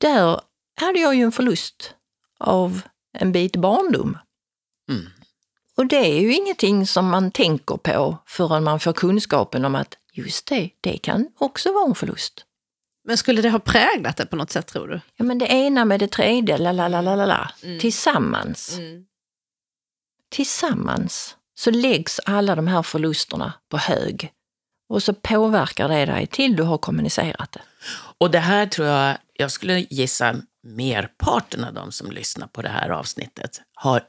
Där 0.00 0.40
hade 0.80 0.98
jag 0.98 1.14
ju 1.14 1.22
en 1.22 1.32
förlust 1.32 1.94
av 2.38 2.80
en 3.18 3.32
bit 3.32 3.56
barndom. 3.56 4.18
Mm. 4.90 5.06
Och 5.76 5.86
det 5.86 5.96
är 5.96 6.20
ju 6.20 6.34
ingenting 6.34 6.86
som 6.86 7.08
man 7.08 7.30
tänker 7.30 7.76
på 7.76 8.18
förrän 8.26 8.64
man 8.64 8.80
får 8.80 8.92
kunskapen 8.92 9.64
om 9.64 9.74
att 9.74 9.94
just 10.12 10.46
det, 10.46 10.70
det 10.80 10.98
kan 10.98 11.28
också 11.38 11.72
vara 11.72 11.88
en 11.88 11.94
förlust. 11.94 12.44
Men 13.04 13.18
skulle 13.18 13.42
det 13.42 13.50
ha 13.50 13.58
präglat 13.58 14.16
det 14.16 14.26
på 14.26 14.36
något 14.36 14.50
sätt 14.50 14.66
tror 14.66 14.88
du? 14.88 15.00
Ja, 15.16 15.24
men 15.24 15.38
det 15.38 15.46
ena 15.46 15.84
med 15.84 16.00
det 16.00 16.10
tredje, 16.10 16.58
la 16.58 16.72
la 16.72 16.88
la 16.88 17.00
la 17.00 17.14
la, 17.14 17.26
la. 17.26 17.50
tillsammans. 17.80 18.78
Tillsammans 20.30 21.36
så 21.54 21.70
läggs 21.70 22.20
alla 22.24 22.56
de 22.56 22.66
här 22.66 22.82
förlusterna 22.82 23.52
på 23.68 23.78
hög. 23.78 24.32
Och 24.88 25.02
så 25.02 25.14
påverkar 25.14 25.88
det 25.88 26.06
dig 26.06 26.26
till 26.26 26.56
du 26.56 26.62
har 26.62 26.78
kommunicerat 26.78 27.52
det. 27.52 27.62
Och 28.18 28.30
det 28.30 28.38
här 28.38 28.66
tror 28.66 28.88
jag, 28.88 29.18
jag 29.32 29.52
skulle 29.52 29.86
gissa 29.90 30.36
merparten 30.76 31.64
av 31.64 31.74
de 31.74 31.92
som 31.92 32.10
lyssnar 32.10 32.46
på 32.46 32.62
det 32.62 32.68
här 32.68 32.88
avsnittet 32.90 33.60
har 33.74 34.02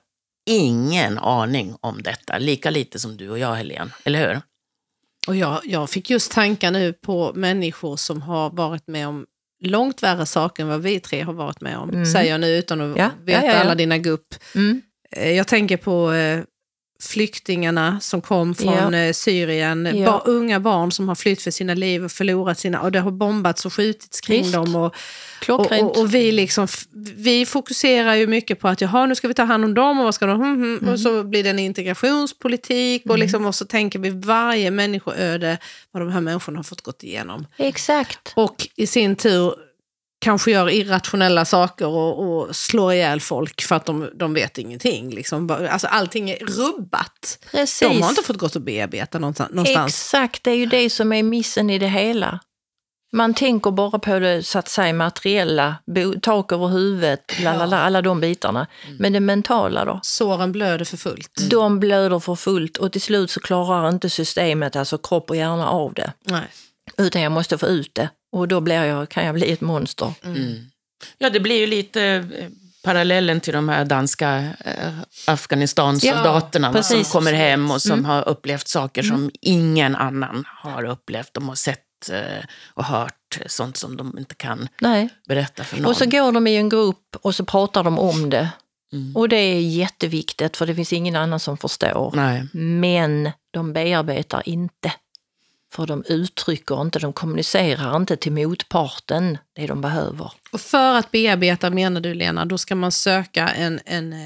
ingen 0.50 1.18
aning 1.18 1.76
om 1.82 2.02
detta. 2.04 2.38
Lika 2.38 2.70
lite 2.70 3.00
som 3.00 3.18
du 3.18 3.30
och 3.30 3.40
jag, 3.40 3.56
Helene. 3.56 3.92
Eller 4.04 4.28
hur? 4.30 4.42
Och 5.28 5.36
jag, 5.36 5.62
jag 5.64 5.90
fick 5.90 6.10
just 6.10 6.32
tankar 6.32 6.72
nu 6.72 6.94
på 6.94 7.32
människor 7.36 7.98
som 7.98 8.22
har 8.22 8.50
varit 8.50 8.88
med 8.88 9.08
om 9.08 9.26
långt 9.64 10.04
värre 10.04 10.26
saker 10.26 10.64
än 10.64 10.70
vad 10.70 10.82
vi 10.82 11.00
tre 11.00 11.22
har 11.22 11.34
varit 11.34 11.62
med 11.62 11.78
om. 11.78 12.06
Säger 12.06 12.32
jag 12.32 12.42
nu 12.42 12.48
utan 12.58 12.82
att 12.92 12.98
Ja, 12.98 13.10
veta 13.24 13.40
ja, 13.42 13.48
ja, 13.48 13.54
ja. 13.54 13.60
alla 13.60 13.76
dina 13.76 13.98
gupp. 13.98 14.36
Mm. 14.56 14.82
Eh, 15.12 15.32
Jag 15.32 15.48
tänker 15.48 15.78
på 15.78 16.12
eh, 16.14 16.44
flyktingarna 17.02 18.00
som 18.00 18.22
kom 18.22 18.56
från 18.56 18.94
Ja. 18.94 19.00
eh, 19.00 19.14
Syrien, 19.14 19.90
Ja. 19.96 20.06
ba, 20.12 20.20
unga 20.32 20.60
barn 20.60 20.92
som 20.92 21.08
har 21.08 21.16
flytt 21.16 21.42
för 21.42 21.52
sina 21.52 21.74
liv 21.74 22.06
och 22.06 22.12
förlorat 22.12 22.60
sina, 22.60 22.82
och 22.82 22.92
det 22.92 23.00
har 23.00 23.12
bombats 23.12 23.66
och 23.66 23.74
skjutits 23.74 24.22
kring 24.22 24.42
Visst. 24.42 24.54
dem. 24.54 24.76
Och, 24.76 24.96
och, 25.50 25.72
och, 25.72 25.98
och 26.00 26.14
vi, 26.14 26.32
liksom, 26.32 26.68
vi 27.16 27.46
fokuserar 27.46 28.16
ju 28.16 28.28
mycket 28.28 28.60
på 28.60 28.68
att 28.68 28.82
jaha, 28.82 29.06
nu 29.06 29.16
ska 29.16 29.28
vi 29.28 29.34
ta 29.34 29.44
hand 29.44 29.66
om 29.66 29.74
dem 29.74 30.00
och 30.00 30.06
vad 30.06 30.16
ska 30.16 30.26
de, 30.26 30.40
hmm, 30.42 30.78
Mm. 30.78 30.94
och 30.94 31.00
så 31.00 31.24
blir 31.24 31.44
det 31.44 31.50
en 31.50 31.60
integrationspolitik 31.60 33.06
och, 33.10 33.18
liksom, 33.20 33.46
och 33.46 33.56
så 33.56 33.66
tänker 33.66 34.00
vi 34.00 34.10
varje 34.10 34.72
människoöde, 34.72 35.58
vad 35.92 36.02
de 36.02 36.12
här 36.12 36.22
människorna 36.22 36.58
har 36.60 36.64
fått 36.64 36.82
gått 36.82 37.04
igenom. 37.04 37.46
Exakt. 37.58 38.34
Och 38.36 38.68
i 38.76 38.88
sin 38.88 39.16
tur 39.16 39.54
kanske 40.20 40.52
gör 40.52 40.70
irrationella 40.70 41.46
saker 41.46 41.88
och, 41.88 42.24
och 42.24 42.56
slår 42.56 42.94
ihjäl 42.94 43.22
folk 43.22 43.62
för 43.62 43.76
att 43.76 43.86
de, 43.86 44.10
de 44.16 44.34
vet 44.34 44.58
ingenting. 44.58 45.10
Liksom. 45.10 45.68
Alltså, 45.72 45.88
allting 45.88 46.30
är 46.30 46.38
rubbat. 46.38 47.40
Precis. 47.52 47.90
De 47.90 48.02
har 48.02 48.10
inte 48.10 48.24
fått 48.24 48.38
gått 48.38 48.56
och 48.56 48.62
bearbeta 48.62 49.20
någonstans. 49.20 49.70
Exakt, 49.70 50.44
det 50.44 50.52
är 50.52 50.56
ju 50.56 50.66
det 50.66 50.90
som 50.90 51.14
är 51.14 51.24
missen 51.24 51.70
i 51.70 51.80
det 51.80 51.88
hela. 51.88 52.40
Man 53.12 53.34
tänker 53.34 53.72
bara 53.72 54.00
på 54.00 54.20
det 54.20 54.44
så 54.44 54.60
att 54.60 54.68
säga 54.68 54.94
materiella, 54.94 55.76
tak 56.22 56.52
över 56.52 56.68
huvudet, 56.68 57.40
lalala, 57.40 57.80
alla 57.80 58.02
de 58.02 58.20
bitarna. 58.20 58.68
Men 59.00 59.14
det 59.14 59.20
mentala 59.20 59.86
då? 59.86 60.00
Såren 60.04 60.52
blöder 60.52 60.86
för 60.86 60.98
fullt. 60.98 61.50
De 61.50 61.80
blöder 61.80 62.20
för 62.20 62.36
fullt 62.36 62.78
och 62.78 62.92
till 62.92 63.02
slut 63.02 63.32
så 63.32 63.40
klarar 63.40 63.90
inte 63.90 64.10
systemet, 64.10 64.76
alltså 64.76 64.98
kropp 64.98 65.30
och 65.30 65.36
hjärna 65.36 65.70
av 65.70 65.94
det. 65.94 66.14
Nej. 66.24 66.48
Utan 66.98 67.22
jag 67.22 67.32
måste 67.32 67.58
få 67.58 67.68
ut 67.68 67.96
det. 67.96 68.10
Och 68.32 68.48
då 68.48 68.62
blir 68.62 68.84
jag, 68.84 69.10
kan 69.10 69.26
jag 69.26 69.36
bli 69.36 69.52
ett 69.52 69.62
monster. 69.62 70.14
Ja, 71.18 71.30
det 71.30 71.40
blir 71.40 71.60
ju 71.60 71.68
lite 71.68 72.04
eh, 72.04 72.48
parallellen 72.84 73.42
till 73.42 73.54
de 73.54 73.70
här 73.70 73.86
danska 73.86 74.48
eh, 74.66 74.94
Afghanistan-soldaterna 75.28 76.72
Ja, 76.76 76.84
som 76.84 77.04
kommer 77.04 77.34
hem 77.34 77.72
och 77.72 77.82
som 77.82 78.06
har 78.06 78.30
upplevt 78.30 78.68
saker 78.68 79.04
som 79.04 79.32
ingen 79.42 79.96
annan 79.96 80.46
har 80.48 80.84
upplevt. 80.84 81.34
De 81.34 81.48
har 81.48 81.56
sett 81.56 82.10
eh, 82.12 82.46
och 82.74 82.86
hört 82.86 83.40
sånt 83.46 83.78
som 83.78 83.98
de 83.98 84.18
inte 84.18 84.36
kan 84.36 84.68
Nej. 84.82 85.10
berätta 85.28 85.64
för 85.64 85.78
någon. 85.78 85.86
Och 85.86 85.98
så 85.98 86.06
går 86.06 86.32
de 86.32 86.48
i 86.48 86.56
en 86.56 86.70
grupp 86.70 87.16
och 87.22 87.36
så 87.36 87.46
pratar 87.46 87.84
de 87.84 88.00
om 88.00 88.30
det. 88.30 88.50
Mm. 88.94 89.16
Och 89.16 89.30
det 89.30 89.36
är 89.36 89.62
jätteviktigt 89.62 90.58
för 90.58 90.66
det 90.68 90.76
finns 90.76 90.94
ingen 90.94 91.16
annan 91.16 91.40
som 91.40 91.58
förstår. 91.58 92.12
Nej. 92.16 92.48
Men 92.54 93.32
de 93.52 93.74
bearbetar 93.74 94.42
inte. 94.46 94.92
För 95.74 95.88
de 95.88 96.04
uttrycker 96.08 96.82
inte, 96.82 97.00
de 97.00 97.14
kommunicerar 97.14 97.96
inte 97.96 98.18
till 98.18 98.32
motparten 98.32 99.38
det 99.56 99.68
de 99.68 99.82
behöver. 99.82 100.32
Och 100.52 100.62
för 100.62 100.96
att 100.96 101.12
bearbeta 101.12 101.70
menar 101.70 102.02
du 102.02 102.14
Lena, 102.14 102.46
då 102.46 102.58
ska 102.58 102.76
man 102.76 102.92
söka 102.92 103.48
en, 103.48 103.80
en 103.86 104.14
eh, 104.14 104.20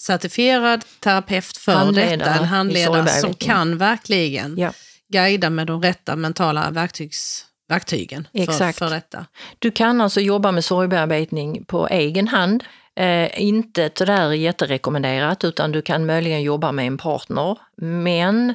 certifierad 0.00 0.84
terapeut 1.00 1.56
för 1.56 1.72
Handledare 1.72 2.16
detta. 2.16 2.34
En 2.34 2.44
handledare 2.44 3.08
som 3.08 3.34
kan 3.34 3.78
verkligen 3.78 4.54
Ja. 4.58 4.72
guida 5.12 5.50
med 5.50 5.66
de 5.66 5.82
rätta 5.82 6.16
mentala 6.16 6.70
verktygs, 6.70 7.44
verktygen 7.68 8.28
för, 8.32 8.38
Exakt. 8.42 8.78
för 8.78 8.90
detta. 8.90 9.26
Du 9.58 9.70
kan 9.70 10.00
alltså 10.00 10.20
jobba 10.20 10.52
med 10.52 10.64
sorgbearbetning 10.64 11.64
på 11.64 11.88
egen 11.88 12.28
hand. 12.28 12.64
Eh, 12.96 13.42
inte 13.42 13.90
sådär 13.94 14.32
jätterekommenderat 14.32 15.44
utan 15.44 15.72
du 15.72 15.82
kan 15.82 16.06
möjligen 16.06 16.42
jobba 16.42 16.72
med 16.72 16.86
en 16.86 16.98
partner. 16.98 17.58
Men 17.76 18.54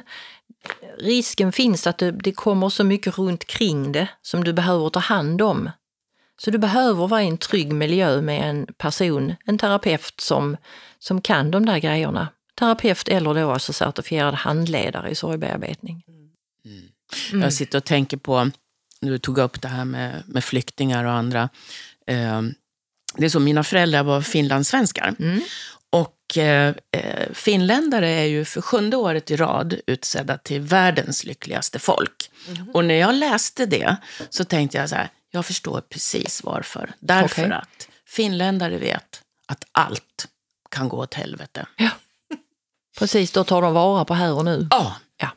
risken 0.98 1.52
finns 1.52 1.86
att 1.86 1.98
det, 1.98 2.10
det 2.10 2.32
kommer 2.32 2.68
så 2.68 2.84
mycket 2.84 3.18
runt 3.18 3.44
kring 3.44 3.92
det 3.92 4.08
som 4.22 4.44
du 4.44 4.52
behöver 4.52 4.90
ta 4.90 5.00
hand 5.00 5.42
om. 5.42 5.70
Så 6.42 6.50
du 6.50 6.58
behöver 6.58 7.06
vara 7.06 7.22
i 7.22 7.26
en 7.26 7.38
trygg 7.38 7.72
miljö 7.72 8.20
med 8.20 8.50
en 8.50 8.66
person, 8.78 9.34
en 9.44 9.58
terapeut 9.58 10.20
som, 10.20 10.56
som 10.98 11.20
kan 11.20 11.50
de 11.50 11.66
där 11.66 11.78
grejerna. 11.78 12.28
Terapeut 12.54 13.08
eller 13.08 13.34
då 13.34 13.50
alltså 13.50 13.72
certifierad 13.72 14.34
handledare 14.34 15.10
i 15.10 15.14
sorgbearbetning. 15.14 16.04
Jag 17.32 17.52
sitter 17.52 17.78
och 17.78 17.84
tänker 17.84 18.16
på, 18.16 18.50
du 19.00 19.18
tog 19.18 19.38
upp 19.38 19.62
det 19.62 19.68
här 19.68 19.84
med, 19.84 20.22
med 20.26 20.44
flyktingar 20.44 21.04
och 21.04 21.12
andra. 21.12 21.48
Eh, 22.06 22.42
det 23.16 23.24
är 23.24 23.28
så, 23.28 23.40
mina 23.40 23.64
föräldrar 23.64 24.02
var 24.02 24.20
finlandssvenskar. 24.20 25.14
Mm. 25.18 25.40
Och 26.30 26.38
eh, 26.38 26.74
eh, 26.92 27.32
finländare 27.32 28.08
är 28.08 28.24
ju 28.24 28.44
för 28.44 28.60
sjunde 28.60 28.96
året 28.96 29.30
i 29.30 29.36
rad 29.36 29.80
utsedda 29.86 30.38
till 30.38 30.60
världens 30.60 31.24
lyckligaste 31.24 31.78
folk. 31.78 32.30
Och 32.72 32.84
när 32.84 32.94
jag 32.94 33.14
läste 33.14 33.66
det 33.66 33.96
så 34.30 34.44
tänkte 34.44 34.78
jag 34.78 34.88
så 34.88 34.94
här, 34.94 35.08
jag 35.30 35.46
förstår 35.46 35.80
precis 35.80 36.42
varför. 36.44 36.92
Därför 37.00 37.42
Okej. 37.42 37.52
att 37.52 37.88
finländare 38.06 38.78
vet 38.78 39.22
att 39.46 39.64
allt 39.72 40.28
kan 40.70 40.88
gå 40.88 40.96
åt 40.96 41.14
helvete. 41.14 41.66
Precis, 42.98 43.32
då 43.32 43.44
tar 43.44 43.62
de 43.62 43.74
vara 43.74 44.04
på 44.04 44.14
här 44.14 44.32
och 44.32 44.44
nu. 44.44 44.66
Ja. 44.70 44.96
Ja. 45.16 45.30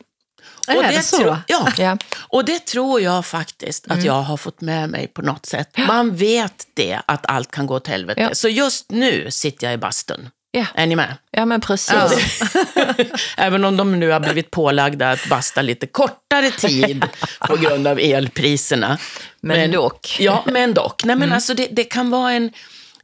Är 0.67 0.91
det 0.91 1.01
så? 1.01 1.17
Tro, 1.17 1.35
ja. 1.47 1.71
Ja. 1.77 1.97
Och 2.15 2.45
det 2.45 2.65
tror 2.65 3.01
jag 3.01 3.25
faktiskt 3.25 3.85
Mm. 3.85 3.97
att 3.99 4.05
jag 4.05 4.21
har 4.21 4.37
fått 4.37 4.61
med 4.61 4.89
mig 4.89 5.07
på 5.07 5.21
något 5.21 5.45
sätt. 5.45 5.77
Man 5.87 6.15
vet 6.15 6.67
det, 6.73 7.01
att 7.05 7.25
allt 7.25 7.51
kan 7.51 7.65
gå 7.67 7.75
åt 7.75 7.87
helvete. 7.87 8.21
Ja. 8.21 8.35
Så 8.35 8.49
just 8.49 8.91
nu 8.91 9.31
sitter 9.31 9.67
jag 9.67 9.73
i 9.73 9.77
bastun. 9.77 10.29
Ja. 10.55 10.65
Är 10.73 10.87
ni 10.87 10.95
med? 10.95 11.17
ja, 11.31 11.45
men 11.45 11.61
precis. 11.61 12.41
Även 13.37 13.65
om 13.65 13.77
de 13.77 13.99
nu 13.99 14.09
har 14.09 14.19
blivit 14.19 14.51
pålagda 14.51 15.11
att 15.11 15.29
basta 15.29 15.61
lite 15.61 15.87
kortare 15.87 16.51
tid 16.51 17.05
på 17.47 17.55
grund 17.55 17.87
av 17.87 17.99
elpriserna. 17.99 18.97
Men 19.41 19.71
dock. 19.71 20.17
Ja, 20.19 20.43
men 20.45 20.73
dock. 20.73 21.03
Nej, 21.03 21.15
men 21.15 21.33
alltså 21.33 21.53
det, 21.53 21.67
det 21.71 21.83
kan 21.83 22.09
vara 22.09 22.31
en... 22.31 22.51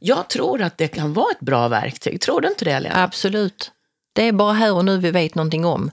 Jag 0.00 0.28
tror 0.28 0.62
att 0.62 0.78
det 0.78 0.88
kan 0.88 1.12
vara 1.12 1.32
ett 1.32 1.40
bra 1.40 1.68
verktyg. 1.68 2.20
Tror 2.20 2.40
du 2.40 2.48
inte 2.48 2.64
det, 2.64 2.80
Lena? 2.80 3.02
Absolut. 3.02 3.70
Det 4.12 4.22
är 4.28 4.32
bara 4.32 4.52
här 4.52 4.72
och 4.72 4.84
nu 4.84 4.98
vi 4.98 5.10
vet 5.10 5.34
någonting 5.34 5.64
om. 5.64 5.90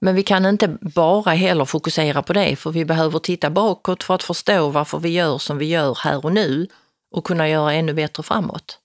Men 0.00 0.14
vi 0.14 0.22
kan 0.22 0.46
inte 0.46 0.76
bara 0.80 1.34
heller 1.34 1.64
fokusera 1.64 2.22
på 2.22 2.32
det, 2.32 2.56
för 2.56 2.70
vi 2.70 2.84
behöver 2.84 3.18
titta 3.18 3.50
bakåt 3.50 4.02
för 4.02 4.14
att 4.14 4.22
förstå 4.22 4.68
varför 4.68 4.98
vi 4.98 5.08
gör 5.08 5.38
som 5.38 5.58
vi 5.58 5.66
gör 5.66 5.98
här 6.02 6.24
och 6.24 6.32
nu 6.32 6.66
och 7.14 7.24
kunna 7.24 7.48
göra 7.48 7.72
ännu 7.72 7.94
bättre 7.94 8.22
framåt. 8.22 8.78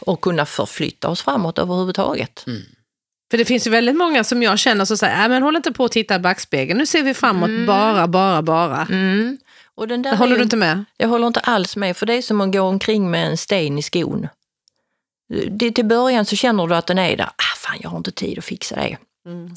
Och 0.00 0.20
kunna 0.20 0.46
förflytta 0.46 1.08
oss 1.08 1.22
framåt 1.22 1.58
överhuvudtaget. 1.58 2.44
För 3.30 3.38
det 3.38 3.44
finns 3.44 3.66
ju 3.66 3.70
väldigt 3.70 3.96
många 3.96 4.24
som 4.24 4.42
jag 4.42 4.58
känner 4.58 4.84
som 4.84 4.96
säger, 4.96 5.16
"Nej, 5.18 5.28
men 5.28 5.42
håll 5.42 5.56
inte 5.56 5.72
på 5.72 5.84
att 5.84 5.92
titta 5.92 6.14
i 6.14 6.18
backspegeln, 6.18 6.78
nu 6.78 6.86
ser 6.86 7.02
vi 7.02 7.14
framåt 7.14 7.50
bara, 7.66 8.06
bara, 8.08 8.42
bara. 8.42 8.82
Mm. 8.90 9.38
Och 9.74 9.88
den 9.88 10.02
där 10.02 10.16
håller 10.16 10.32
är 10.32 10.36
du 10.36 10.42
inte 10.42 10.56
med? 10.56 10.84
Jag 10.96 11.08
håller 11.08 11.26
inte 11.26 11.40
alls 11.40 11.76
med, 11.76 11.96
för 11.96 12.06
det 12.06 12.14
är 12.14 12.22
som 12.22 12.40
att 12.40 12.52
gå 12.52 12.60
omkring 12.60 13.10
med 13.10 13.26
en 13.26 13.36
sten 13.36 13.78
i 13.78 13.82
skon. 13.82 14.28
Det, 15.50 15.70
till 15.70 15.84
början 15.84 16.24
så 16.24 16.36
känner 16.36 16.66
du 16.66 16.74
att 16.74 16.86
den 16.86 16.98
är 16.98 17.16
där. 17.16 17.26
Ah, 17.26 17.56
fan, 17.56 17.76
jag 17.80 17.90
har 17.90 17.96
inte 17.96 18.12
tid 18.12 18.38
att 18.38 18.44
fixa 18.44 18.76
det. 18.76 18.96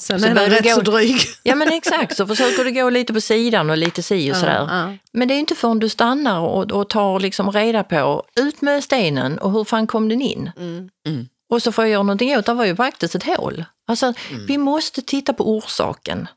Så 0.00 0.14
är 0.26 0.34
den 0.34 0.50
rätt 0.50 0.64
gå- 0.64 0.70
så 0.70 0.80
dryg. 0.80 1.16
Ja 1.42 1.54
men 1.54 1.68
exakt, 1.72 2.16
så 2.16 2.26
försöker 2.26 2.64
du 2.64 2.72
gå 2.72 2.90
lite 2.90 3.12
på 3.12 3.20
sidan 3.20 3.70
och 3.70 3.76
lite 3.76 4.02
si 4.02 4.32
och 4.32 4.36
sådär. 4.36 4.66
Ja, 4.70 4.96
Men 5.12 5.28
det 5.28 5.34
är 5.34 5.38
inte 5.38 5.54
förrän 5.54 5.78
du 5.78 5.88
stannar 5.88 6.40
och, 6.40 6.72
och 6.72 6.88
tar 6.88 7.20
liksom 7.20 7.52
reda 7.52 7.84
på, 7.84 8.24
ut 8.36 8.60
med 8.60 8.84
stenen 8.84 9.38
och 9.38 9.52
hur 9.52 9.64
fan 9.64 9.86
kom 9.86 10.08
den 10.08 10.20
in? 10.22 10.50
Mm. 10.56 11.28
Och 11.50 11.62
så 11.62 11.72
får 11.72 11.84
jag 11.84 11.92
göra 11.92 12.02
någonting 12.02 12.36
åt, 12.38 12.46
det 12.46 12.54
var 12.54 12.64
ju 12.64 12.76
faktiskt 12.76 13.14
ett 13.14 13.36
hål. 13.36 13.64
Alltså, 13.86 14.12
vi 14.46 14.58
måste 14.58 15.02
titta 15.02 15.32
på 15.32 15.50
orsaken. 15.56 16.28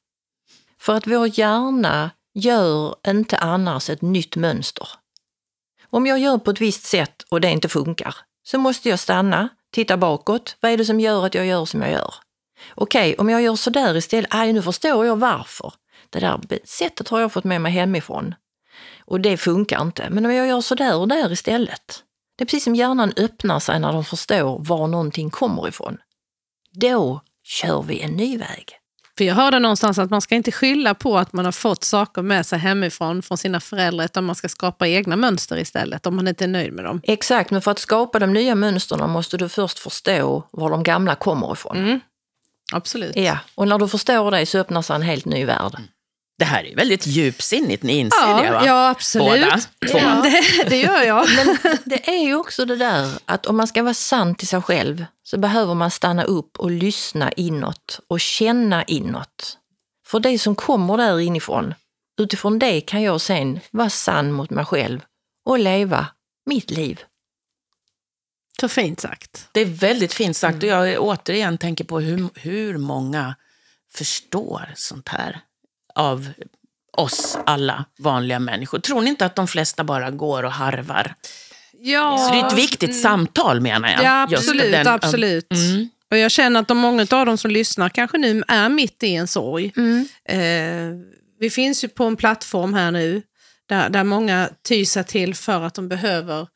För 0.79 0.95
att 0.95 1.07
vår 1.07 1.39
hjärna 1.39 2.11
gör 2.33 2.95
inte 3.07 3.37
annars 3.37 3.89
ett 3.89 4.01
nytt 4.01 4.35
mönster. 4.35 4.87
Om 5.89 6.05
jag 6.07 6.19
gör 6.19 6.37
på 6.37 6.51
ett 6.51 6.61
visst 6.61 6.83
sätt 6.83 7.23
och 7.29 7.41
det 7.41 7.49
inte 7.49 7.69
funkar, 7.69 8.15
så 8.43 8.57
måste 8.57 8.89
jag 8.89 8.99
stanna, 8.99 9.49
titta 9.73 9.97
bakåt. 9.97 10.55
Vad 10.59 10.71
är 10.71 10.77
det 10.77 10.85
som 10.85 10.99
gör 10.99 11.25
att 11.25 11.35
jag 11.35 11.45
gör 11.45 11.65
som 11.65 11.81
jag 11.81 11.91
gör? 11.91 12.13
Okej, 12.75 13.15
om 13.17 13.29
jag 13.29 13.41
gör 13.41 13.55
sådär 13.55 13.97
istället, 13.97 14.33
aj 14.33 14.53
nu 14.53 14.61
förstår 14.61 15.05
jag 15.05 15.15
varför. 15.15 15.73
Det 16.09 16.19
där 16.19 16.39
sättet 16.65 17.07
har 17.07 17.19
jag 17.19 17.33
fått 17.33 17.43
med 17.43 17.61
mig 17.61 17.71
hemifrån. 17.71 18.35
Och 19.05 19.21
det 19.21 19.37
funkar 19.37 19.81
inte. 19.81 20.09
Men 20.09 20.25
om 20.25 20.33
jag 20.33 20.47
gör 20.47 20.61
sådär 20.61 20.97
och 20.97 21.07
där 21.07 21.31
istället. 21.31 22.03
Det 22.37 22.43
är 22.43 22.45
precis 22.45 22.63
som 22.63 22.75
hjärnan 22.75 23.13
öppnar 23.17 23.59
sig 23.59 23.79
när 23.79 23.93
de 23.93 24.05
förstår 24.05 24.65
var 24.65 24.87
någonting 24.87 25.29
kommer 25.29 25.67
ifrån. 25.67 25.97
Då 26.71 27.21
kör 27.43 27.81
vi 27.81 28.01
en 28.01 28.11
ny 28.11 28.37
väg. 28.37 28.77
För 29.17 29.25
jag 29.25 29.35
hörde 29.35 29.59
någonstans 29.59 29.99
att 29.99 30.09
man 30.09 30.21
ska 30.21 30.35
inte 30.35 30.51
skylla 30.51 30.93
på 30.93 31.17
att 31.17 31.33
man 31.33 31.45
har 31.45 31.51
fått 31.51 31.83
saker 31.83 32.21
med 32.21 32.45
sig 32.45 32.59
hemifrån 32.59 33.21
från 33.21 33.37
sina 33.37 33.59
föräldrar, 33.59 34.05
utan 34.05 34.23
man 34.23 34.35
ska 34.35 34.49
skapa 34.49 34.87
egna 34.87 35.15
mönster 35.15 35.57
istället 35.57 36.05
om 36.05 36.15
man 36.15 36.27
inte 36.27 36.43
är 36.43 36.47
nöjd 36.47 36.73
med 36.73 36.85
dem. 36.85 37.01
Exakt, 37.03 37.51
men 37.51 37.61
för 37.61 37.71
att 37.71 37.79
skapa 37.79 38.19
de 38.19 38.33
nya 38.33 38.55
mönstren 38.55 39.09
måste 39.09 39.37
du 39.37 39.49
först 39.49 39.79
förstå 39.79 40.43
var 40.51 40.69
de 40.69 40.83
gamla 40.83 41.15
kommer 41.15 41.53
ifrån. 41.53 41.99
Absolut. 42.71 43.15
Ja, 43.15 43.37
och 43.55 43.67
när 43.67 43.77
du 43.77 43.87
förstår 43.87 44.31
det 44.31 44.45
så 44.45 44.57
öppnar 44.57 44.81
sig 44.81 44.95
en 44.95 45.01
helt 45.01 45.25
ny 45.25 45.45
värld. 45.45 45.77
Det 46.39 46.45
här 46.45 46.63
är 46.65 46.75
väldigt 46.75 47.07
djupsinnigt, 47.07 47.83
ni 47.83 47.93
inser 47.97 48.17
Ja, 48.27 48.41
det 48.43 48.51
va? 48.51 48.63
ja, 48.65 48.89
absolut. 48.89 49.27
Båda 49.27 49.59
två. 49.91 49.97
Ja, 49.97 50.21
det, 50.23 50.69
det 50.69 50.77
gör 50.77 51.01
jag. 51.01 51.27
Men 51.35 51.57
det 51.85 52.09
är 52.09 52.23
ju 52.25 52.35
också 52.35 52.65
det 52.65 52.75
där 52.75 53.11
att 53.25 53.45
om 53.45 53.57
man 53.57 53.67
ska 53.67 53.83
vara 53.83 53.93
sann 53.93 54.35
till 54.35 54.47
sig 54.47 54.61
själv 54.61 55.05
så 55.23 55.37
behöver 55.37 55.73
man 55.73 55.91
stanna 55.91 56.23
upp 56.23 56.59
och 56.59 56.71
lyssna 56.71 57.31
inåt 57.31 57.99
och 58.07 58.19
känna 58.19 58.83
inåt. 58.83 59.57
För 60.07 60.19
det 60.19 60.39
som 60.39 60.55
kommer 60.55 60.97
där 60.97 61.19
inifrån, 61.19 61.73
utifrån 62.21 62.59
det 62.59 62.81
kan 62.81 63.01
jag 63.01 63.21
sen 63.21 63.59
vara 63.71 63.89
sann 63.89 64.31
mot 64.31 64.49
mig 64.49 64.65
själv 64.65 64.99
och 65.45 65.59
leva 65.59 66.07
mitt 66.45 66.71
liv. 66.71 66.99
Så 68.59 68.67
fint 68.69 68.99
sagt. 68.99 69.47
Det 69.51 69.61
är 69.61 69.65
väldigt 69.65 70.13
fint 70.13 70.37
sagt 70.37 70.63
och 70.63 70.69
jag 70.69 71.01
återigen 71.01 71.57
tänker 71.57 71.83
på 71.83 71.99
hur, 71.99 72.29
hur 72.35 72.77
många 72.77 73.35
förstår 73.93 74.71
sånt 74.75 75.07
här 75.09 75.39
av 75.95 76.27
oss 76.97 77.37
alla 77.45 77.85
vanliga 77.99 78.39
människor. 78.39 78.79
Tror 78.79 79.01
ni 79.01 79.09
inte 79.09 79.25
att 79.25 79.35
de 79.35 79.47
flesta 79.47 79.83
bara 79.83 80.11
går 80.11 80.43
och 80.43 80.51
harvar? 80.51 81.13
Ja, 81.83 82.17
Så 82.17 82.33
det 82.33 82.39
är 82.41 82.47
ett 82.47 82.57
viktigt 82.57 83.01
samtal 83.01 83.61
menar 83.61 83.89
jag. 83.89 84.03
Ja, 84.03 84.23
absolut. 84.31 84.71
den- 84.71 84.87
absolut. 84.87 85.51
Mm. 85.53 85.89
Och 86.11 86.17
jag 86.17 86.31
känner 86.31 86.59
att 86.59 86.67
de 86.67 86.77
många 86.77 87.07
av 87.11 87.25
dem 87.25 87.37
som 87.37 87.51
lyssnar 87.51 87.89
kanske 87.89 88.17
nu 88.17 88.43
är 88.47 88.69
mitt 88.69 89.03
i 89.03 89.15
en 89.15 89.27
sorg. 89.27 89.73
Mm. 89.77 90.07
Eh, 90.25 90.99
vi 91.39 91.49
finns 91.49 91.83
ju 91.83 91.87
på 91.87 92.03
en 92.05 92.15
plattform 92.15 92.73
här 92.73 92.91
nu 92.91 93.21
där, 93.65 93.89
där 93.89 94.03
många 94.03 94.49
tyr 94.67 94.85
sig 94.85 95.03
till 95.03 95.35
för 95.35 95.61
att 95.61 95.73
de 95.73 95.87
behöver 95.89 96.47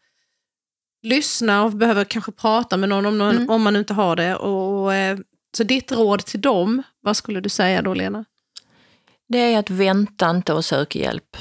lyssna 1.06 1.64
och 1.64 1.72
behöver 1.72 2.04
kanske 2.04 2.32
prata 2.32 2.78
med 2.78 2.90
någon 2.90 3.06
om, 3.06 3.18
någon, 3.18 3.36
Mm. 3.36 3.50
om 3.50 3.62
man 3.62 3.76
inte 3.76 3.94
har 3.94 4.16
det. 4.16 4.36
Och, 4.36 4.94
eh, 4.94 5.18
så 5.58 5.64
ditt 5.64 5.92
råd 5.92 6.26
till 6.26 6.42
dem, 6.42 6.84
vad 7.02 7.18
skulle 7.18 7.40
du 7.42 7.50
säga 7.50 7.82
då 7.82 7.94
Lena? 7.94 8.26
Det 9.28 9.38
är 9.38 9.60
att 9.60 9.70
vänta 9.70 10.30
inte 10.30 10.54
och 10.54 10.66
sök 10.66 10.96
hjälp. 10.96 11.38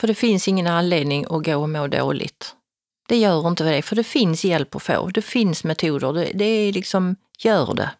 För 0.00 0.06
det 0.08 0.14
finns 0.14 0.48
ingen 0.48 0.66
anledning 0.66 1.24
att 1.30 1.44
gå 1.44 1.56
och 1.56 1.68
må 1.68 1.86
dåligt. 1.86 2.54
Det 3.08 3.16
gör 3.16 3.48
inte 3.48 3.64
det, 3.64 3.82
för 3.82 3.96
det 3.96 4.04
finns 4.04 4.44
hjälp 4.44 4.74
att 4.74 4.82
få. 4.82 5.08
Det 5.08 5.22
finns 5.22 5.64
metoder. 5.64 6.12
Det, 6.12 6.30
det 6.34 6.44
är 6.44 6.72
liksom, 6.72 7.16
gör 7.38 7.74
det. 7.74 7.90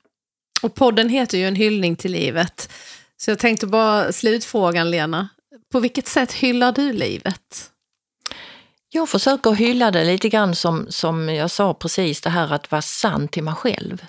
Och 0.62 0.74
podden 0.74 1.09
heter 1.09 1.39
ju 1.39 1.45
En 1.45 1.57
hyllning 1.57 1.97
till 1.97 2.12
livet. 2.12 2.72
Så 3.16 3.30
jag 3.30 3.39
tänkte 3.39 3.66
bara 3.66 4.12
slutfrågan 4.12 4.91
Lena. 4.91 5.28
På 5.72 5.80
vilket 5.80 6.07
sätt 6.09 6.33
hyllar 6.33 6.72
du 6.72 6.93
livet? 6.93 7.70
Jag 8.95 9.09
försöker 9.09 9.53
hylla 9.53 9.90
det 9.90 10.05
lite 10.05 10.28
grann 10.28 10.55
som, 10.55 10.86
som 10.88 11.28
jag 11.28 11.51
sa 11.51 11.74
precis, 11.74 12.20
det 12.20 12.30
här 12.30 12.53
att 12.53 12.70
vara 12.70 12.82
sann 12.82 13.28
till 13.28 13.43
mig 13.43 13.55
själv. 13.55 14.07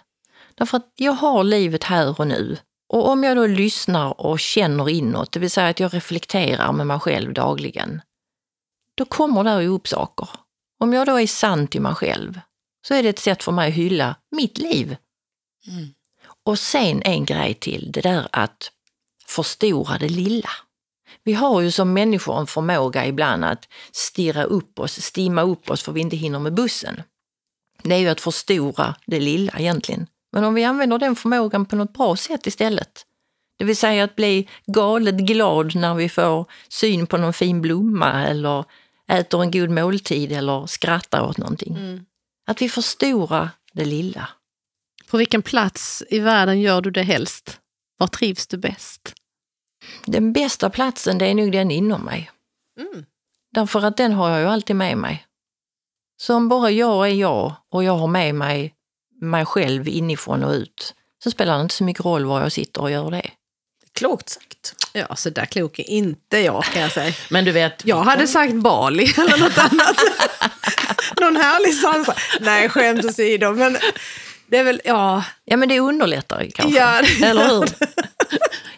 Därför 0.56 0.78
att 0.78 0.92
jag 0.96 1.12
har 1.12 1.44
livet 1.44 1.84
här 1.84 2.20
och 2.20 2.28
nu. 2.28 2.58
Och 2.90 3.10
om 3.10 3.24
jag 3.24 3.38
då 3.38 3.48
lyssnar 3.48 4.22
och 4.22 4.40
känner 4.40 4.90
inåt, 4.90 5.32
det 5.32 5.40
vill 5.40 5.52
säga 5.52 5.68
att 5.68 5.80
jag 5.80 5.94
reflekterar 5.94 6.72
med 6.72 6.88
mig 6.88 7.00
själv 7.00 7.34
dagligen, 7.34 8.02
då 8.98 9.06
kommer 9.06 9.44
det 9.44 9.68
upp 9.68 9.88
saker. 9.88 10.30
Om 10.80 10.94
jag 10.94 11.08
då 11.08 11.20
är 11.20 11.28
sann 11.28 11.68
till 11.68 11.82
mig 11.82 11.96
själv 11.96 12.40
så 12.88 12.94
är 12.94 13.04
det 13.04 13.10
ett 13.10 13.20
sätt 13.20 13.44
för 13.44 13.52
mig 13.52 13.68
att 13.68 13.76
hylla 13.76 14.16
mitt 14.32 14.58
liv. 14.58 14.98
Mm. 15.68 15.94
Och 16.44 16.60
sen 16.60 17.02
en 17.02 17.26
grej 17.26 17.54
till, 17.54 17.92
det 17.92 18.02
där 18.02 18.28
att 18.32 18.72
förstora 19.26 19.98
det 19.98 20.10
lilla. 20.10 20.50
Vi 21.24 21.34
har 21.34 21.62
ju 21.62 21.72
som 21.72 21.94
människor 21.94 22.40
en 22.40 22.48
förmåga 22.48 23.06
ibland 23.06 23.46
att 23.46 23.68
stirra 23.92 24.44
upp 24.44 24.80
oss, 24.80 25.02
stimma 25.02 25.42
upp 25.42 25.70
oss 25.70 25.84
för 25.84 25.92
vi 25.92 26.02
inte 26.02 26.16
hinner 26.16 26.40
med 26.40 26.54
bussen. 26.54 27.04
Det 27.84 27.96
är 27.96 28.00
ju 28.00 28.10
att 28.10 28.22
förstora 28.22 28.96
det 29.06 29.20
lilla 29.20 29.60
egentligen. 29.60 30.08
Men 30.32 30.44
om 30.44 30.54
vi 30.54 30.64
använder 30.64 31.00
den 31.00 31.16
förmågan 31.16 31.66
på 31.66 31.76
något 31.76 31.94
bra 31.94 32.16
sätt 32.16 32.48
istället, 32.48 33.06
det 33.58 33.66
vill 33.66 33.78
säga 33.78 34.04
att 34.04 34.16
bli 34.16 34.50
galet 34.66 35.16
glad 35.16 35.76
när 35.76 35.94
vi 35.96 36.10
får 36.10 36.46
syn 36.70 37.08
på 37.08 37.18
någon 37.18 37.34
fin 37.34 37.62
blomma 37.62 38.24
eller 38.24 38.66
äter 39.08 39.42
en 39.44 39.52
god 39.52 39.70
måltid 39.70 40.32
eller 40.32 40.66
skrattar 40.68 41.22
åt 41.22 41.38
någonting. 41.38 41.78
Att 42.48 42.62
vi 42.62 42.70
förstorar 42.70 43.50
det 43.74 43.86
lilla. 43.86 44.30
På 45.12 45.18
vilken 45.18 45.42
plats 45.42 46.04
i 46.10 46.20
världen 46.20 46.62
gör 46.62 46.82
du 46.82 46.92
det 46.92 47.04
helst? 47.04 47.60
Var 47.98 48.08
trivs 48.08 48.48
du 48.48 48.58
bäst? 48.58 49.14
Den 50.06 50.34
bästa 50.34 50.70
platsen 50.70 51.18
det 51.18 51.26
är 51.26 51.36
nog 51.36 51.52
den 51.52 51.72
inom 51.72 52.02
mig. 52.02 52.32
Mm. 52.80 53.06
Därför 53.54 53.86
att 53.86 53.98
den 53.98 54.14
har 54.14 54.30
jag 54.30 54.40
ju 54.40 54.48
alltid 54.48 54.76
med 54.76 54.98
mig. 54.98 55.26
Så 56.22 56.36
om 56.36 56.50
bara 56.50 56.72
jag 56.72 57.08
är 57.10 57.14
jag 57.14 57.54
och 57.72 57.84
jag 57.84 57.98
har 57.98 58.08
med 58.08 58.36
mig 58.36 58.74
mig 59.22 59.46
själv 59.46 59.88
inifrån 59.88 60.44
och 60.44 60.52
ut 60.52 60.94
så 61.24 61.32
spelar 61.32 61.58
det 61.58 61.62
inte 61.62 61.76
så 61.76 61.84
mycket 61.84 62.06
roll 62.06 62.26
var 62.26 62.42
jag 62.42 62.52
sitter 62.52 62.82
och 62.82 62.92
gör 62.92 63.12
det. 63.12 63.30
Klokt 63.94 64.30
sagt. 64.30 64.76
Ja, 64.94 65.16
så 65.16 65.30
där 65.30 65.46
klok 65.46 65.80
är 65.80 65.90
inte 65.90 66.38
jag 66.38 66.64
kan 66.64 66.82
jag 66.82 66.92
säga. 66.92 67.14
Men 67.30 67.46
du 67.46 67.52
vet, 67.52 67.86
Jag 67.86 68.04
hade 68.04 68.28
sagt 68.28 68.54
Bali 68.54 69.14
eller 69.18 69.38
något 69.38 69.58
annat. 69.58 69.98
Någon 71.22 71.36
härlig 71.36 71.76
salsa. 71.76 72.16
Nej, 72.40 72.70
skämt 72.70 73.06
åsido. 73.06 73.54
Men 73.54 73.78
det 74.48 74.58
är 74.58 74.64
väl, 74.64 74.82
ja. 74.86 75.24
Ja 75.46 75.58
men 75.58 75.70
det 75.70 75.80
underlättar 75.80 76.42
ju 76.42 76.52
kanske, 76.52 76.80
Ja, 76.80 77.02
det 77.20 77.26
eller 77.26 77.48
hur? 77.48 77.70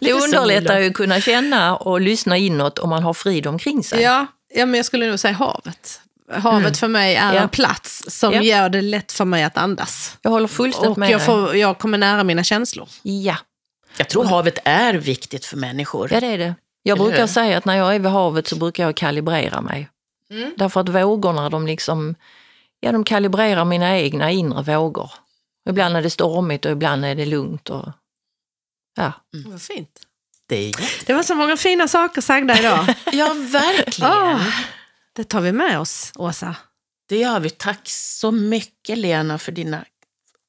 Det 0.00 0.12
underlättar 0.24 0.78
ju 0.78 0.86
att 0.88 0.94
kunna 0.94 1.20
känna 1.20 1.76
och 1.76 2.00
lyssna 2.00 2.36
inåt 2.36 2.78
om 2.78 2.90
man 2.90 3.02
har 3.02 3.14
frid 3.14 3.46
omkring 3.46 3.84
sig. 3.84 4.02
Ja, 4.02 4.26
ja, 4.54 4.66
men 4.66 4.74
jag 4.74 4.84
skulle 4.86 5.08
nog 5.08 5.18
säga 5.18 5.34
havet. 5.34 6.00
Havet 6.32 6.78
för 6.78 6.88
mig 6.88 7.16
är 7.16 7.34
Ja. 7.34 7.40
en 7.40 7.48
plats 7.48 8.04
som 8.08 8.32
Ja. 8.34 8.42
gör 8.42 8.68
det 8.68 8.82
lätt 8.82 9.12
för 9.12 9.24
mig 9.24 9.44
att 9.44 9.56
andas. 9.56 10.16
Jag 10.22 10.30
håller 10.30 10.48
fullständigt 10.48 10.90
Och 10.90 10.98
med 10.98 11.10
jag, 11.10 11.24
får, 11.24 11.56
jag 11.56 11.78
kommer 11.78 11.98
nära 11.98 12.24
mina 12.24 12.44
känslor. 12.44 12.88
Ja, 13.02 13.36
jag 13.98 14.08
tror 14.08 14.24
havet 14.24 14.58
är 14.64 14.94
viktigt 14.94 15.44
för 15.44 15.56
människor. 15.56 16.08
ja, 16.12 16.20
det 16.20 16.26
är 16.26 16.38
det. 16.38 16.54
Jag 16.82 16.96
Eller 16.96 17.04
brukar 17.04 17.20
hur? 17.20 17.26
säga 17.26 17.58
att 17.58 17.64
när 17.64 17.76
jag 17.76 17.94
är 17.94 17.98
vid 17.98 18.10
havet 18.12 18.48
så 18.48 18.56
brukar 18.56 18.84
jag 18.84 18.96
kalibrera 18.96 19.60
mig. 19.60 19.88
Mm. 20.30 20.52
Därför 20.56 20.80
att 20.80 20.88
vågorna, 20.88 21.48
de 21.50 21.66
liksom, 21.66 22.14
ja 22.80 22.92
de 22.92 23.04
kalibrerar 23.04 23.64
mina 23.64 23.98
egna 23.98 24.30
inre 24.30 24.62
vågor. 24.76 25.10
Ibland 25.68 25.96
är 25.96 26.02
det 26.02 26.10
stormigt 26.10 26.64
och 26.64 26.72
ibland 26.72 27.04
är 27.04 27.14
det 27.14 27.26
lugnt. 27.26 27.70
Och, 27.70 27.88
ja. 28.96 29.12
Vad 29.46 29.62
fint. 29.62 30.00
Det. 30.48 30.72
Det 31.06 31.12
var 31.14 31.22
så 31.22 31.34
många 31.34 31.56
fina 31.56 31.88
saker 31.88 32.20
sagda 32.20 32.58
idag. 32.58 32.94
Ja, 33.12 33.34
verkligen. 33.34 34.10
Ah, 34.12 34.40
det 35.12 35.24
tar 35.24 35.40
vi 35.40 35.52
med 35.52 35.80
oss, 35.80 36.12
Åsa. 36.14 36.56
Det 37.08 37.18
gör 37.18 37.40
vi. 37.40 37.50
Tack 37.50 37.88
så 37.88 38.30
mycket 38.30 38.98
Lena 38.98 39.38
för 39.38 39.52
dina 39.52 39.84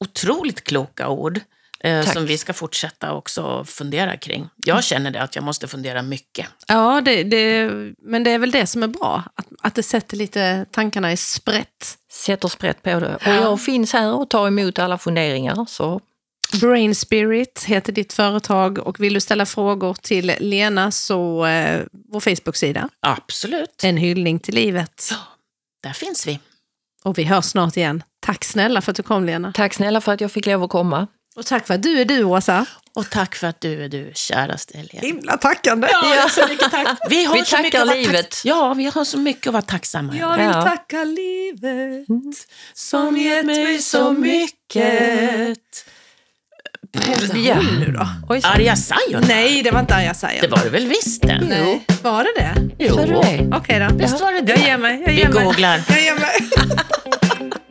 otroligt 0.00 0.64
kloka 0.64 1.08
ord. 1.08 1.40
Eh, 1.84 2.04
Tack. 2.04 2.12
som 2.12 2.26
vi 2.26 2.38
ska 2.38 2.52
fortsätta 2.52 3.12
också 3.12 3.64
fundera 3.64 4.16
kring. 4.16 4.48
Jag 4.56 4.84
känner 4.84 5.10
det 5.10 5.22
att 5.22 5.34
jag 5.34 5.44
måste 5.44 5.68
fundera 5.68 6.02
mycket. 6.02 6.46
Ja, 6.66 7.00
det, 7.00 7.24
det, 7.24 7.70
men 7.98 8.24
det 8.24 8.30
är 8.30 8.38
väl 8.38 8.50
det 8.50 8.66
som 8.66 8.82
är 8.82 8.86
bra. 8.88 9.22
Att, 9.34 9.46
att 9.62 9.74
det 9.74 9.82
sätter 9.82 10.16
lite 10.16 10.66
tankarna 10.70 11.12
i 11.12 11.16
sprätt. 11.16 11.98
Sätter 12.12 12.48
sprätt 12.48 12.82
på 12.82 13.00
det. 13.00 13.16
Och 13.16 13.26
jag 13.26 13.60
finns 13.60 13.92
här 13.92 14.14
och 14.14 14.30
tar 14.30 14.46
emot 14.46 14.78
alla 14.78 14.98
funderingar. 14.98 15.66
Så 15.68 16.00
Brain 16.60 16.94
Spirit 16.94 17.64
heter 17.66 17.92
ditt 17.92 18.12
företag 18.12 18.78
och 18.78 19.00
vill 19.00 19.14
du 19.14 19.20
ställa 19.20 19.46
frågor 19.46 19.94
till 19.94 20.32
Lena 20.38 20.90
så 20.90 21.46
eh, 21.46 21.80
vår 22.12 22.20
Facebook-sida. 22.20 22.88
Absolut. 23.00 23.84
En 23.84 23.96
hyllning 23.96 24.38
till 24.38 24.54
livet. 24.54 25.12
Där 25.82 25.92
finns 25.92 26.26
vi. 26.26 26.38
Och 27.04 27.18
vi 27.18 27.24
hörs 27.24 27.44
snart 27.44 27.76
igen. 27.76 28.02
Tack 28.20 28.44
snälla 28.44 28.80
för 28.80 28.90
att 28.90 28.96
du 28.96 29.02
kom 29.02 29.24
Lena. 29.24 29.52
tack 29.52 29.74
snälla 29.74 30.00
för 30.00 30.12
att 30.12 30.20
jag 30.20 30.32
fick 30.32 30.46
lov 30.46 30.62
att 30.62 30.70
komma. 30.70 31.06
Och 31.38 31.46
tack 31.46 31.66
för 31.66 31.74
att 31.74 31.82
du 31.82 32.00
är 32.00 32.04
du 32.04 32.24
Åsa. 32.24 32.66
Och 32.94 33.10
tack 33.10 33.34
för 33.34 33.46
att 33.46 33.60
du 33.60 33.84
är 33.84 33.88
du, 33.88 34.10
käraste 34.14 34.74
Lena. 34.74 35.06
Himla 35.06 35.36
tackande. 35.36 35.88
Ja, 35.92 36.28
så 36.30 36.46
mycket 36.48 36.70
tack. 36.70 36.98
Vi, 37.08 37.24
har 37.24 37.34
Vi 37.34 37.44
så 37.44 37.56
mycket 37.56 37.72
tackar 37.72 37.86
vara 37.86 37.96
livet. 37.96 38.30
Tack... 38.30 38.40
Ja, 38.44 38.74
vi 38.74 38.84
har 38.86 39.04
så 39.04 39.18
mycket 39.18 39.46
att 39.46 39.52
vara 39.52 39.62
tacksamma 39.62 40.12
över. 40.14 40.20
Jag 40.20 40.36
vill 40.36 40.46
Ja. 40.46 40.62
tacka 40.62 41.04
livet. 41.04 42.06
Som 42.74 43.16
gett 43.16 43.46
mig 43.46 43.78
så 43.78 44.12
mycket. 44.12 45.58
Ja. 47.34 47.60
Nu 47.80 47.92
då? 47.98 48.06
Oj. 48.28 48.40
Arja 48.44 48.76
Saijonmaa. 48.76 49.28
Nej, 49.28 49.62
det 49.62 49.70
var 49.70 49.80
inte 49.80 49.94
Arja 49.94 50.14
Saijonmaa. 50.14 50.42
Det 50.42 50.56
var 50.56 50.64
det 50.64 50.70
väl 50.70 50.88
visst 50.88 51.22
det? 51.22 51.40
Nej. 51.48 51.84
Var 52.02 52.24
det 52.24 52.32
det? 52.40 52.54
Jo. 52.84 53.22
Okej 53.56 53.80
då. 53.80 53.96
Visst 53.96 54.20
var 54.20 54.32
det 54.32 54.40
det? 54.40 54.52
Jag 54.52 54.60
ger 54.60 54.78
mig. 54.78 55.00
Jag 55.00 55.06
Vi 55.12 55.16
ger 55.18 55.28
mig. 55.28 55.44
googlar. 55.44 55.82
Jag 55.88 56.02
ger 56.02 56.14
mig. 56.14 56.50